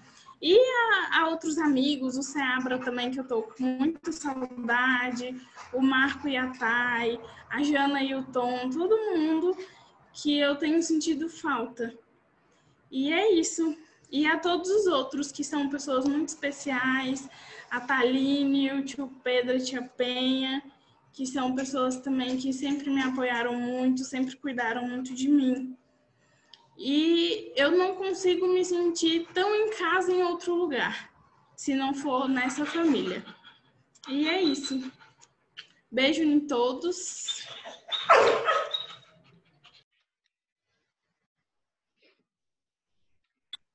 E 0.42 0.58
a, 0.58 1.20
a, 1.22 1.30
outros 1.30 1.58
amigos, 1.60 2.18
o 2.18 2.24
Seabra 2.24 2.80
também, 2.80 3.12
que 3.12 3.20
eu 3.20 3.28
tô 3.28 3.44
com 3.44 3.64
muita 3.64 4.12
saudade, 4.12 5.40
o 5.72 5.82
Marco 5.82 6.28
e 6.28 6.36
a 6.36 6.50
Thay, 6.50 7.20
a 7.50 7.62
Jana 7.62 8.02
e 8.02 8.16
o 8.16 8.24
Tom, 8.24 8.70
todo 8.70 8.98
mundo 9.16 9.56
que 10.12 10.40
eu 10.40 10.56
tenho 10.56 10.82
sentido 10.82 11.30
falta. 11.30 11.94
E 12.90 13.14
é 13.14 13.32
isso. 13.34 13.78
E 14.12 14.26
a 14.26 14.40
todos 14.40 14.70
os 14.70 14.88
outros 14.88 15.32
que 15.32 15.44
são 15.44 15.70
pessoas 15.70 16.06
muito 16.06 16.30
especiais, 16.30 17.30
a 17.70 17.80
Taline, 17.80 18.74
o 18.74 18.84
tio 18.84 19.08
Pedro 19.24 19.56
a 19.56 19.60
tia 19.60 19.84
Penha, 19.84 20.62
que 21.14 21.26
são 21.26 21.56
pessoas 21.56 21.98
também 21.98 22.38
que 22.38 22.52
sempre 22.52 22.90
me 22.90 23.02
apoiaram 23.02 23.54
muito, 23.54 24.04
sempre 24.04 24.36
cuidaram 24.36 24.88
muito 24.88 25.14
de 25.14 25.30
mim. 25.30 25.78
E 26.84 27.54
eu 27.56 27.70
não 27.70 27.96
consigo 27.96 28.48
me 28.48 28.66
sentir 28.66 29.28
tão 29.36 29.54
em 29.54 29.70
casa 29.78 30.12
em 30.12 30.24
outro 30.24 30.56
lugar, 30.56 31.14
se 31.56 31.76
não 31.76 31.94
for 31.94 32.28
nessa 32.28 32.66
família. 32.66 33.24
E 34.10 34.28
é 34.28 34.42
isso. 34.42 34.92
Beijo 35.92 36.24
em 36.24 36.40
todos. 36.48 37.46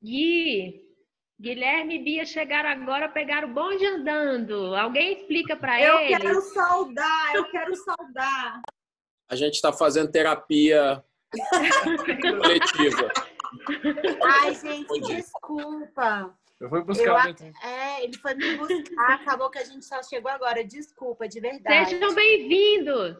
Gui, 0.02 0.84
Guilherme 1.40 2.00
e 2.00 2.02
Bia 2.02 2.26
chegaram 2.26 2.70
agora, 2.70 3.08
pegaram 3.08 3.50
o 3.50 3.54
bonde 3.54 3.86
andando. 3.86 4.74
Alguém 4.74 5.12
explica 5.12 5.54
para 5.54 5.80
eles? 5.80 6.10
Eu 6.10 6.18
quero 6.18 6.40
saudar, 6.40 7.36
eu 7.36 7.44
quero 7.52 7.76
saudar. 7.76 8.62
A 9.28 9.36
gente 9.36 9.54
está 9.54 9.72
fazendo 9.72 10.10
terapia 10.10 11.04
coletiva. 12.40 13.12
Ai, 14.24 14.54
gente, 14.54 15.00
desculpa. 15.00 16.34
Eu 16.58 16.70
fui 16.70 16.82
buscar. 16.82 17.28
Eu, 17.28 17.52
é, 17.62 18.04
ele 18.04 18.16
foi 18.16 18.34
me 18.34 18.56
buscar, 18.56 19.14
acabou 19.14 19.50
que 19.50 19.58
a 19.58 19.64
gente 19.64 19.84
só 19.84 20.02
chegou 20.02 20.30
agora. 20.30 20.64
Desculpa, 20.64 21.28
de 21.28 21.38
verdade. 21.38 21.90
Sejam 21.90 22.14
bem-vindos. 22.14 23.16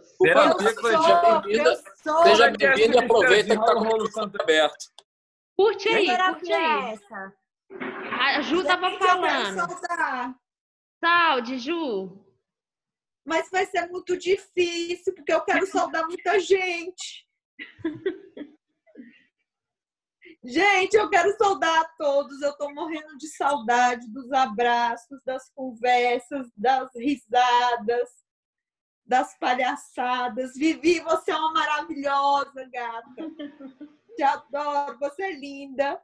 Seja 2.22 2.50
bem-vindo 2.50 2.96
e 2.96 2.98
aproveita 2.98 3.54
que 3.54 3.60
está 3.60 3.74
com 3.74 3.80
o 3.80 3.84
microfone 3.84 4.32
aberto. 4.40 4.86
Curte 5.54 5.88
aí, 5.88 6.06
curte 6.06 6.52
aí. 6.52 6.92
Essa? 6.92 7.32
A 8.20 8.40
Ju 8.40 8.60
estava 8.60 8.90
falando. 8.98 10.36
Saúde, 11.04 11.58
Ju. 11.58 12.26
Mas 13.24 13.50
vai 13.50 13.66
ser 13.66 13.86
muito 13.88 14.16
difícil, 14.16 15.14
porque 15.14 15.32
eu 15.32 15.42
quero 15.42 15.66
saudar 15.66 16.06
muita 16.06 16.38
gente. 16.38 17.25
Gente, 20.44 20.94
eu 20.94 21.10
quero 21.10 21.36
saudar 21.36 21.80
a 21.80 21.88
todos. 21.98 22.40
Eu 22.40 22.56
tô 22.56 22.72
morrendo 22.72 23.16
de 23.18 23.28
saudade 23.28 24.08
dos 24.10 24.30
abraços, 24.32 25.20
das 25.24 25.50
conversas, 25.50 26.48
das 26.56 26.88
risadas, 26.94 28.08
das 29.04 29.36
palhaçadas. 29.38 30.54
Vivi, 30.54 31.00
você 31.00 31.32
é 31.32 31.36
uma 31.36 31.52
maravilhosa, 31.52 32.68
gata. 32.72 33.30
Te 34.14 34.22
adoro, 34.22 34.98
você 34.98 35.24
é 35.24 35.32
linda. 35.32 36.00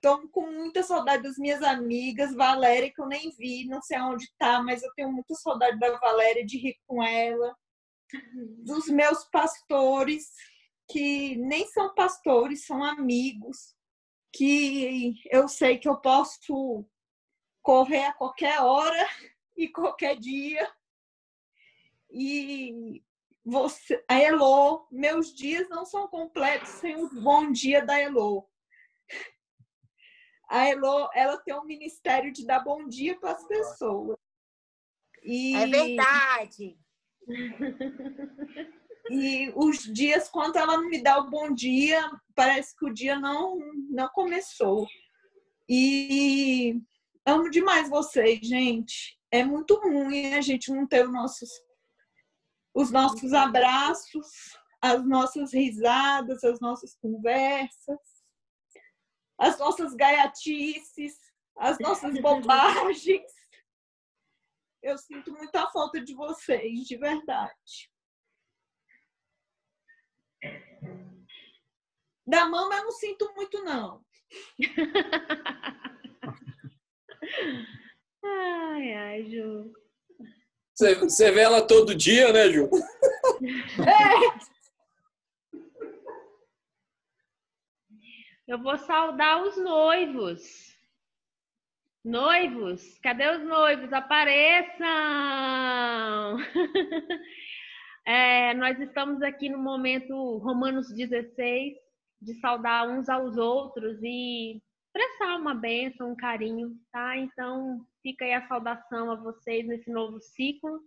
Tô 0.00 0.28
com 0.28 0.50
muita 0.50 0.82
saudade 0.82 1.24
das 1.24 1.36
minhas 1.36 1.62
amigas, 1.62 2.34
Valéria, 2.34 2.92
que 2.92 3.00
eu 3.00 3.06
nem 3.06 3.30
vi, 3.36 3.66
não 3.66 3.82
sei 3.82 4.00
onde 4.00 4.32
tá, 4.38 4.62
mas 4.62 4.82
eu 4.82 4.92
tenho 4.94 5.10
muita 5.10 5.34
saudade 5.34 5.78
da 5.78 5.98
Valéria, 5.98 6.46
de 6.46 6.56
rir 6.56 6.76
com 6.86 7.02
ela. 7.02 7.56
Dos 8.64 8.86
meus 8.86 9.24
pastores, 9.24 10.32
que 10.88 11.36
nem 11.36 11.66
são 11.66 11.94
pastores, 11.94 12.64
são 12.64 12.82
amigos, 12.82 13.76
que 14.32 15.14
eu 15.30 15.46
sei 15.48 15.78
que 15.78 15.88
eu 15.88 15.98
posso 15.98 16.84
correr 17.62 18.04
a 18.04 18.14
qualquer 18.14 18.60
hora 18.60 19.06
e 19.56 19.68
qualquer 19.68 20.18
dia. 20.18 20.70
E 22.10 23.02
você, 23.44 24.02
a 24.08 24.18
Elo, 24.18 24.88
meus 24.90 25.34
dias 25.34 25.68
não 25.68 25.84
são 25.84 26.08
completos 26.08 26.68
sem 26.70 26.96
o 26.96 27.08
bom 27.20 27.52
dia 27.52 27.84
da 27.84 27.98
Elo. 27.98 28.48
A 30.48 30.66
Elo, 30.66 31.10
ela 31.14 31.36
tem 31.38 31.54
um 31.54 31.64
ministério 31.64 32.32
de 32.32 32.46
dar 32.46 32.60
bom 32.60 32.88
dia 32.88 33.18
para 33.20 33.32
as 33.32 33.46
pessoas. 33.46 34.16
E... 35.22 35.54
É 35.54 35.66
verdade. 35.66 36.78
E 39.10 39.52
os 39.54 39.78
dias, 39.78 40.28
quando 40.28 40.56
ela 40.56 40.76
não 40.76 40.88
me 40.88 41.02
dá 41.02 41.18
o 41.18 41.30
bom 41.30 41.52
dia, 41.52 42.10
parece 42.34 42.76
que 42.76 42.84
o 42.84 42.92
dia 42.92 43.18
não, 43.18 43.58
não 43.90 44.08
começou. 44.08 44.86
E 45.68 46.80
amo 47.26 47.50
demais 47.50 47.88
vocês, 47.88 48.40
gente. 48.40 49.18
É 49.30 49.44
muito 49.44 49.74
ruim 49.76 50.34
a 50.34 50.40
gente 50.40 50.70
não 50.70 50.86
ter 50.86 51.04
os 51.06 51.12
nossos 51.12 51.48
os 52.74 52.92
nossos 52.92 53.32
abraços, 53.32 54.56
as 54.80 55.04
nossas 55.04 55.52
risadas, 55.52 56.44
as 56.44 56.60
nossas 56.60 56.94
conversas, 56.94 57.98
as 59.36 59.58
nossas 59.58 59.94
gaiatices, 59.94 61.18
as 61.56 61.78
nossas 61.80 62.18
bobagens. 62.22 63.32
Eu 64.80 64.96
sinto 64.96 65.32
muita 65.32 65.68
falta 65.70 66.00
de 66.00 66.14
vocês, 66.14 66.86
de 66.86 66.96
verdade. 66.96 67.90
Da 72.26 72.46
mama 72.46 72.74
eu 72.76 72.84
não 72.84 72.92
sinto 72.92 73.32
muito, 73.34 73.62
não. 73.64 74.04
ai, 78.22 78.94
ai, 78.94 79.24
Ju. 79.30 79.72
Você, 80.74 80.94
você 80.94 81.30
vê 81.32 81.40
ela 81.40 81.66
todo 81.66 81.94
dia, 81.94 82.30
né, 82.32 82.50
Ju? 82.50 82.68
É. 83.80 84.58
Eu 88.46 88.58
vou 88.58 88.76
saudar 88.78 89.42
os 89.42 89.56
noivos. 89.56 90.68
Noivos, 92.04 92.98
cadê 93.02 93.28
os 93.28 93.42
noivos? 93.44 93.92
Apareçam! 93.92 94.78
É, 98.08 98.54
nós 98.54 98.80
estamos 98.80 99.20
aqui 99.20 99.50
no 99.50 99.58
momento 99.58 100.38
Romanos 100.38 100.90
16, 100.94 101.74
de 102.22 102.40
saudar 102.40 102.88
uns 102.88 103.06
aos 103.06 103.36
outros 103.36 103.98
e 104.02 104.62
expressar 104.86 105.36
uma 105.36 105.54
bênção, 105.54 106.12
um 106.12 106.16
carinho, 106.16 106.74
tá? 106.90 107.18
Então, 107.18 107.84
fica 108.02 108.24
aí 108.24 108.32
a 108.32 108.48
saudação 108.48 109.10
a 109.10 109.14
vocês 109.14 109.66
nesse 109.66 109.90
novo 109.90 110.22
ciclo. 110.22 110.80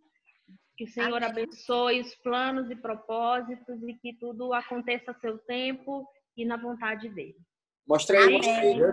Que 0.76 0.86
o 0.86 0.88
Senhor 0.88 1.18
Amém. 1.18 1.30
abençoe 1.30 2.02
os 2.02 2.16
planos 2.16 2.72
e 2.72 2.76
propósitos 2.76 3.84
e 3.88 3.94
que 3.94 4.14
tudo 4.20 4.52
aconteça 4.52 5.12
a 5.12 5.20
seu 5.20 5.38
tempo 5.38 6.08
e 6.36 6.44
na 6.44 6.58
vontade 6.58 7.08
dele. 7.08 7.38
Mostra 7.88 8.18
aí, 8.18 8.32
mostra 8.32 8.54
aí. 8.54 8.92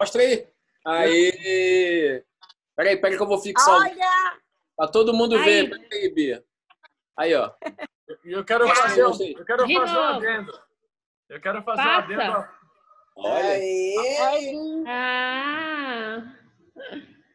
Mostra 0.00 0.22
aí. 0.22 0.48
Aí. 0.86 2.24
Peraí, 2.74 2.96
peraí 2.96 3.16
que 3.18 3.22
eu 3.22 3.28
vou 3.28 3.38
fixar. 3.38 3.82
Olha! 3.82 4.40
Pra 4.74 4.88
todo 4.88 5.12
mundo 5.12 5.36
aí. 5.36 5.44
ver. 5.44 5.78
Peraí, 5.90 6.14
Bia. 6.14 6.42
Aí, 7.16 7.34
ó. 7.34 7.52
Eu 8.24 8.44
quero 8.44 8.68
fazer, 8.68 9.02
eu 9.02 9.44
quero 9.44 9.68
fazer 9.68 9.98
um 9.98 10.02
adendo. 10.02 10.52
Eu 11.28 11.40
quero 11.40 11.62
fazer 11.62 11.82
Passa. 11.82 11.90
um 11.90 12.14
adendo. 12.14 12.48
Olha. 13.16 13.58
Ah. 14.86 16.34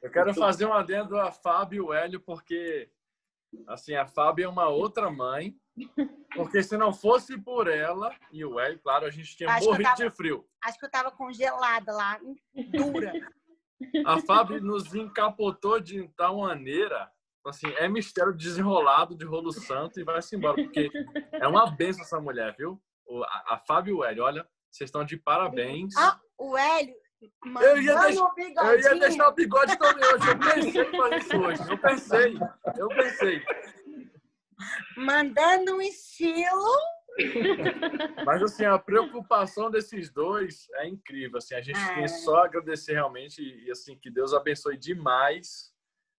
Eu 0.01 0.11
quero 0.11 0.33
fazer 0.33 0.65
um 0.65 0.73
adendo 0.73 1.19
a 1.19 1.31
Fábio 1.31 1.77
e 1.77 1.81
o 1.81 1.93
Hélio, 1.93 2.19
porque 2.21 2.89
assim, 3.67 3.95
a 3.95 4.05
Fábio 4.05 4.45
é 4.45 4.47
uma 4.47 4.67
outra 4.67 5.09
mãe. 5.09 5.55
Porque 6.35 6.63
se 6.63 6.75
não 6.77 6.91
fosse 6.91 7.37
por 7.39 7.67
ela 7.67 8.13
e 8.31 8.43
o 8.43 8.59
Hélio, 8.59 8.79
claro, 8.79 9.05
a 9.05 9.11
gente 9.11 9.35
tinha 9.35 9.49
acho 9.49 9.65
morrido 9.65 9.83
tava, 9.83 9.95
de 9.95 10.09
frio. 10.15 10.47
Acho 10.63 10.79
que 10.79 10.85
eu 10.85 10.91
tava 10.91 11.11
congelada 11.11 11.91
lá, 11.91 12.19
dura. 12.71 13.13
A 14.05 14.19
Fábio 14.21 14.59
nos 14.61 14.95
encapotou 14.95 15.79
de 15.79 16.07
tal 16.15 16.39
maneira 16.39 17.11
assim, 17.49 17.67
é 17.77 17.87
mistério 17.87 18.33
desenrolado 18.33 19.15
de 19.15 19.25
rolo 19.25 19.51
santo 19.51 19.99
e 19.99 20.03
vai-se 20.03 20.35
embora, 20.35 20.55
porque 20.55 20.89
é 21.33 21.47
uma 21.47 21.69
benção 21.71 22.03
essa 22.03 22.19
mulher, 22.19 22.55
viu? 22.57 22.81
A, 23.25 23.55
a 23.55 23.57
Fábio 23.59 23.91
e 23.91 23.93
o 23.97 24.03
Hélio, 24.03 24.23
olha, 24.23 24.47
vocês 24.69 24.87
estão 24.87 25.03
de 25.03 25.17
parabéns. 25.17 25.95
Ah, 25.97 26.19
o 26.37 26.57
Hélio, 26.57 26.95
eu 27.61 27.81
ia, 27.81 27.99
deixar, 27.99 28.33
eu 28.37 28.79
ia 28.79 28.99
deixar 28.99 29.29
o 29.29 29.33
bigode 29.33 29.77
também 29.77 30.03
hoje. 30.05 30.29
Eu 30.29 30.39
pensei 30.39 30.81
em 30.81 30.97
fazer 30.97 31.17
isso 31.17 31.37
hoje. 31.37 31.71
Eu 31.71 31.77
pensei. 31.77 32.39
Eu 32.77 32.87
pensei. 32.89 33.45
Mandando 34.97 35.75
um 35.75 35.81
estilo 35.81 36.77
Mas 38.25 38.43
assim, 38.43 38.65
a 38.65 38.77
preocupação 38.77 39.71
desses 39.71 40.11
dois 40.11 40.67
é 40.75 40.87
incrível. 40.87 41.37
Assim, 41.37 41.55
a 41.55 41.61
gente 41.61 41.79
Ah, 41.79 41.95
tem 41.95 42.03
é. 42.03 42.07
só 42.07 42.37
a 42.37 42.45
agradecer 42.45 42.93
realmente 42.93 43.41
e 43.41 43.71
assim 43.71 43.97
que 43.97 44.11
Deus 44.11 44.33
abençoe 44.33 44.77
demais, 44.77 45.73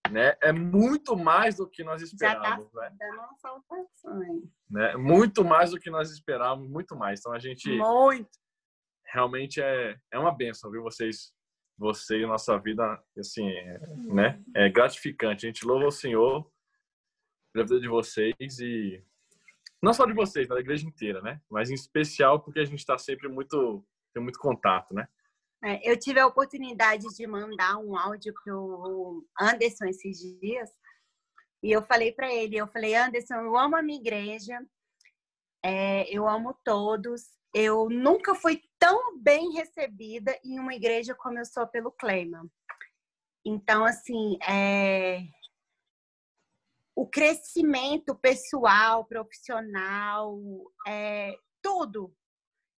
né? 0.09 0.35
É 0.41 0.51
muito 0.51 1.15
mais 1.15 1.55
do 1.57 1.69
que 1.69 1.83
nós 1.83 2.01
Já 2.01 2.07
tá 2.07 2.13
esperávamos, 2.13 2.73
né? 2.73 2.97
uma 3.13 3.35
salvação. 3.37 4.43
né? 4.69 4.95
Muito 4.97 5.43
mais 5.43 5.71
do 5.71 5.79
que 5.79 5.89
nós 5.89 6.11
esperávamos, 6.11 6.69
muito 6.69 6.95
mais. 6.95 7.19
Então 7.19 7.33
a 7.33 7.39
gente 7.39 7.69
Muito. 7.69 8.29
realmente 9.05 9.61
é 9.61 9.97
é 10.11 10.19
uma 10.19 10.35
benção, 10.35 10.71
viu? 10.71 10.83
Vocês 10.83 11.33
você 11.77 12.19
e 12.19 12.27
nossa 12.27 12.57
vida 12.57 13.01
assim, 13.17 13.47
é, 13.47 13.79
né? 14.13 14.43
É 14.53 14.69
gratificante. 14.69 15.45
A 15.45 15.49
gente 15.49 15.65
louva 15.65 15.87
o 15.87 15.91
Senhor 15.91 16.51
pela 17.53 17.65
vida 17.65 17.79
de 17.79 17.87
vocês 17.87 18.59
e 18.59 19.03
não 19.81 19.93
só 19.93 20.05
de 20.05 20.13
vocês, 20.13 20.47
mas 20.47 20.57
da 20.57 20.61
igreja 20.61 20.85
inteira, 20.85 21.21
né? 21.21 21.41
Mas 21.49 21.69
em 21.69 21.73
especial 21.73 22.41
porque 22.41 22.59
a 22.59 22.65
gente 22.65 22.79
está 22.79 22.97
sempre 22.97 23.29
muito 23.29 23.85
tem 24.13 24.21
muito 24.21 24.39
contato, 24.39 24.93
né? 24.93 25.07
É, 25.63 25.91
eu 25.91 25.99
tive 25.99 26.19
a 26.19 26.27
oportunidade 26.27 27.05
de 27.15 27.27
mandar 27.27 27.77
um 27.77 27.97
áudio 27.97 28.33
pro 28.43 29.25
Anderson 29.39 29.85
esses 29.85 30.17
dias 30.19 30.69
e 31.61 31.71
eu 31.71 31.85
falei 31.85 32.13
para 32.13 32.33
ele, 32.33 32.55
eu 32.55 32.67
falei, 32.67 32.95
Anderson, 32.95 33.35
eu 33.35 33.57
amo 33.57 33.75
a 33.75 33.81
minha 33.81 33.99
igreja, 33.99 34.57
é, 35.63 36.09
eu 36.09 36.27
amo 36.27 36.57
todos, 36.63 37.23
eu 37.53 37.89
nunca 37.89 38.33
fui 38.33 38.61
tão 38.77 39.19
bem 39.19 39.51
recebida 39.51 40.39
em 40.43 40.57
uma 40.57 40.73
igreja 40.73 41.13
como 41.13 41.37
eu 41.37 41.45
sou 41.45 41.67
pelo 41.67 41.91
Cleiman. 41.91 42.49
Então, 43.45 43.83
assim, 43.83 44.37
é, 44.47 45.21
o 46.95 47.05
crescimento 47.05 48.15
pessoal, 48.15 49.03
profissional, 49.03 50.39
é, 50.87 51.35
tudo 51.61 52.15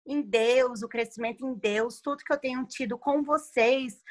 em 0.10 0.22
Deus, 0.22 0.82
o 0.82 0.89
crescimento 0.89 1.45
em 1.45 1.53
Deus, 1.53 2.01
tudo 2.01 2.24
que 2.24 2.34
eu 2.34 2.39
tenho 2.39 2.66
tido 2.66 2.97
com 2.97 3.24
vocês 3.24 4.01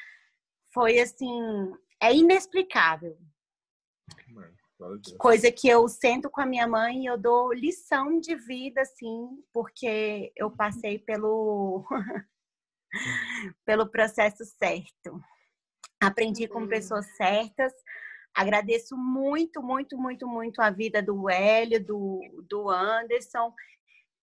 foi 0.73 1.01
assim, 1.01 1.73
é 2.01 2.15
inexplicável. 2.15 3.19
Coisa 5.19 5.51
que 5.51 5.69
eu 5.69 5.89
sento 5.89 6.31
com 6.31 6.41
a 6.41 6.47
minha 6.47 6.69
mãe 6.69 7.03
e 7.03 7.07
eu 7.07 7.19
dou 7.19 7.53
lição 7.53 8.21
de 8.21 8.37
vida, 8.37 8.81
assim, 8.83 9.43
porque 9.53 10.33
eu 10.37 10.53
passei 10.53 11.01
pelo, 11.01 11.85
pelo 13.67 13.91
processo 13.91 14.45
certo. 14.45 15.21
Aprendi 16.01 16.47
com 16.47 16.69
pessoas 16.69 17.07
certas. 17.17 17.73
Agradeço 18.33 18.97
muito, 18.97 19.61
muito, 19.61 19.99
muito, 19.99 20.29
muito 20.29 20.63
a 20.63 20.71
vida 20.71 21.03
do 21.03 21.29
Hélio, 21.29 21.85
do, 21.85 22.21
do 22.49 22.71
Anderson, 22.71 23.53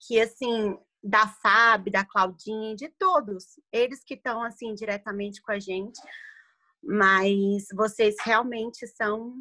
que 0.00 0.18
assim, 0.18 0.78
da 1.02 1.26
Fábio, 1.28 1.92
da 1.92 2.04
Claudinha, 2.04 2.74
de 2.74 2.88
todos, 2.88 3.44
eles 3.72 4.02
que 4.04 4.14
estão 4.14 4.42
assim 4.42 4.74
diretamente 4.74 5.40
com 5.42 5.52
a 5.52 5.58
gente. 5.58 6.00
Mas 6.82 7.66
vocês 7.74 8.16
realmente 8.24 8.86
são 8.88 9.34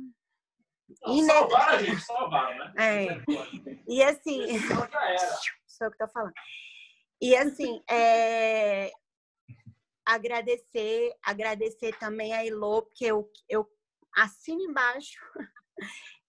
ine- 1.08 1.28
Salvaram 1.28 1.74
a 1.78 1.84
gente, 1.84 2.01
salvaram, 2.01 2.58
né? 2.58 2.74
É. 2.78 3.24
E 3.88 4.03
assim, 4.03 4.41
sou 5.68 5.88
eu 5.88 5.91
que 5.91 5.97
tô 5.97 6.08
falando. 6.08 6.34
E 7.22 7.36
assim, 7.36 7.82
é, 7.89 8.91
agradecer, 10.06 11.14
agradecer 11.24 11.97
também 11.97 12.34
a 12.34 12.45
Elô, 12.45 12.84
porque 12.84 13.06
eu, 13.06 13.30
eu 13.49 13.68
assino 14.16 14.62
embaixo 14.62 15.20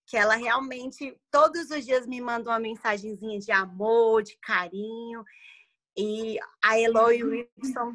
que 0.07 0.17
ela 0.17 0.37
realmente 0.37 1.19
todos 1.31 1.71
os 1.71 1.85
dias 1.85 2.07
me 2.07 2.21
manda 2.21 2.51
uma 2.51 2.61
mensagenzinha 2.61 3.39
de 3.41 3.51
amor, 3.51 4.23
de 4.23 4.37
carinho. 4.39 5.25
E 5.97 6.39
a 6.63 6.79
Elô 6.79 7.11
e 7.11 7.25
o 7.25 7.31
Wilson 7.31 7.95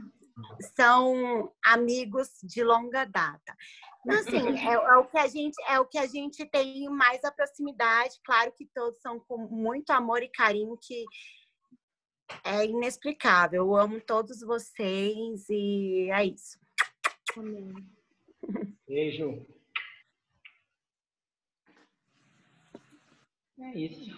são 0.75 1.53
amigos 1.63 2.29
de 2.43 2.63
longa 2.63 3.05
data. 3.05 3.55
Então, 4.03 4.19
assim, 4.19 4.57
é, 4.57 4.73
é 4.73 4.97
o 4.97 5.05
que 5.05 5.17
a 5.17 5.27
gente 5.27 5.55
é 5.67 5.79
o 5.79 5.85
que 5.85 5.97
a 5.97 6.07
gente 6.07 6.45
tem 6.45 6.89
mais 6.89 7.23
a 7.23 7.31
proximidade. 7.31 8.19
Claro 8.25 8.51
que 8.51 8.65
todos 8.65 8.99
são 8.99 9.19
com 9.19 9.37
muito 9.37 9.91
amor 9.91 10.21
e 10.21 10.27
carinho 10.27 10.77
que 10.77 11.05
é 12.43 12.65
inexplicável. 12.65 13.63
Eu 13.63 13.75
amo 13.75 14.01
todos 14.01 14.41
vocês 14.41 15.47
e 15.49 16.09
é 16.11 16.25
isso. 16.25 16.59
Beijo. 18.87 19.45
É 23.61 23.77
isso. 23.77 24.11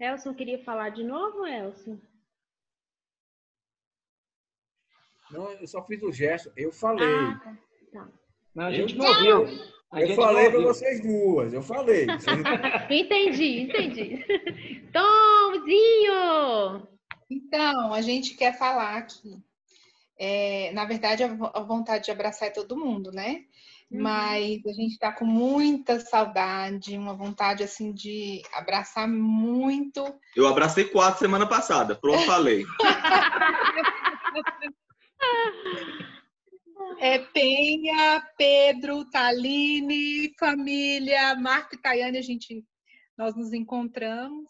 Elson 0.00 0.34
queria 0.34 0.62
falar 0.64 0.90
de 0.90 1.02
novo, 1.04 1.46
Elson? 1.46 2.00
Não, 5.30 5.50
eu 5.52 5.66
só 5.66 5.84
fiz 5.84 6.02
o 6.02 6.10
gesto. 6.12 6.50
Eu 6.56 6.72
falei. 6.72 7.06
Ah, 7.06 7.40
tá. 7.42 7.58
tá. 7.92 8.08
Não, 8.54 8.64
a 8.64 8.70
Eu- 8.70 8.74
gente 8.76 8.96
não 8.96 9.06
ouviu. 9.06 9.46
Eu 9.92 10.06
gente 10.06 10.16
falei 10.16 10.50
para 10.50 10.60
vocês 10.60 11.00
duas. 11.00 11.52
Eu 11.52 11.62
falei. 11.62 12.06
Vocês 12.06 12.38
Entendi, 12.90 13.60
entendi. 13.60 14.24
Tomzinho! 14.92 16.88
Então, 17.30 17.92
a 17.92 18.00
gente 18.00 18.34
quer 18.36 18.58
falar 18.58 18.96
aqui. 18.96 19.42
É, 20.18 20.72
na 20.72 20.84
verdade, 20.84 21.22
a 21.22 21.28
vo- 21.28 21.50
a 21.54 21.60
vontade 21.60 22.06
de 22.06 22.10
abraçar 22.10 22.48
é 22.48 22.52
todo 22.52 22.76
mundo, 22.76 23.12
né? 23.12 23.44
Uhum. 23.90 24.02
Mas 24.02 24.66
a 24.66 24.72
gente 24.72 24.92
está 24.92 25.12
com 25.12 25.24
muita 25.24 25.98
saudade, 26.00 26.98
uma 26.98 27.14
vontade 27.14 27.62
assim 27.62 27.92
de 27.92 28.42
abraçar 28.52 29.08
muito. 29.08 30.04
Eu 30.36 30.46
abracei 30.46 30.84
quatro 30.84 31.20
semana 31.20 31.46
passada. 31.46 31.94
Pronto, 31.94 32.24
falei. 32.26 32.64
É 37.00 37.18
Penha, 37.18 38.22
Pedro, 38.36 39.04
Taline, 39.10 40.32
família, 40.38 41.34
Marco 41.36 41.74
e 41.74 41.78
Tayane, 41.78 42.18
a 42.18 42.22
gente 42.22 42.64
nós 43.18 43.34
nos 43.34 43.52
encontramos. 43.52 44.48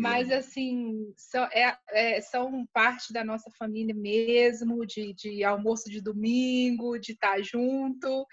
Mas, 0.00 0.30
assim, 0.32 1.12
são, 1.14 1.44
é- 1.44 1.78
é- 1.90 2.20
são 2.22 2.66
parte 2.72 3.12
da 3.12 3.22
nossa 3.22 3.50
família 3.58 3.94
mesmo, 3.94 4.86
de, 4.86 5.12
de 5.12 5.44
almoço 5.44 5.90
de 5.90 6.00
domingo, 6.00 6.98
de 6.98 7.12
estar 7.12 7.40
junto. 7.42 8.26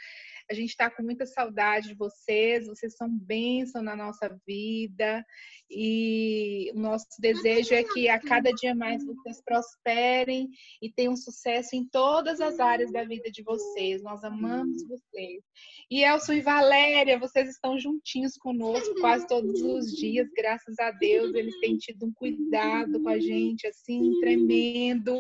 A 0.49 0.53
gente 0.53 0.69
está 0.69 0.91
com 0.91 1.01
muita 1.01 1.25
saudade 1.25 1.87
de 1.87 1.95
vocês, 1.95 2.67
vocês 2.67 2.95
são 2.95 3.09
bênção 3.09 3.81
na 3.81 3.95
nossa 3.95 4.29
vida. 4.47 5.25
E 5.69 6.71
o 6.75 6.79
nosso 6.79 7.07
desejo 7.19 7.73
é 7.73 7.83
que 7.83 8.07
a 8.07 8.19
cada 8.19 8.51
dia 8.51 8.75
mais 8.75 9.03
vocês 9.03 9.41
prosperem 9.43 10.47
e 10.79 10.91
tenham 10.91 11.15
sucesso 11.15 11.75
em 11.75 11.83
todas 11.87 12.39
as 12.39 12.59
áreas 12.59 12.91
da 12.91 13.03
vida 13.03 13.31
de 13.31 13.41
vocês. 13.41 14.03
Nós 14.03 14.23
amamos 14.23 14.87
vocês. 14.87 15.43
E 15.89 16.03
Elson 16.03 16.33
e 16.33 16.41
Valéria, 16.41 17.17
vocês 17.17 17.49
estão 17.49 17.79
juntinhos 17.79 18.37
conosco 18.37 18.93
quase 19.01 19.27
todos 19.27 19.61
os 19.61 19.91
dias, 19.95 20.27
graças 20.35 20.77
a 20.79 20.91
Deus. 20.91 21.33
Eles 21.33 21.59
têm 21.59 21.77
tido 21.77 22.05
um 22.05 22.13
cuidado 22.13 23.01
com 23.01 23.09
a 23.09 23.19
gente, 23.19 23.65
assim, 23.65 24.19
tremendo, 24.19 25.19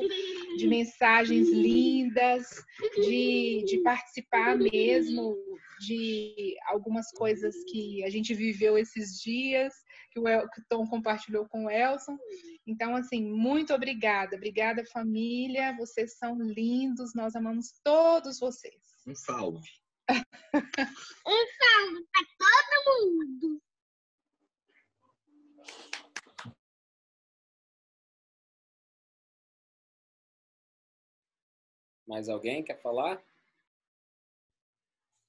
de 0.57 0.67
mensagens 0.67 1.49
lindas, 1.49 2.47
de, 2.95 3.63
de 3.65 3.81
participar 3.81 4.55
mesmo 4.55 5.14
de 5.79 6.55
algumas 6.67 7.11
coisas 7.11 7.55
que 7.71 8.03
a 8.03 8.09
gente 8.09 8.33
viveu 8.33 8.77
esses 8.77 9.21
dias, 9.21 9.73
que 10.11 10.19
o, 10.19 10.27
El, 10.27 10.49
que 10.49 10.61
o 10.61 10.65
Tom 10.69 10.87
compartilhou 10.87 11.47
com 11.47 11.65
o 11.65 11.69
Elson. 11.69 12.17
Então, 12.65 12.95
assim, 12.95 13.21
muito 13.21 13.73
obrigada. 13.73 14.35
Obrigada, 14.35 14.85
família. 14.85 15.75
Vocês 15.77 16.17
são 16.17 16.39
lindos. 16.39 17.13
Nós 17.13 17.35
amamos 17.35 17.79
todos 17.83 18.39
vocês. 18.39 18.81
Um 19.07 19.15
salve. 19.15 19.69
Um 21.27 21.45
salve 21.57 22.05
para 22.11 22.25
todo 22.37 23.03
mundo. 23.03 23.61
Mais 32.07 32.29
alguém 32.29 32.63
quer 32.63 32.79
falar? 32.81 33.21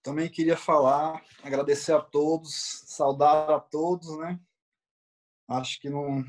Também 0.07 0.31
queria 0.31 0.57
falar, 0.57 1.21
agradecer 1.43 1.91
a 1.91 2.01
todos, 2.01 2.85
saudar 2.87 3.51
a 3.51 3.59
todos, 3.59 4.17
né? 4.19 4.39
Acho 5.49 5.81
que 5.81 5.91
não 5.91 6.25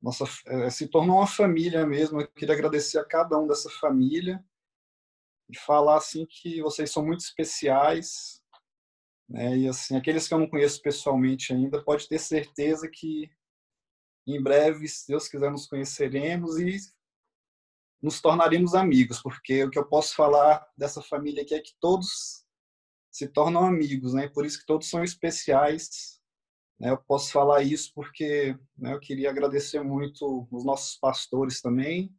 nossa 0.00 0.24
eh, 0.46 0.70
se 0.70 0.88
tornou 0.88 1.18
uma 1.18 1.26
família 1.26 1.86
mesmo. 1.86 2.22
Eu 2.22 2.28
queria 2.28 2.54
agradecer 2.54 2.96
a 2.96 3.04
cada 3.04 3.38
um 3.38 3.46
dessa 3.46 3.68
família 3.68 4.42
e 5.50 5.58
falar 5.58 5.98
assim 5.98 6.24
que 6.24 6.62
vocês 6.62 6.90
são 6.90 7.04
muito 7.04 7.20
especiais, 7.20 8.42
né? 9.28 9.54
E 9.58 9.68
assim, 9.68 9.94
aqueles 9.94 10.26
que 10.26 10.32
eu 10.32 10.38
não 10.38 10.48
conheço 10.48 10.80
pessoalmente 10.80 11.52
ainda, 11.52 11.84
pode 11.84 12.08
ter 12.08 12.18
certeza 12.18 12.88
que 12.88 13.30
em 14.26 14.42
breve, 14.42 14.88
se 14.88 15.06
Deus 15.06 15.28
quiser, 15.28 15.50
nos 15.50 15.66
conheceremos 15.66 16.58
e 16.58 16.78
nos 18.02 18.20
tornaremos 18.20 18.74
amigos, 18.74 19.20
porque 19.22 19.64
o 19.64 19.70
que 19.70 19.78
eu 19.78 19.86
posso 19.86 20.14
falar 20.14 20.66
dessa 20.76 21.02
família 21.02 21.42
aqui 21.42 21.54
é 21.54 21.60
que 21.60 21.74
todos 21.80 22.44
se 23.10 23.28
tornam 23.28 23.66
amigos, 23.66 24.14
né? 24.14 24.28
Por 24.28 24.46
isso 24.46 24.60
que 24.60 24.66
todos 24.66 24.88
são 24.88 25.02
especiais 25.04 26.18
Né, 26.78 26.90
eu 26.90 26.98
posso 26.98 27.32
falar 27.32 27.62
isso 27.62 27.92
porque 27.94 28.56
né, 28.76 28.94
eu 28.94 29.00
queria 29.00 29.30
agradecer 29.30 29.82
muito 29.82 30.46
os 30.50 30.64
nossos 30.64 30.96
pastores 30.96 31.60
também, 31.60 32.14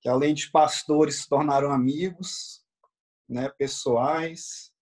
que 0.00 0.08
além 0.08 0.34
de 0.34 0.50
pastores 0.50 1.16
se 1.22 1.28
tornaram 1.28 1.70
amigos, 1.70 2.64
né, 3.28 3.48
pessoais, 3.50 4.72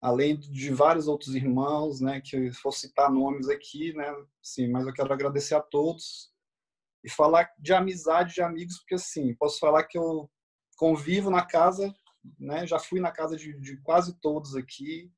além 0.00 0.38
de 0.38 0.72
vários 0.72 1.08
outros 1.08 1.34
irmãos, 1.34 2.00
né, 2.00 2.20
que 2.22 2.36
eu 2.36 2.50
vou 2.64 2.72
citar 2.72 3.10
nomes 3.12 3.48
aqui, 3.50 3.92
né, 3.92 4.06
sim, 4.42 4.68
mas 4.68 4.86
eu 4.86 4.94
quero 4.94 5.12
agradecer 5.12 5.54
a 5.54 5.60
todos 5.60 6.31
e 7.04 7.10
falar 7.10 7.50
de 7.58 7.72
amizade 7.72 8.34
de 8.34 8.42
amigos, 8.42 8.78
porque 8.78 8.94
assim, 8.94 9.34
posso 9.34 9.58
falar 9.58 9.84
que 9.84 9.98
eu 9.98 10.30
convivo 10.76 11.30
na 11.30 11.44
casa, 11.44 11.92
né, 12.38 12.66
já 12.66 12.78
fui 12.78 13.00
na 13.00 13.10
casa 13.10 13.36
de, 13.36 13.58
de 13.60 13.80
quase 13.82 14.18
todos 14.20 14.54
aqui, 14.54 15.10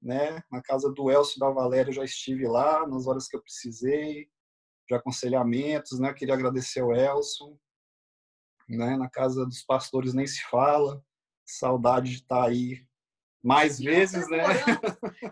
né? 0.00 0.42
Na 0.50 0.62
casa 0.62 0.92
do 0.92 1.10
Elcio 1.10 1.38
da 1.38 1.50
Valéria 1.50 1.92
já 1.92 2.04
estive 2.04 2.46
lá 2.46 2.86
nas 2.86 3.06
horas 3.06 3.26
que 3.26 3.36
eu 3.36 3.42
precisei, 3.42 4.30
de 4.88 4.94
aconselhamentos, 4.94 5.98
né? 5.98 6.12
Queria 6.14 6.34
agradecer 6.34 6.80
ao 6.80 6.94
Elcio, 6.94 7.58
né? 8.68 8.96
Na 8.96 9.10
casa 9.10 9.44
dos 9.44 9.62
pastores 9.62 10.14
nem 10.14 10.26
se 10.26 10.42
fala, 10.44 11.02
saudade 11.44 12.10
de 12.10 12.16
estar 12.18 12.44
aí 12.44 12.86
mais 13.42 13.78
já 13.78 13.90
vezes, 13.90 14.28
né? 14.28 14.44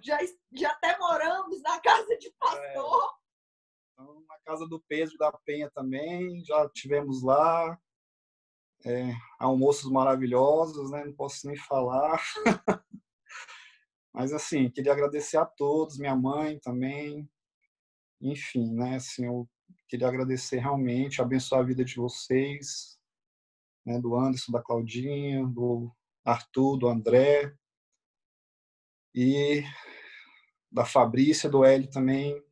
já, 0.03 0.19
já 0.53 0.71
até 0.71 0.99
moramos 0.99 1.61
na 1.63 1.81
casa 1.81 2.17
de 2.19 2.33
pastor. 2.39 3.05
É. 3.21 3.24
Casa 4.45 4.67
do 4.69 4.83
Pedro 4.89 5.17
da 5.19 5.33
Penha 5.45 5.71
também, 5.75 6.45
já 6.45 6.69
tivemos 6.71 7.23
lá. 7.23 7.79
É, 8.85 9.15
almoços 9.39 9.91
maravilhosos, 9.91 10.91
né? 10.91 11.05
Não 11.05 11.15
posso 11.15 11.47
nem 11.47 11.57
falar. 11.57 12.23
Mas, 14.13 14.33
assim, 14.33 14.71
queria 14.71 14.93
agradecer 14.93 15.39
a 15.39 15.47
todos, 15.47 15.99
minha 15.99 16.15
mãe 16.15 16.59
também. 16.61 17.29
Enfim, 18.21 18.73
né? 18.75 18.97
Assim, 18.97 19.25
eu 19.27 19.49
queria 19.89 20.09
agradecer 20.09 20.59
realmente, 20.59 21.23
abençoar 21.23 21.63
a 21.63 21.65
vida 21.65 21.85
de 21.85 21.97
vocês, 21.97 22.99
né? 23.87 23.99
do 23.99 24.15
Anderson, 24.15 24.53
da 24.53 24.63
Claudinha, 24.63 25.47
do 25.47 25.91
Arthur, 26.25 26.77
do 26.77 26.89
André. 26.89 27.55
E 29.15 29.63
da 30.71 30.85
Fabrícia, 30.85 31.49
do 31.49 31.65
Hélio 31.65 31.89
também. 31.89 32.43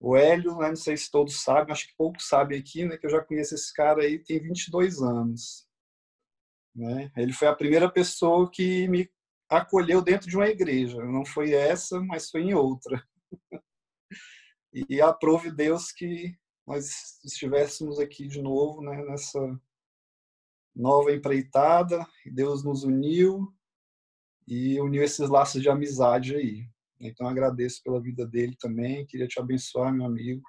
O 0.00 0.16
Hélio, 0.16 0.56
né, 0.56 0.68
não 0.68 0.76
sei 0.76 0.96
se 0.96 1.10
todos 1.10 1.42
sabem, 1.42 1.72
acho 1.72 1.86
que 1.86 1.94
poucos 1.96 2.26
sabem 2.26 2.58
aqui, 2.58 2.86
né, 2.86 2.96
que 2.96 3.04
eu 3.04 3.10
já 3.10 3.22
conheço 3.22 3.54
esse 3.54 3.70
cara 3.74 4.02
aí, 4.02 4.18
tem 4.18 4.40
22 4.40 5.02
anos. 5.02 5.68
Né? 6.74 7.12
Ele 7.16 7.34
foi 7.34 7.48
a 7.48 7.54
primeira 7.54 7.90
pessoa 7.90 8.50
que 8.50 8.88
me 8.88 9.10
acolheu 9.46 10.00
dentro 10.00 10.28
de 10.28 10.36
uma 10.36 10.48
igreja. 10.48 11.04
Não 11.04 11.24
foi 11.24 11.52
essa, 11.52 12.00
mas 12.00 12.30
foi 12.30 12.42
em 12.42 12.54
outra. 12.54 13.02
E 14.72 15.02
aprove 15.02 15.50
Deus 15.50 15.90
que 15.90 16.32
nós 16.64 17.18
estivéssemos 17.24 17.98
aqui 17.98 18.28
de 18.28 18.40
novo, 18.40 18.80
né, 18.80 19.04
nessa 19.04 19.40
nova 20.72 21.12
empreitada. 21.12 22.06
Deus 22.24 22.62
nos 22.62 22.84
uniu 22.84 23.52
e 24.46 24.80
uniu 24.80 25.02
esses 25.02 25.28
laços 25.28 25.60
de 25.60 25.68
amizade 25.68 26.36
aí. 26.36 26.68
Então 27.00 27.26
agradeço 27.26 27.82
pela 27.82 28.00
vida 28.00 28.26
dele 28.26 28.54
também. 28.58 29.06
Queria 29.06 29.26
te 29.26 29.40
abençoar, 29.40 29.92
meu 29.92 30.04
amigo. 30.04 30.42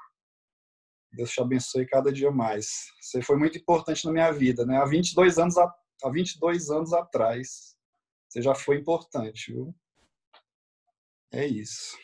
Deus 1.14 1.32
te 1.32 1.41
abençoe 1.41 1.86
cada 1.86 2.12
dia 2.12 2.32
mais. 2.32 2.88
Você 3.02 3.22
foi 3.22 3.38
muito 3.38 3.58
importante 3.58 4.06
na 4.06 4.12
minha 4.12 4.32
vida, 4.32 4.66
né? 4.66 4.78
Há 4.78 4.86
22 4.86 5.38
anos, 5.38 5.58
há 5.58 5.74
22 6.10 6.70
anos 6.70 6.93
atrás, 6.93 7.76
você 8.30 8.41
já 8.41 8.56
foi 8.56 8.78
importante, 8.78 9.52
viu? 9.52 9.76
É 11.34 11.45
isso. 11.45 11.97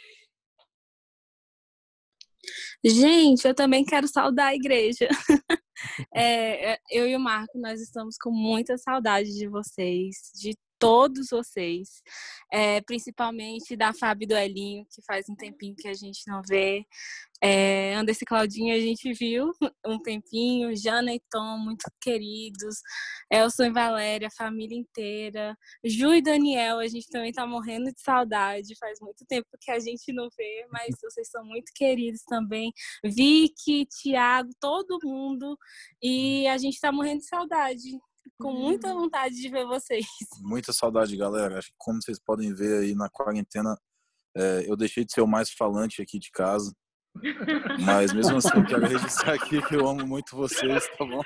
Gente, 2.83 3.45
eu 3.47 3.55
também 3.55 3.83
quero 3.83 4.07
saudar 4.07 4.47
a 4.47 4.55
igreja. 4.55 5.07
É, 6.11 6.71
é, 6.71 6.79
eu 6.89 7.07
e 7.07 7.15
o 7.15 7.19
Marco, 7.19 7.59
nós 7.59 7.79
estamos 7.79 8.17
com 8.19 8.31
muita 8.31 8.79
saudade 8.79 9.31
de 9.37 9.47
vocês, 9.47 10.31
de 10.33 10.57
todos 10.79 11.27
vocês, 11.31 12.01
é, 12.51 12.81
principalmente 12.81 13.75
da 13.75 13.93
Fábio 13.93 14.27
do 14.27 14.35
Elinho, 14.35 14.85
que 14.93 15.01
faz 15.05 15.27
um 15.29 15.35
tempinho 15.35 15.75
que 15.75 15.87
a 15.87 15.93
gente 15.93 16.21
não 16.27 16.41
vê. 16.47 16.85
É, 17.41 17.93
Anderson 17.93 18.21
e 18.23 18.25
Claudinha 18.25 18.75
a 18.75 18.79
gente 18.79 19.13
viu 19.13 19.51
um 19.85 19.99
tempinho, 20.01 20.75
Jana 20.75 21.13
e 21.13 21.21
Tom, 21.31 21.59
muito 21.59 21.85
queridos, 22.01 22.81
Elson 23.31 23.65
e 23.65 23.71
Valéria, 23.71 24.27
a 24.27 24.35
família 24.35 24.75
inteira, 24.75 25.55
Ju 25.83 26.15
e 26.15 26.21
Daniel, 26.21 26.79
a 26.79 26.87
gente 26.87 27.07
também 27.09 27.31
tá 27.31 27.45
morrendo 27.45 27.91
de 27.91 28.01
saudade, 28.01 28.75
faz 28.79 28.99
muito 28.99 29.23
tempo 29.27 29.47
que 29.61 29.69
a 29.69 29.79
gente 29.79 30.11
não 30.11 30.29
vê, 30.35 30.65
mas 30.71 30.87
vocês 31.01 31.29
são 31.29 31.45
muito 31.45 31.71
queridos 31.75 32.23
também. 32.23 32.71
Vicky, 33.03 33.85
Tiago, 33.85 34.49
todo 34.59 34.99
mundo, 35.03 35.55
e 36.01 36.47
a 36.47 36.57
gente 36.57 36.79
tá 36.79 36.91
morrendo 36.91 37.19
de 37.19 37.27
saudade 37.27 37.99
com 38.39 38.51
muita 38.51 38.89
uhum. 38.89 39.01
vontade 39.01 39.35
de 39.35 39.49
ver 39.49 39.65
vocês. 39.65 40.05
Muita 40.41 40.73
saudade, 40.73 41.15
galera. 41.15 41.57
Acho 41.57 41.69
que 41.69 41.75
como 41.77 42.01
vocês 42.01 42.19
podem 42.19 42.53
ver 42.53 42.83
aí 42.83 42.95
na 42.95 43.09
quarentena, 43.09 43.77
é, 44.35 44.65
eu 44.67 44.75
deixei 44.75 45.05
de 45.05 45.11
ser 45.11 45.21
o 45.21 45.27
mais 45.27 45.51
falante 45.51 46.01
aqui 46.01 46.19
de 46.19 46.31
casa. 46.31 46.73
Mas 47.83 48.13
mesmo 48.13 48.37
assim, 48.37 48.49
eu 48.55 48.65
quero 48.65 48.87
registrar 48.87 49.33
aqui 49.33 49.61
que 49.61 49.75
eu 49.75 49.87
amo 49.87 50.05
muito 50.05 50.35
vocês, 50.35 50.87
tá 50.97 51.05
bom? 51.05 51.21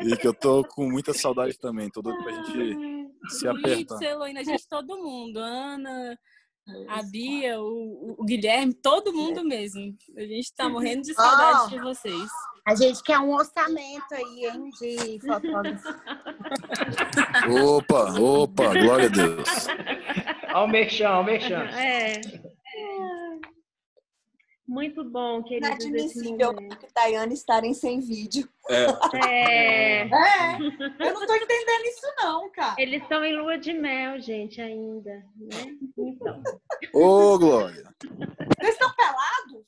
E 0.00 0.16
que 0.16 0.26
eu 0.26 0.34
tô 0.34 0.64
com 0.64 0.90
muita 0.90 1.14
saudade 1.14 1.58
também. 1.58 1.88
Tô 1.88 2.02
doido 2.02 2.22
pra 2.22 2.32
gente 2.32 3.08
se 3.28 3.48
apertar. 3.48 4.02
Heloína, 4.02 4.40
a 4.40 4.42
gente, 4.42 4.68
todo 4.68 4.98
mundo. 4.98 5.38
Ana, 5.38 6.18
a 6.88 7.02
Bia, 7.02 7.60
o, 7.60 8.16
o, 8.18 8.24
Guilherme, 8.24 8.72
todo 8.72 9.12
mundo 9.12 9.44
mesmo. 9.44 9.94
A 10.16 10.22
gente 10.22 10.54
tá 10.54 10.68
morrendo 10.68 11.02
de 11.02 11.12
saudade 11.12 11.66
oh, 11.66 11.68
de 11.68 11.78
vocês. 11.80 12.30
A 12.66 12.74
gente 12.74 13.02
quer 13.02 13.18
um 13.18 13.34
orçamento 13.34 14.14
aí, 14.14 14.46
hein, 14.46 14.70
de 14.80 15.20
fotógrafo. 15.20 15.88
Opa, 17.62 18.18
opa, 18.18 18.72
glória 18.72 19.06
a 19.06 19.08
Deus. 19.08 19.48
Merchan, 20.68 21.18
o 21.18 21.24
merchan. 21.24 21.64
É. 21.64 22.20
Muito 24.66 25.04
bom, 25.04 25.42
querido. 25.42 25.66
Inadmissível 25.66 26.54
que 26.54 26.92
Tayane 26.92 27.34
estarem 27.34 27.74
sem 27.74 28.00
vídeo. 28.00 28.48
É. 28.70 28.86
É. 29.28 30.00
é. 30.02 30.56
Eu 30.56 31.14
não 31.14 31.26
tô 31.26 31.34
entendendo 31.34 31.84
isso, 31.86 32.06
não, 32.18 32.50
cara. 32.50 32.74
Eles 32.78 33.02
estão 33.02 33.22
em 33.22 33.36
lua 33.36 33.58
de 33.58 33.74
mel, 33.74 34.18
gente, 34.20 34.60
ainda. 34.60 35.22
Né? 35.36 35.76
Então. 35.98 36.42
Ô, 36.94 37.38
Glória. 37.38 37.84
Vocês 38.58 38.72
estão 38.72 38.90
pelados? 38.94 39.64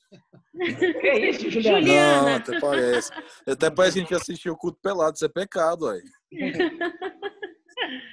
Que 0.99 1.13
isso, 1.29 1.51
Juliana? 1.51 2.21
Não, 2.21 2.35
até 2.37 2.59
parece. 2.59 3.11
Até 3.47 3.69
parece 3.69 3.93
que 3.93 3.99
a 3.99 4.03
gente 4.03 4.15
assistiu 4.15 4.53
o 4.53 4.57
culto 4.57 4.79
pelado. 4.81 5.15
Isso 5.15 5.25
é 5.25 5.29
pecado, 5.29 5.87
aí. 5.87 6.01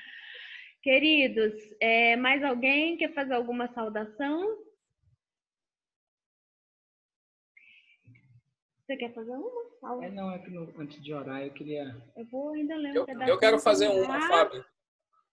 Queridos, 0.82 1.54
é, 1.80 2.14
mais 2.16 2.44
alguém 2.44 2.98
quer 2.98 3.14
fazer 3.14 3.32
alguma 3.32 3.72
saudação? 3.72 4.58
Você 8.86 8.96
quer 8.96 9.14
fazer 9.14 9.32
uma? 9.32 10.04
É, 10.04 10.10
não, 10.10 10.30
é 10.30 10.38
que 10.38 10.50
no, 10.50 10.72
antes 10.78 11.02
de 11.02 11.12
orar 11.14 11.42
eu 11.42 11.52
queria. 11.52 11.96
Eu 12.14 12.26
vou 12.26 12.50
ainda 12.50 12.76
ler 12.76 12.92
um 12.92 12.96
eu, 12.96 13.06
pedaço. 13.06 13.30
Eu 13.30 13.38
quero 13.38 13.58
fazer 13.58 13.88
uma, 13.88 14.16
ah, 14.16 14.28
Fábio. 14.28 14.64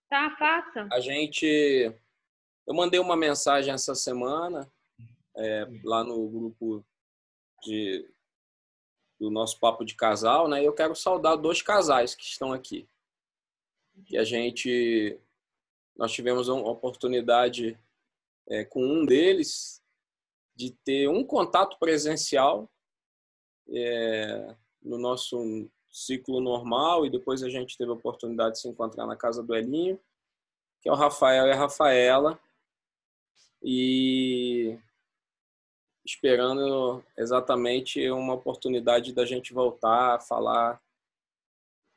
Tá, 0.09 0.35
faça. 0.37 0.87
A 0.91 0.99
gente. 1.01 1.93
Eu 2.65 2.73
mandei 2.73 2.99
uma 2.99 3.17
mensagem 3.17 3.73
essa 3.73 3.93
semana 3.93 4.71
é, 5.35 5.67
lá 5.83 6.03
no 6.03 6.29
grupo 6.29 6.85
de, 7.63 8.09
do 9.19 9.29
nosso 9.29 9.59
papo 9.59 9.83
de 9.83 9.95
casal, 9.95 10.47
né? 10.47 10.65
Eu 10.65 10.73
quero 10.73 10.95
saudar 10.95 11.35
dois 11.35 11.61
casais 11.61 12.15
que 12.15 12.23
estão 12.23 12.53
aqui. 12.53 12.87
Que 14.05 14.17
a 14.17 14.23
gente. 14.23 15.19
Nós 15.97 16.13
tivemos 16.13 16.47
uma 16.47 16.69
oportunidade 16.69 17.77
é, 18.47 18.63
com 18.63 18.81
um 18.81 19.05
deles 19.05 19.83
de 20.55 20.71
ter 20.85 21.09
um 21.09 21.25
contato 21.25 21.77
presencial 21.77 22.71
é, 23.71 24.55
no 24.81 24.97
nosso 24.97 25.69
ciclo 25.89 26.39
normal 26.39 27.05
e 27.05 27.09
depois 27.09 27.43
a 27.43 27.49
gente 27.49 27.77
teve 27.77 27.91
a 27.91 27.95
oportunidade 27.95 28.55
de 28.55 28.61
se 28.61 28.67
encontrar 28.67 29.05
na 29.05 29.15
casa 29.15 29.43
do 29.43 29.55
Elinho, 29.55 29.99
que 30.81 30.89
é 30.89 30.91
o 30.91 30.95
Rafael 30.95 31.47
e 31.47 31.51
a 31.51 31.55
Rafaela, 31.55 32.39
e 33.61 34.79
esperando 36.03 37.03
exatamente 37.17 38.09
uma 38.09 38.33
oportunidade 38.33 39.13
da 39.13 39.25
gente 39.25 39.53
voltar 39.53 40.15
a 40.15 40.19
falar 40.19 40.81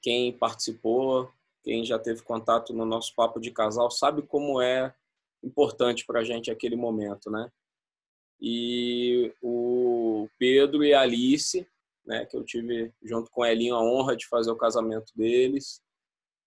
quem 0.03 0.37
participou, 0.37 1.33
quem 1.63 1.83
já 1.85 1.99
teve 1.99 2.23
contato 2.23 2.75
no 2.75 2.85
nosso 2.85 3.15
papo 3.15 3.41
de 3.41 3.51
casal, 3.51 3.91
sabe 3.91 4.21
como 4.21 4.61
é 4.61 4.95
importante 5.43 6.05
para 6.05 6.21
a 6.21 6.25
gente 6.25 6.51
aquele 6.51 6.77
momento, 6.77 7.31
né? 7.31 7.51
E 8.41 9.33
o 9.43 10.29
Pedro 10.39 10.85
e 10.85 10.93
a 10.93 11.01
Alice, 11.01 11.67
né, 12.05 12.27
que 12.27 12.37
eu 12.37 12.45
tive 12.45 12.93
junto 13.03 13.31
com 13.31 13.43
o 13.43 13.47
Elinho 13.47 13.75
a 13.75 13.83
honra 13.83 14.17
de 14.17 14.27
fazer 14.27 14.51
o 14.51 14.57
casamento 14.57 15.13
deles. 15.17 15.83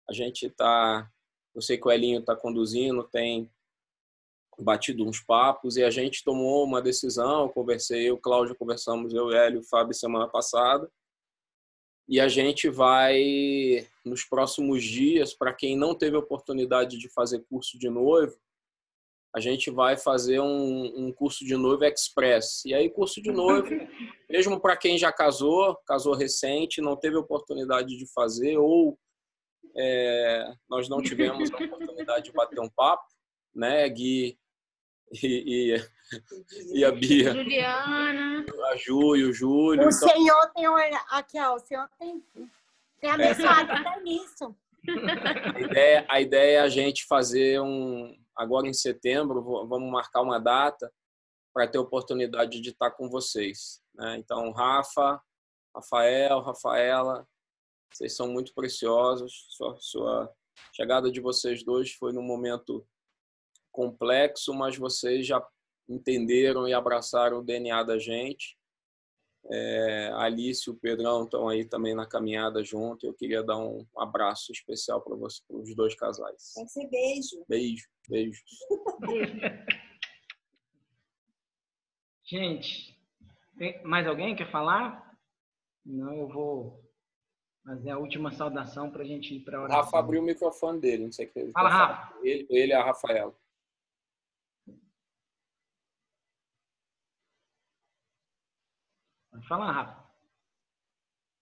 A 0.08 0.12
gente 0.12 0.46
está, 0.46 1.10
eu 1.54 1.60
sei 1.60 1.78
que 1.78 1.86
o 1.86 1.90
Elinho 1.90 2.20
está 2.20 2.36
conduzindo, 2.36 3.04
tem 3.04 3.50
batido 4.58 5.06
uns 5.06 5.20
papos 5.20 5.76
e 5.76 5.84
a 5.84 5.90
gente 5.90 6.22
tomou 6.22 6.64
uma 6.64 6.82
decisão. 6.82 7.42
Eu 7.42 7.48
conversei, 7.48 8.10
eu, 8.10 8.18
Cláudio, 8.18 8.56
conversamos, 8.56 9.14
eu, 9.14 9.32
Hélio, 9.32 9.62
Fábio, 9.64 9.94
semana 9.94 10.28
passada. 10.28 10.90
E 12.08 12.18
a 12.18 12.28
gente 12.28 12.68
vai, 12.68 13.86
nos 14.04 14.24
próximos 14.24 14.82
dias, 14.82 15.32
para 15.32 15.54
quem 15.54 15.76
não 15.76 15.94
teve 15.94 16.16
oportunidade 16.16 16.98
de 16.98 17.08
fazer 17.08 17.44
curso 17.48 17.78
de 17.78 17.88
noivo, 17.88 18.36
a 19.34 19.40
gente 19.40 19.70
vai 19.70 19.96
fazer 19.96 20.40
um, 20.40 21.06
um 21.06 21.12
curso 21.12 21.44
de 21.44 21.56
noivo 21.56 21.84
express. 21.84 22.64
E 22.64 22.74
aí, 22.74 22.90
curso 22.90 23.22
de 23.22 23.30
noivo, 23.30 23.68
mesmo 24.28 24.60
para 24.60 24.76
quem 24.76 24.98
já 24.98 25.12
casou, 25.12 25.76
casou 25.86 26.14
recente, 26.14 26.80
não 26.80 26.96
teve 26.96 27.16
oportunidade 27.16 27.96
de 27.96 28.12
fazer, 28.12 28.56
ou 28.58 28.98
é, 29.76 30.52
nós 30.68 30.88
não 30.88 31.00
tivemos 31.00 31.50
a 31.52 31.56
oportunidade 31.56 32.24
de 32.24 32.32
bater 32.32 32.60
um 32.60 32.68
papo, 32.68 33.04
né, 33.54 33.88
Gui 33.88 34.36
e, 35.22 35.74
e, 35.74 36.78
e 36.80 36.84
a 36.84 36.92
Bia. 36.92 37.32
Juliana. 37.32 38.44
A 38.72 38.76
Ju 38.76 39.16
e 39.16 39.24
o 39.24 39.32
Júlio. 39.32 39.84
O 39.84 39.88
Então, 39.88 40.08
Senhor 40.08 40.46
tem 40.54 40.68
olha 40.68 41.00
aqui, 41.10 41.38
ó, 41.40 41.54
o 41.54 41.58
Senhor 41.60 41.88
tem, 41.98 42.22
tem 43.00 43.10
abençoado 43.10 43.72
até 43.72 44.00
nisso. 44.02 44.54
a, 45.54 45.60
ideia, 45.60 46.06
a 46.08 46.20
ideia 46.20 46.58
é 46.58 46.60
a 46.60 46.68
gente 46.68 47.06
fazer 47.06 47.60
um. 47.60 48.16
Agora 48.40 48.66
em 48.66 48.72
setembro, 48.72 49.42
vamos 49.68 49.92
marcar 49.92 50.22
uma 50.22 50.38
data 50.38 50.90
para 51.52 51.68
ter 51.68 51.76
oportunidade 51.76 52.58
de 52.58 52.70
estar 52.70 52.90
com 52.90 53.06
vocês. 53.10 53.82
Né? 53.94 54.16
Então, 54.16 54.50
Rafa, 54.50 55.20
Rafael, 55.76 56.40
Rafaela, 56.40 57.28
vocês 57.92 58.16
são 58.16 58.28
muito 58.28 58.54
preciosos. 58.54 59.44
Sua, 59.50 59.76
sua 59.78 60.34
chegada 60.72 61.12
de 61.12 61.20
vocês 61.20 61.62
dois 61.62 61.92
foi 61.92 62.14
num 62.14 62.22
momento 62.22 62.86
complexo, 63.70 64.54
mas 64.54 64.78
vocês 64.78 65.26
já 65.26 65.46
entenderam 65.86 66.66
e 66.66 66.72
abraçaram 66.72 67.40
o 67.40 67.44
DNA 67.44 67.82
da 67.82 67.98
gente. 67.98 68.56
É, 69.52 70.10
a 70.12 70.24
Alice 70.24 70.68
e 70.68 70.72
o 70.72 70.76
Pedrão 70.76 71.24
estão 71.24 71.48
aí 71.48 71.64
também 71.64 71.94
na 71.94 72.06
caminhada 72.06 72.62
junto. 72.62 73.06
Eu 73.06 73.14
queria 73.14 73.42
dar 73.42 73.58
um 73.58 73.86
abraço 73.96 74.52
especial 74.52 75.00
para 75.00 75.14
os 75.14 75.74
dois 75.74 75.94
casais. 75.94 76.52
Tem 76.54 76.64
que 76.64 76.72
ser 76.72 76.88
beijo. 76.88 77.44
Beijo, 77.48 77.88
beijos. 78.08 78.42
Gente, 82.24 82.96
tem 83.58 83.82
mais 83.82 84.06
alguém 84.06 84.36
quer 84.36 84.50
falar? 84.52 85.18
Não, 85.84 86.14
eu 86.14 86.28
vou 86.28 86.80
fazer 87.64 87.90
a 87.90 87.98
última 87.98 88.30
saudação 88.32 88.90
para 88.90 89.02
a 89.02 89.06
gente 89.06 89.34
ir 89.34 89.40
para 89.40 89.58
a. 89.58 89.66
Rafa 89.66 89.98
abriu 89.98 90.22
o 90.22 90.24
microfone 90.24 90.80
dele, 90.80 91.04
não 91.04 91.12
sei 91.12 91.26
o 91.26 91.32
que 91.32 91.38
ele 91.38 91.52
Fala, 91.52 91.70
falar. 91.70 91.86
Rafa. 91.86 92.18
Ele, 92.22 92.46
ele 92.48 92.72
e 92.72 92.74
a 92.74 92.84
Rafaela. 92.84 93.34
Fala, 99.50 99.72
Rafa. 99.72 100.08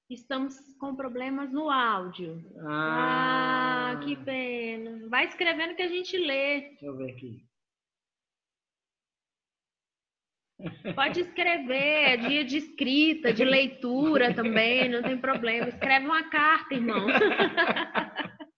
Estamos 0.08 0.56
com 0.78 0.96
problemas 0.96 1.52
no 1.52 1.68
áudio. 1.68 2.42
Ah. 2.66 3.90
Ah, 3.92 4.00
que 4.02 4.16
pena. 4.16 5.06
Vai 5.10 5.26
escrevendo 5.26 5.76
que 5.76 5.82
a 5.82 5.88
gente 5.88 6.16
lê. 6.16 6.70
Deixa 6.70 6.86
eu 6.86 6.96
ver 6.96 7.10
aqui. 7.12 7.46
Pode 10.94 11.20
escrever, 11.20 12.08
é 12.08 12.16
dia 12.16 12.44
de 12.46 12.56
escrita, 12.56 13.30
de 13.30 13.44
leitura 13.44 14.34
também, 14.34 14.88
não 14.88 15.02
tem 15.02 15.20
problema. 15.20 15.68
Escreve 15.68 16.06
uma 16.06 16.30
carta, 16.30 16.74
irmão. 16.74 17.06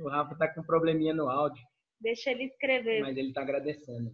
O 0.00 0.08
Rafa 0.08 0.36
tá 0.36 0.52
com 0.54 0.60
um 0.62 0.64
probleminha 0.64 1.12
no 1.12 1.28
áudio, 1.28 1.62
Deixa 2.00 2.30
ele 2.30 2.44
escrever. 2.44 3.02
mas 3.02 3.16
ele 3.16 3.32
tá 3.32 3.42
agradecendo. 3.42 4.10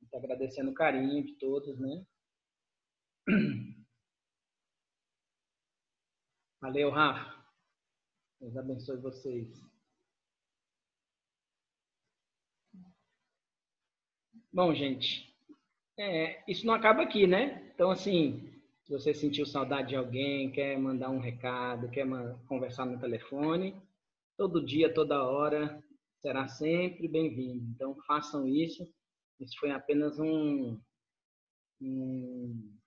Ele 0.00 0.10
tá 0.10 0.18
agradecendo 0.18 0.70
o 0.70 0.74
carinho 0.74 1.24
de 1.24 1.36
todos, 1.36 1.78
né? 1.78 2.04
Valeu, 6.60 6.90
Rafa. 6.90 7.38
Deus 8.40 8.56
abençoe 8.56 8.96
vocês. 8.96 9.48
Bom, 14.52 14.74
gente, 14.74 15.32
é, 15.96 16.42
isso 16.50 16.66
não 16.66 16.74
acaba 16.74 17.02
aqui, 17.02 17.26
né? 17.26 17.70
Então, 17.72 17.90
assim, 17.90 18.52
se 18.82 18.92
você 18.92 19.14
sentiu 19.14 19.46
saudade 19.46 19.90
de 19.90 19.96
alguém, 19.96 20.50
quer 20.50 20.76
mandar 20.76 21.10
um 21.10 21.20
recado, 21.20 21.88
quer 21.90 22.04
conversar 22.48 22.84
no 22.84 22.98
telefone, 22.98 23.80
todo 24.36 24.64
dia, 24.64 24.92
toda 24.92 25.22
hora, 25.22 25.80
será 26.18 26.48
sempre 26.48 27.06
bem-vindo. 27.06 27.64
Então, 27.70 27.94
façam 28.06 28.48
isso. 28.48 28.92
Isso 29.38 29.56
foi 29.58 29.70
apenas 29.70 30.18
um, 30.18 30.80
um 31.80 32.79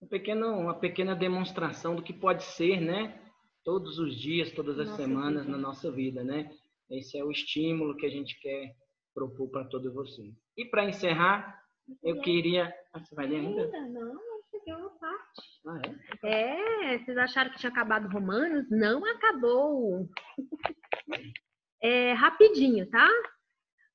um 0.00 0.06
pequeno, 0.06 0.58
uma 0.58 0.74
pequena 0.74 1.14
demonstração 1.14 1.94
do 1.94 2.02
que 2.02 2.12
pode 2.12 2.44
ser, 2.44 2.80
né? 2.80 3.20
Todos 3.64 3.98
os 3.98 4.16
dias, 4.16 4.52
todas 4.52 4.78
as 4.78 4.88
Nossa 4.88 5.02
semanas 5.02 5.44
vida. 5.44 5.56
na 5.56 5.58
nossa 5.58 5.90
vida, 5.90 6.24
né? 6.24 6.50
Esse 6.90 7.18
é 7.18 7.24
o 7.24 7.30
estímulo 7.30 7.96
que 7.96 8.06
a 8.06 8.10
gente 8.10 8.38
quer 8.40 8.74
propor 9.12 9.48
para 9.50 9.64
todos 9.64 9.92
vocês. 9.92 10.32
E 10.56 10.64
para 10.64 10.84
encerrar, 10.88 11.62
eu 12.02 12.20
queria. 12.20 12.72
Ah, 12.92 13.00
você 13.00 13.14
vai 13.14 13.26
ler 13.26 13.40
ainda? 13.40 13.62
Ainda 13.62 13.80
não, 13.88 14.12
eu 14.12 14.42
cheguei 14.50 14.74
uma 14.74 14.90
parte. 14.90 15.42
Ah, 15.66 15.80
é? 16.22 16.94
É, 16.94 16.98
vocês 16.98 17.16
acharam 17.18 17.50
que 17.50 17.58
tinha 17.58 17.70
acabado 17.70 18.08
Romanos? 18.08 18.66
Não 18.70 19.04
acabou. 19.04 20.08
É, 21.80 22.12
rapidinho, 22.12 22.90
tá? 22.90 23.08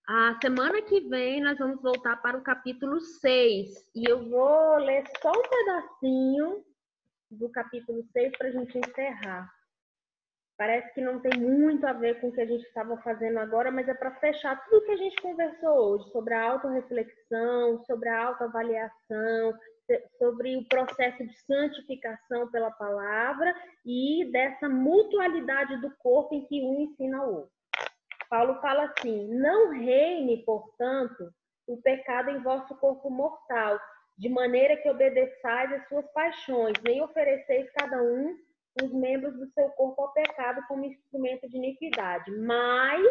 A 0.06 0.38
semana 0.42 0.82
que 0.82 1.00
vem 1.00 1.40
nós 1.40 1.58
vamos 1.58 1.82
voltar 1.82 2.22
para 2.22 2.38
o 2.38 2.44
capítulo 2.44 3.00
6. 3.00 3.90
E 3.96 4.04
eu 4.10 4.30
vou 4.30 4.76
ler 4.76 5.06
só 5.22 5.32
um 5.32 5.42
pedacinho 5.42 6.66
do 7.32 7.50
capítulo 7.50 8.04
6 8.12 8.38
para 8.38 8.50
a 8.50 8.52
gente 8.52 8.78
encerrar. 8.78 9.50
Parece 10.58 10.94
que 10.94 11.00
não 11.00 11.22
tem 11.22 11.40
muito 11.40 11.88
a 11.88 11.94
ver 11.94 12.20
com 12.20 12.28
o 12.28 12.32
que 12.34 12.42
a 12.42 12.46
gente 12.46 12.66
estava 12.66 12.98
fazendo 12.98 13.40
agora, 13.40 13.72
mas 13.72 13.88
é 13.88 13.94
para 13.94 14.14
fechar 14.16 14.62
tudo 14.66 14.86
que 14.86 14.92
a 14.92 14.98
gente 14.98 15.22
conversou 15.22 15.70
hoje 15.70 16.12
sobre 16.12 16.34
a 16.34 16.52
autorreflexão, 16.52 17.82
sobre 17.86 18.10
a 18.10 18.26
autoavaliação, 18.26 19.54
sobre 20.20 20.58
o 20.58 20.68
processo 20.68 21.26
de 21.26 21.34
santificação 21.46 22.52
pela 22.52 22.72
palavra 22.72 23.56
e 23.86 24.30
dessa 24.34 24.68
mutualidade 24.68 25.78
do 25.78 25.90
corpo 25.96 26.36
em 26.36 26.46
que 26.46 26.62
um 26.62 26.82
ensina 26.82 27.24
o 27.24 27.36
outro. 27.36 27.53
Paulo 28.34 28.60
fala 28.62 28.86
assim: 28.86 29.28
não 29.28 29.70
reine, 29.70 30.44
portanto, 30.44 31.30
o 31.68 31.80
pecado 31.84 32.32
em 32.32 32.42
vosso 32.42 32.76
corpo 32.78 33.08
mortal, 33.12 33.80
de 34.18 34.28
maneira 34.28 34.76
que 34.76 34.90
obedeçais 34.90 35.72
às 35.72 35.88
suas 35.88 36.12
paixões, 36.14 36.74
nem 36.84 37.00
ofereceis 37.04 37.72
cada 37.74 38.02
um 38.02 38.36
os 38.82 38.92
membros 38.92 39.36
do 39.36 39.46
seu 39.52 39.70
corpo 39.74 40.02
ao 40.02 40.14
pecado 40.14 40.66
como 40.68 40.84
instrumento 40.84 41.48
de 41.48 41.58
iniquidade, 41.58 42.32
mas 42.40 43.08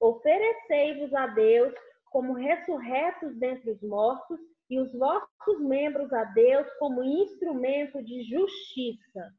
oferecei-vos 0.00 1.12
a 1.12 1.26
Deus 1.26 1.74
como 2.06 2.32
ressurretos 2.32 3.38
dentre 3.38 3.70
os 3.70 3.82
mortos 3.82 4.40
e 4.70 4.80
os 4.80 4.90
vossos 4.94 5.60
membros 5.60 6.10
a 6.10 6.24
Deus 6.24 6.66
como 6.78 7.04
instrumento 7.04 8.02
de 8.02 8.22
justiça. 8.22 9.30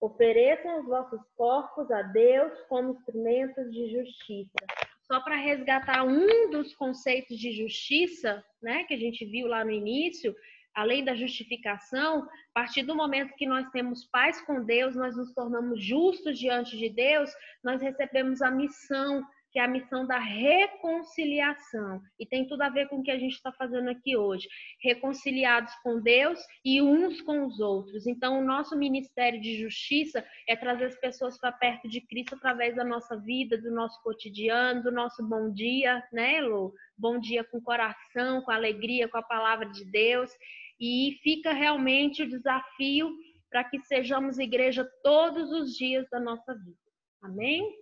Ofereçam 0.00 0.80
os 0.80 0.86
vossos 0.86 1.20
corpos 1.36 1.90
a 1.90 2.02
Deus 2.02 2.52
como 2.68 2.92
instrumentos 2.92 3.70
de 3.70 3.90
justiça. 3.92 4.66
Só 5.02 5.20
para 5.20 5.36
resgatar 5.36 6.04
um 6.04 6.50
dos 6.50 6.74
conceitos 6.74 7.36
de 7.36 7.52
justiça, 7.52 8.42
né, 8.62 8.84
que 8.84 8.94
a 8.94 8.98
gente 8.98 9.24
viu 9.26 9.46
lá 9.46 9.64
no 9.64 9.70
início, 9.70 10.34
além 10.74 11.04
da 11.04 11.14
justificação, 11.14 12.22
a 12.22 12.28
partir 12.54 12.82
do 12.82 12.94
momento 12.94 13.34
que 13.34 13.46
nós 13.46 13.68
temos 13.70 14.04
paz 14.06 14.40
com 14.42 14.64
Deus, 14.64 14.94
nós 14.94 15.16
nos 15.16 15.34
tornamos 15.34 15.84
justos 15.84 16.38
diante 16.38 16.76
de 16.76 16.88
Deus, 16.88 17.30
nós 17.62 17.82
recebemos 17.82 18.40
a 18.40 18.50
missão, 18.50 19.22
que 19.50 19.58
é 19.58 19.62
a 19.62 19.68
missão 19.68 20.06
da 20.06 20.18
reconciliação. 20.18 22.00
E 22.18 22.26
tem 22.26 22.46
tudo 22.46 22.62
a 22.62 22.68
ver 22.68 22.88
com 22.88 22.98
o 22.98 23.02
que 23.02 23.10
a 23.10 23.18
gente 23.18 23.34
está 23.34 23.52
fazendo 23.52 23.90
aqui 23.90 24.16
hoje. 24.16 24.48
Reconciliados 24.82 25.74
com 25.82 26.00
Deus 26.00 26.38
e 26.64 26.80
uns 26.80 27.20
com 27.22 27.46
os 27.46 27.58
outros. 27.58 28.06
Então, 28.06 28.38
o 28.38 28.44
nosso 28.44 28.76
ministério 28.76 29.40
de 29.40 29.60
justiça 29.60 30.24
é 30.48 30.54
trazer 30.54 30.86
as 30.86 30.98
pessoas 31.00 31.38
para 31.38 31.52
perto 31.52 31.88
de 31.88 32.00
Cristo 32.00 32.36
através 32.36 32.76
da 32.76 32.84
nossa 32.84 33.16
vida, 33.16 33.58
do 33.58 33.70
nosso 33.70 34.00
cotidiano, 34.02 34.82
do 34.82 34.92
nosso 34.92 35.26
bom 35.26 35.52
dia, 35.52 36.02
né, 36.12 36.40
Lu? 36.40 36.72
Bom 36.96 37.18
dia 37.18 37.42
com 37.42 37.60
coração, 37.60 38.42
com 38.42 38.50
alegria, 38.50 39.08
com 39.08 39.18
a 39.18 39.22
palavra 39.22 39.66
de 39.66 39.84
Deus. 39.84 40.30
E 40.78 41.18
fica 41.22 41.52
realmente 41.52 42.22
o 42.22 42.28
desafio 42.28 43.10
para 43.50 43.64
que 43.64 43.80
sejamos 43.80 44.38
igreja 44.38 44.88
todos 45.02 45.50
os 45.50 45.76
dias 45.76 46.08
da 46.08 46.20
nossa 46.20 46.54
vida. 46.54 46.78
Amém? 47.20 47.80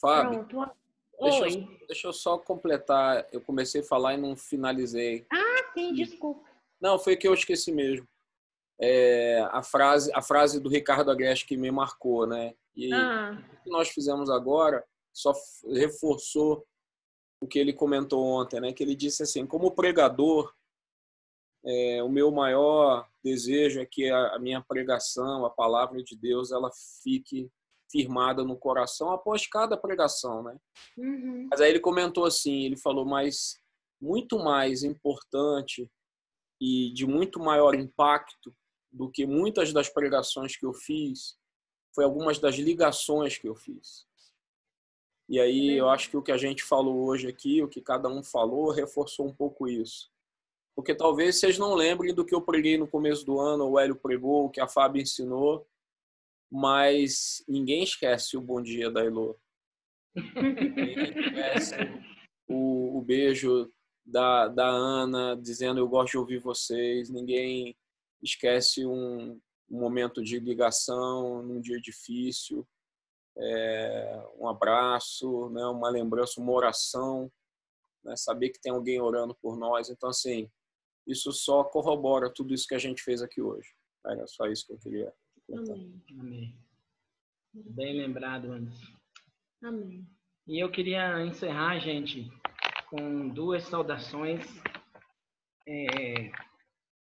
Fábio, 0.00 0.44
Pronto. 0.46 0.72
deixa 1.20 1.42
Oi. 1.42 1.54
eu, 1.80 1.86
deixa 1.86 2.08
eu 2.08 2.12
só 2.12 2.38
completar. 2.38 3.26
Eu 3.32 3.40
comecei 3.40 3.80
a 3.82 3.84
falar 3.84 4.14
e 4.14 4.16
não 4.16 4.34
finalizei. 4.36 5.26
Ah, 5.32 5.72
sim, 5.74 5.92
desculpa. 5.94 6.48
Não, 6.80 6.98
foi 6.98 7.16
que 7.16 7.28
eu 7.28 7.34
esqueci 7.34 7.70
mesmo. 7.72 8.08
É, 8.80 9.40
a 9.50 9.62
frase 9.62 10.10
a 10.14 10.22
frase 10.22 10.58
do 10.58 10.70
Ricardo 10.70 11.10
Agreste 11.10 11.46
que 11.46 11.56
me 11.56 11.70
marcou, 11.70 12.26
né? 12.26 12.54
E 12.74 12.92
Ah. 12.94 13.38
o 13.52 13.62
que 13.62 13.70
nós 13.70 13.90
fizemos 13.90 14.30
agora 14.30 14.82
só 15.12 15.34
reforçou 15.68 16.66
o 17.42 17.46
que 17.46 17.58
ele 17.58 17.72
comentou 17.74 18.24
ontem, 18.24 18.58
né? 18.60 18.72
Que 18.72 18.82
ele 18.82 18.94
disse 18.94 19.22
assim, 19.22 19.46
como 19.46 19.70
pregador, 19.72 20.54
é, 21.64 22.02
o 22.02 22.08
meu 22.08 22.30
maior 22.30 23.06
desejo 23.22 23.80
é 23.80 23.86
que 23.86 24.08
a, 24.10 24.36
a 24.36 24.38
minha 24.38 24.62
pregação, 24.62 25.44
a 25.44 25.50
palavra 25.50 26.02
de 26.02 26.16
Deus, 26.16 26.50
ela 26.50 26.70
fique 27.02 27.50
firmada 27.90 28.44
no 28.44 28.56
coração 28.56 29.10
após 29.10 29.46
cada 29.46 29.76
pregação, 29.76 30.42
né? 30.42 30.56
Uhum. 30.96 31.48
Mas 31.50 31.60
aí 31.60 31.70
ele 31.70 31.80
comentou 31.80 32.24
assim, 32.24 32.64
ele 32.64 32.76
falou, 32.76 33.04
mas 33.04 33.58
muito 34.00 34.38
mais 34.38 34.82
importante 34.82 35.90
e 36.60 36.92
de 36.92 37.06
muito 37.06 37.40
maior 37.40 37.74
impacto 37.74 38.54
do 38.92 39.10
que 39.10 39.26
muitas 39.26 39.72
das 39.72 39.88
pregações 39.88 40.56
que 40.56 40.66
eu 40.66 40.72
fiz 40.72 41.38
foi 41.94 42.04
algumas 42.04 42.38
das 42.38 42.56
ligações 42.56 43.38
que 43.38 43.48
eu 43.48 43.54
fiz. 43.54 44.06
E 45.28 45.38
aí 45.38 45.76
eu 45.76 45.88
acho 45.88 46.10
que 46.10 46.16
o 46.16 46.22
que 46.22 46.32
a 46.32 46.36
gente 46.36 46.62
falou 46.62 47.06
hoje 47.06 47.28
aqui, 47.28 47.62
o 47.62 47.68
que 47.68 47.80
cada 47.80 48.08
um 48.08 48.22
falou, 48.22 48.70
reforçou 48.70 49.26
um 49.26 49.34
pouco 49.34 49.68
isso. 49.68 50.10
Porque 50.74 50.94
talvez 50.94 51.38
vocês 51.38 51.58
não 51.58 51.74
lembrem 51.74 52.14
do 52.14 52.24
que 52.24 52.34
eu 52.34 52.40
preguei 52.40 52.76
no 52.76 52.88
começo 52.88 53.24
do 53.24 53.38
ano, 53.38 53.68
o 53.68 53.78
Hélio 53.78 53.94
pregou, 53.94 54.46
o 54.46 54.50
que 54.50 54.60
a 54.60 54.66
Fábio 54.66 55.02
ensinou, 55.02 55.66
mas 56.50 57.44
ninguém 57.48 57.82
esquece 57.82 58.36
o 58.36 58.40
bom 58.40 58.60
dia 58.60 58.90
da 58.90 59.04
Elô. 59.04 59.38
ninguém 60.14 61.20
esquece 61.20 61.74
o, 62.48 62.98
o 62.98 63.02
beijo 63.02 63.72
da, 64.04 64.48
da 64.48 64.66
Ana 64.66 65.36
dizendo 65.36 65.78
eu 65.78 65.88
gosto 65.88 66.12
de 66.12 66.18
ouvir 66.18 66.38
vocês. 66.38 67.08
Ninguém 67.10 67.76
esquece 68.22 68.84
um, 68.84 69.40
um 69.70 69.78
momento 69.78 70.22
de 70.22 70.38
ligação 70.40 71.42
num 71.42 71.60
dia 71.60 71.80
difícil 71.80 72.66
é, 73.36 74.22
um 74.38 74.48
abraço, 74.48 75.48
né, 75.50 75.64
uma 75.66 75.88
lembrança, 75.88 76.40
uma 76.40 76.52
oração, 76.52 77.30
né, 78.04 78.14
saber 78.16 78.50
que 78.50 78.60
tem 78.60 78.72
alguém 78.72 79.00
orando 79.00 79.34
por 79.34 79.56
nós. 79.56 79.88
Então, 79.88 80.10
assim, 80.10 80.50
isso 81.06 81.32
só 81.32 81.64
corrobora 81.64 82.32
tudo 82.32 82.54
isso 82.54 82.66
que 82.66 82.74
a 82.74 82.78
gente 82.78 83.02
fez 83.02 83.22
aqui 83.22 83.40
hoje. 83.40 83.68
Era 84.06 84.26
só 84.26 84.46
isso 84.46 84.66
que 84.66 84.72
eu 84.72 84.78
queria. 84.78 85.12
Amém. 85.52 86.02
Amém. 86.18 86.54
Bem 87.52 87.96
lembrado, 87.96 88.52
Anderson. 88.52 88.92
Amém. 89.62 90.06
E 90.46 90.58
eu 90.58 90.70
queria 90.70 91.24
encerrar, 91.24 91.78
gente, 91.78 92.30
com 92.88 93.28
duas 93.28 93.64
saudações. 93.64 94.44
É, 95.66 96.30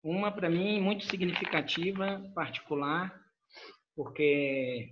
uma, 0.03 0.31
para 0.31 0.49
mim, 0.49 0.79
muito 0.79 1.05
significativa, 1.05 2.21
particular, 2.35 3.19
porque 3.95 4.89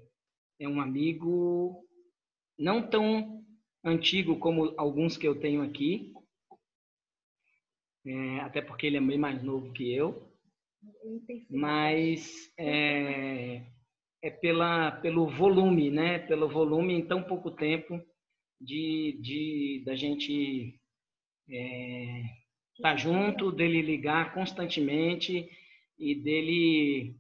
é 0.60 0.68
um 0.68 0.82
amigo 0.82 1.86
não 2.58 2.82
tão 2.88 3.44
antigo 3.84 4.40
como 4.40 4.74
alguns 4.78 5.18
que 5.18 5.28
eu 5.28 5.40
tenho 5.40 5.62
aqui, 5.62 6.12
é, 8.06 8.40
até 8.40 8.62
porque 8.62 8.88
ele 8.88 8.98
é 8.98 9.02
bem 9.02 9.18
mais 9.18 9.42
novo 9.44 9.72
que 9.74 9.94
eu, 9.94 10.33
mas 11.50 12.52
é, 12.58 13.66
é 14.22 14.30
pela, 14.30 14.92
pelo 14.92 15.28
volume, 15.28 15.90
né? 15.90 16.20
Pelo 16.20 16.48
volume 16.50 16.94
em 16.94 17.06
tão 17.06 17.24
pouco 17.24 17.52
tempo 17.52 18.02
de, 18.60 19.20
de 19.22 19.84
da 19.86 19.96
gente 19.96 20.80
é, 21.50 22.22
estar 22.76 22.92
tá 22.92 22.96
junto, 22.96 23.52
dele 23.52 23.82
ligar 23.82 24.34
constantemente 24.34 25.50
e 25.98 26.16
dele 26.16 27.16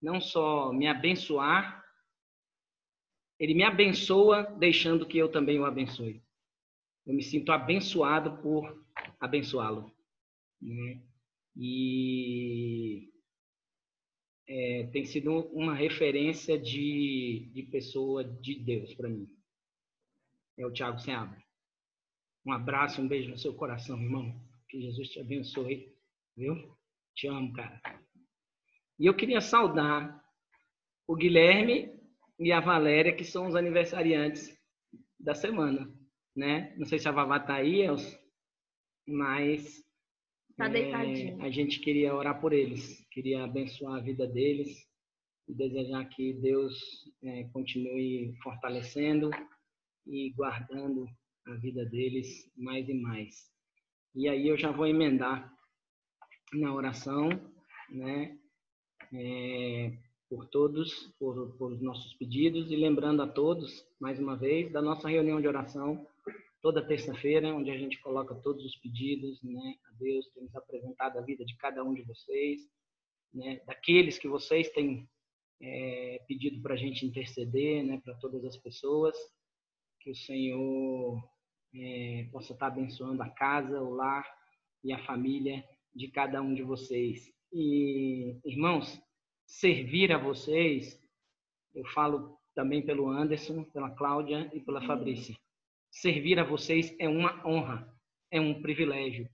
não 0.00 0.20
só 0.20 0.72
me 0.72 0.86
abençoar, 0.86 1.82
ele 3.38 3.54
me 3.54 3.62
abençoa 3.62 4.42
deixando 4.58 5.06
que 5.06 5.18
eu 5.18 5.30
também 5.30 5.58
o 5.58 5.64
abençoe. 5.64 6.22
Eu 7.06 7.14
me 7.14 7.22
sinto 7.22 7.52
abençoado 7.52 8.38
por 8.42 8.84
abençoá-lo. 9.20 9.92
Né? 10.60 11.05
E 11.56 13.10
é, 14.46 14.88
tem 14.92 15.04
sido 15.04 15.32
uma 15.52 15.74
referência 15.74 16.58
de, 16.58 17.50
de 17.52 17.62
pessoa 17.64 18.22
de 18.22 18.54
Deus 18.54 18.94
para 18.94 19.08
mim. 19.08 19.28
É 20.58 20.66
o 20.66 20.72
Tiago 20.72 20.98
Seabra. 20.98 21.42
Um 22.44 22.52
abraço, 22.52 23.00
um 23.00 23.08
beijo 23.08 23.30
no 23.30 23.38
seu 23.38 23.54
coração, 23.54 24.00
irmão. 24.00 24.38
Que 24.68 24.80
Jesus 24.80 25.08
te 25.08 25.20
abençoe, 25.20 25.92
viu? 26.36 26.76
Te 27.14 27.26
amo, 27.26 27.52
cara. 27.52 27.80
E 28.98 29.06
eu 29.06 29.14
queria 29.14 29.40
saudar 29.40 30.24
o 31.06 31.14
Guilherme 31.14 31.92
e 32.38 32.52
a 32.52 32.60
Valéria, 32.60 33.14
que 33.14 33.24
são 33.24 33.46
os 33.46 33.54
aniversariantes 33.54 34.56
da 35.18 35.34
semana, 35.34 35.90
né? 36.34 36.74
Não 36.76 36.84
sei 36.84 36.98
se 36.98 37.08
a 37.08 37.12
Vavá 37.12 37.40
tá 37.40 37.54
aí, 37.54 37.86
mas 39.06 39.85
Tá 40.56 40.68
deitadinho. 40.68 41.42
é, 41.42 41.44
a 41.44 41.50
gente 41.50 41.80
queria 41.80 42.14
orar 42.14 42.40
por 42.40 42.52
eles, 42.52 43.06
queria 43.10 43.44
abençoar 43.44 43.96
a 43.96 44.00
vida 44.00 44.26
deles 44.26 44.86
e 45.46 45.54
desejar 45.54 46.04
que 46.06 46.32
Deus 46.32 46.74
é, 47.22 47.44
continue 47.52 48.34
fortalecendo 48.42 49.30
e 50.06 50.30
guardando 50.30 51.06
a 51.46 51.54
vida 51.56 51.84
deles 51.84 52.50
mais 52.56 52.88
e 52.88 52.94
mais. 52.94 53.34
E 54.14 54.30
aí 54.30 54.48
eu 54.48 54.56
já 54.56 54.70
vou 54.70 54.86
emendar 54.86 55.52
na 56.54 56.72
oração, 56.72 57.28
né? 57.90 58.38
É, 59.12 59.92
por 60.28 60.46
todos, 60.46 61.14
por, 61.18 61.56
por 61.56 61.72
os 61.72 61.82
nossos 61.82 62.14
pedidos 62.14 62.70
e 62.70 62.76
lembrando 62.76 63.22
a 63.22 63.28
todos, 63.28 63.86
mais 64.00 64.18
uma 64.18 64.36
vez, 64.36 64.72
da 64.72 64.80
nossa 64.80 65.08
reunião 65.08 65.40
de 65.40 65.46
oração 65.46 66.04
toda 66.66 66.84
terça-feira, 66.84 67.54
onde 67.54 67.70
a 67.70 67.78
gente 67.78 67.96
coloca 68.00 68.34
todos 68.34 68.64
os 68.64 68.74
pedidos, 68.74 69.40
né, 69.40 69.76
a 69.88 69.92
Deus, 70.00 70.28
temos 70.34 70.52
apresentado 70.52 71.16
a 71.16 71.20
vida 71.20 71.44
de 71.44 71.56
cada 71.58 71.84
um 71.84 71.94
de 71.94 72.02
vocês, 72.02 72.60
né, 73.32 73.60
daqueles 73.64 74.18
que 74.18 74.26
vocês 74.26 74.68
têm 74.70 75.08
é, 75.62 76.20
pedido 76.26 76.60
para 76.60 76.74
a 76.74 76.76
gente 76.76 77.06
interceder, 77.06 77.84
né, 77.84 78.00
para 78.02 78.16
todas 78.16 78.44
as 78.44 78.56
pessoas, 78.56 79.16
que 80.00 80.10
o 80.10 80.14
Senhor 80.16 81.22
é, 81.72 82.28
possa 82.32 82.52
estar 82.52 82.66
abençoando 82.66 83.22
a 83.22 83.30
casa, 83.30 83.80
o 83.80 83.94
lar 83.94 84.26
e 84.82 84.92
a 84.92 84.98
família 85.06 85.64
de 85.94 86.08
cada 86.08 86.42
um 86.42 86.52
de 86.52 86.64
vocês. 86.64 87.32
E, 87.52 88.40
irmãos, 88.44 89.00
servir 89.46 90.10
a 90.10 90.18
vocês, 90.18 91.00
eu 91.72 91.86
falo 91.90 92.36
também 92.56 92.84
pelo 92.84 93.08
Anderson, 93.08 93.62
pela 93.66 93.92
Cláudia 93.92 94.50
e 94.52 94.58
pela 94.58 94.84
Fabrícia. 94.84 95.36
Servir 96.00 96.38
a 96.38 96.44
vocês 96.44 96.94
é 96.98 97.08
uma 97.08 97.46
honra, 97.46 97.90
é 98.30 98.38
um 98.38 98.60
privilégio, 98.60 99.28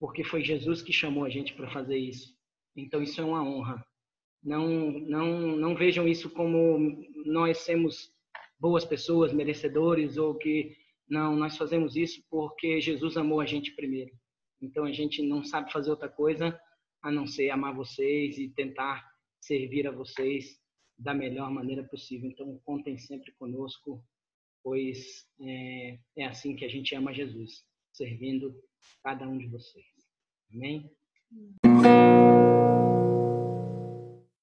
porque 0.00 0.24
foi 0.24 0.42
Jesus 0.42 0.82
que 0.82 0.92
chamou 0.92 1.24
a 1.24 1.28
gente 1.28 1.54
para 1.54 1.70
fazer 1.70 1.96
isso. 1.96 2.36
Então 2.76 3.00
isso 3.00 3.20
é 3.20 3.24
uma 3.24 3.44
honra. 3.44 3.86
Não, 4.42 4.90
não, 4.90 5.56
não 5.56 5.76
vejam 5.76 6.08
isso 6.08 6.30
como 6.30 7.00
nós 7.24 7.58
sermos 7.58 8.12
boas 8.58 8.84
pessoas, 8.84 9.32
merecedores 9.32 10.16
ou 10.16 10.34
que 10.34 10.76
não, 11.08 11.36
nós 11.36 11.56
fazemos 11.56 11.94
isso 11.94 12.24
porque 12.28 12.80
Jesus 12.80 13.16
amou 13.16 13.40
a 13.40 13.46
gente 13.46 13.70
primeiro. 13.76 14.10
Então 14.60 14.84
a 14.84 14.92
gente 14.92 15.22
não 15.22 15.44
sabe 15.44 15.72
fazer 15.72 15.90
outra 15.90 16.08
coisa 16.08 16.60
a 17.00 17.12
não 17.12 17.24
ser 17.24 17.50
amar 17.50 17.72
vocês 17.72 18.36
e 18.36 18.48
tentar 18.48 19.08
servir 19.40 19.86
a 19.86 19.92
vocês 19.92 20.58
da 20.98 21.14
melhor 21.14 21.52
maneira 21.52 21.84
possível. 21.84 22.28
Então, 22.28 22.60
contem 22.64 22.98
sempre 22.98 23.30
conosco, 23.38 24.02
pois 24.62 25.26
é, 25.40 25.98
é 26.16 26.24
assim 26.26 26.54
que 26.56 26.64
a 26.64 26.68
gente 26.68 26.94
ama 26.94 27.14
Jesus, 27.14 27.64
servindo 27.92 28.54
cada 29.02 29.26
um 29.28 29.38
de 29.38 29.46
vocês. 29.46 29.86
Amém? 30.52 30.90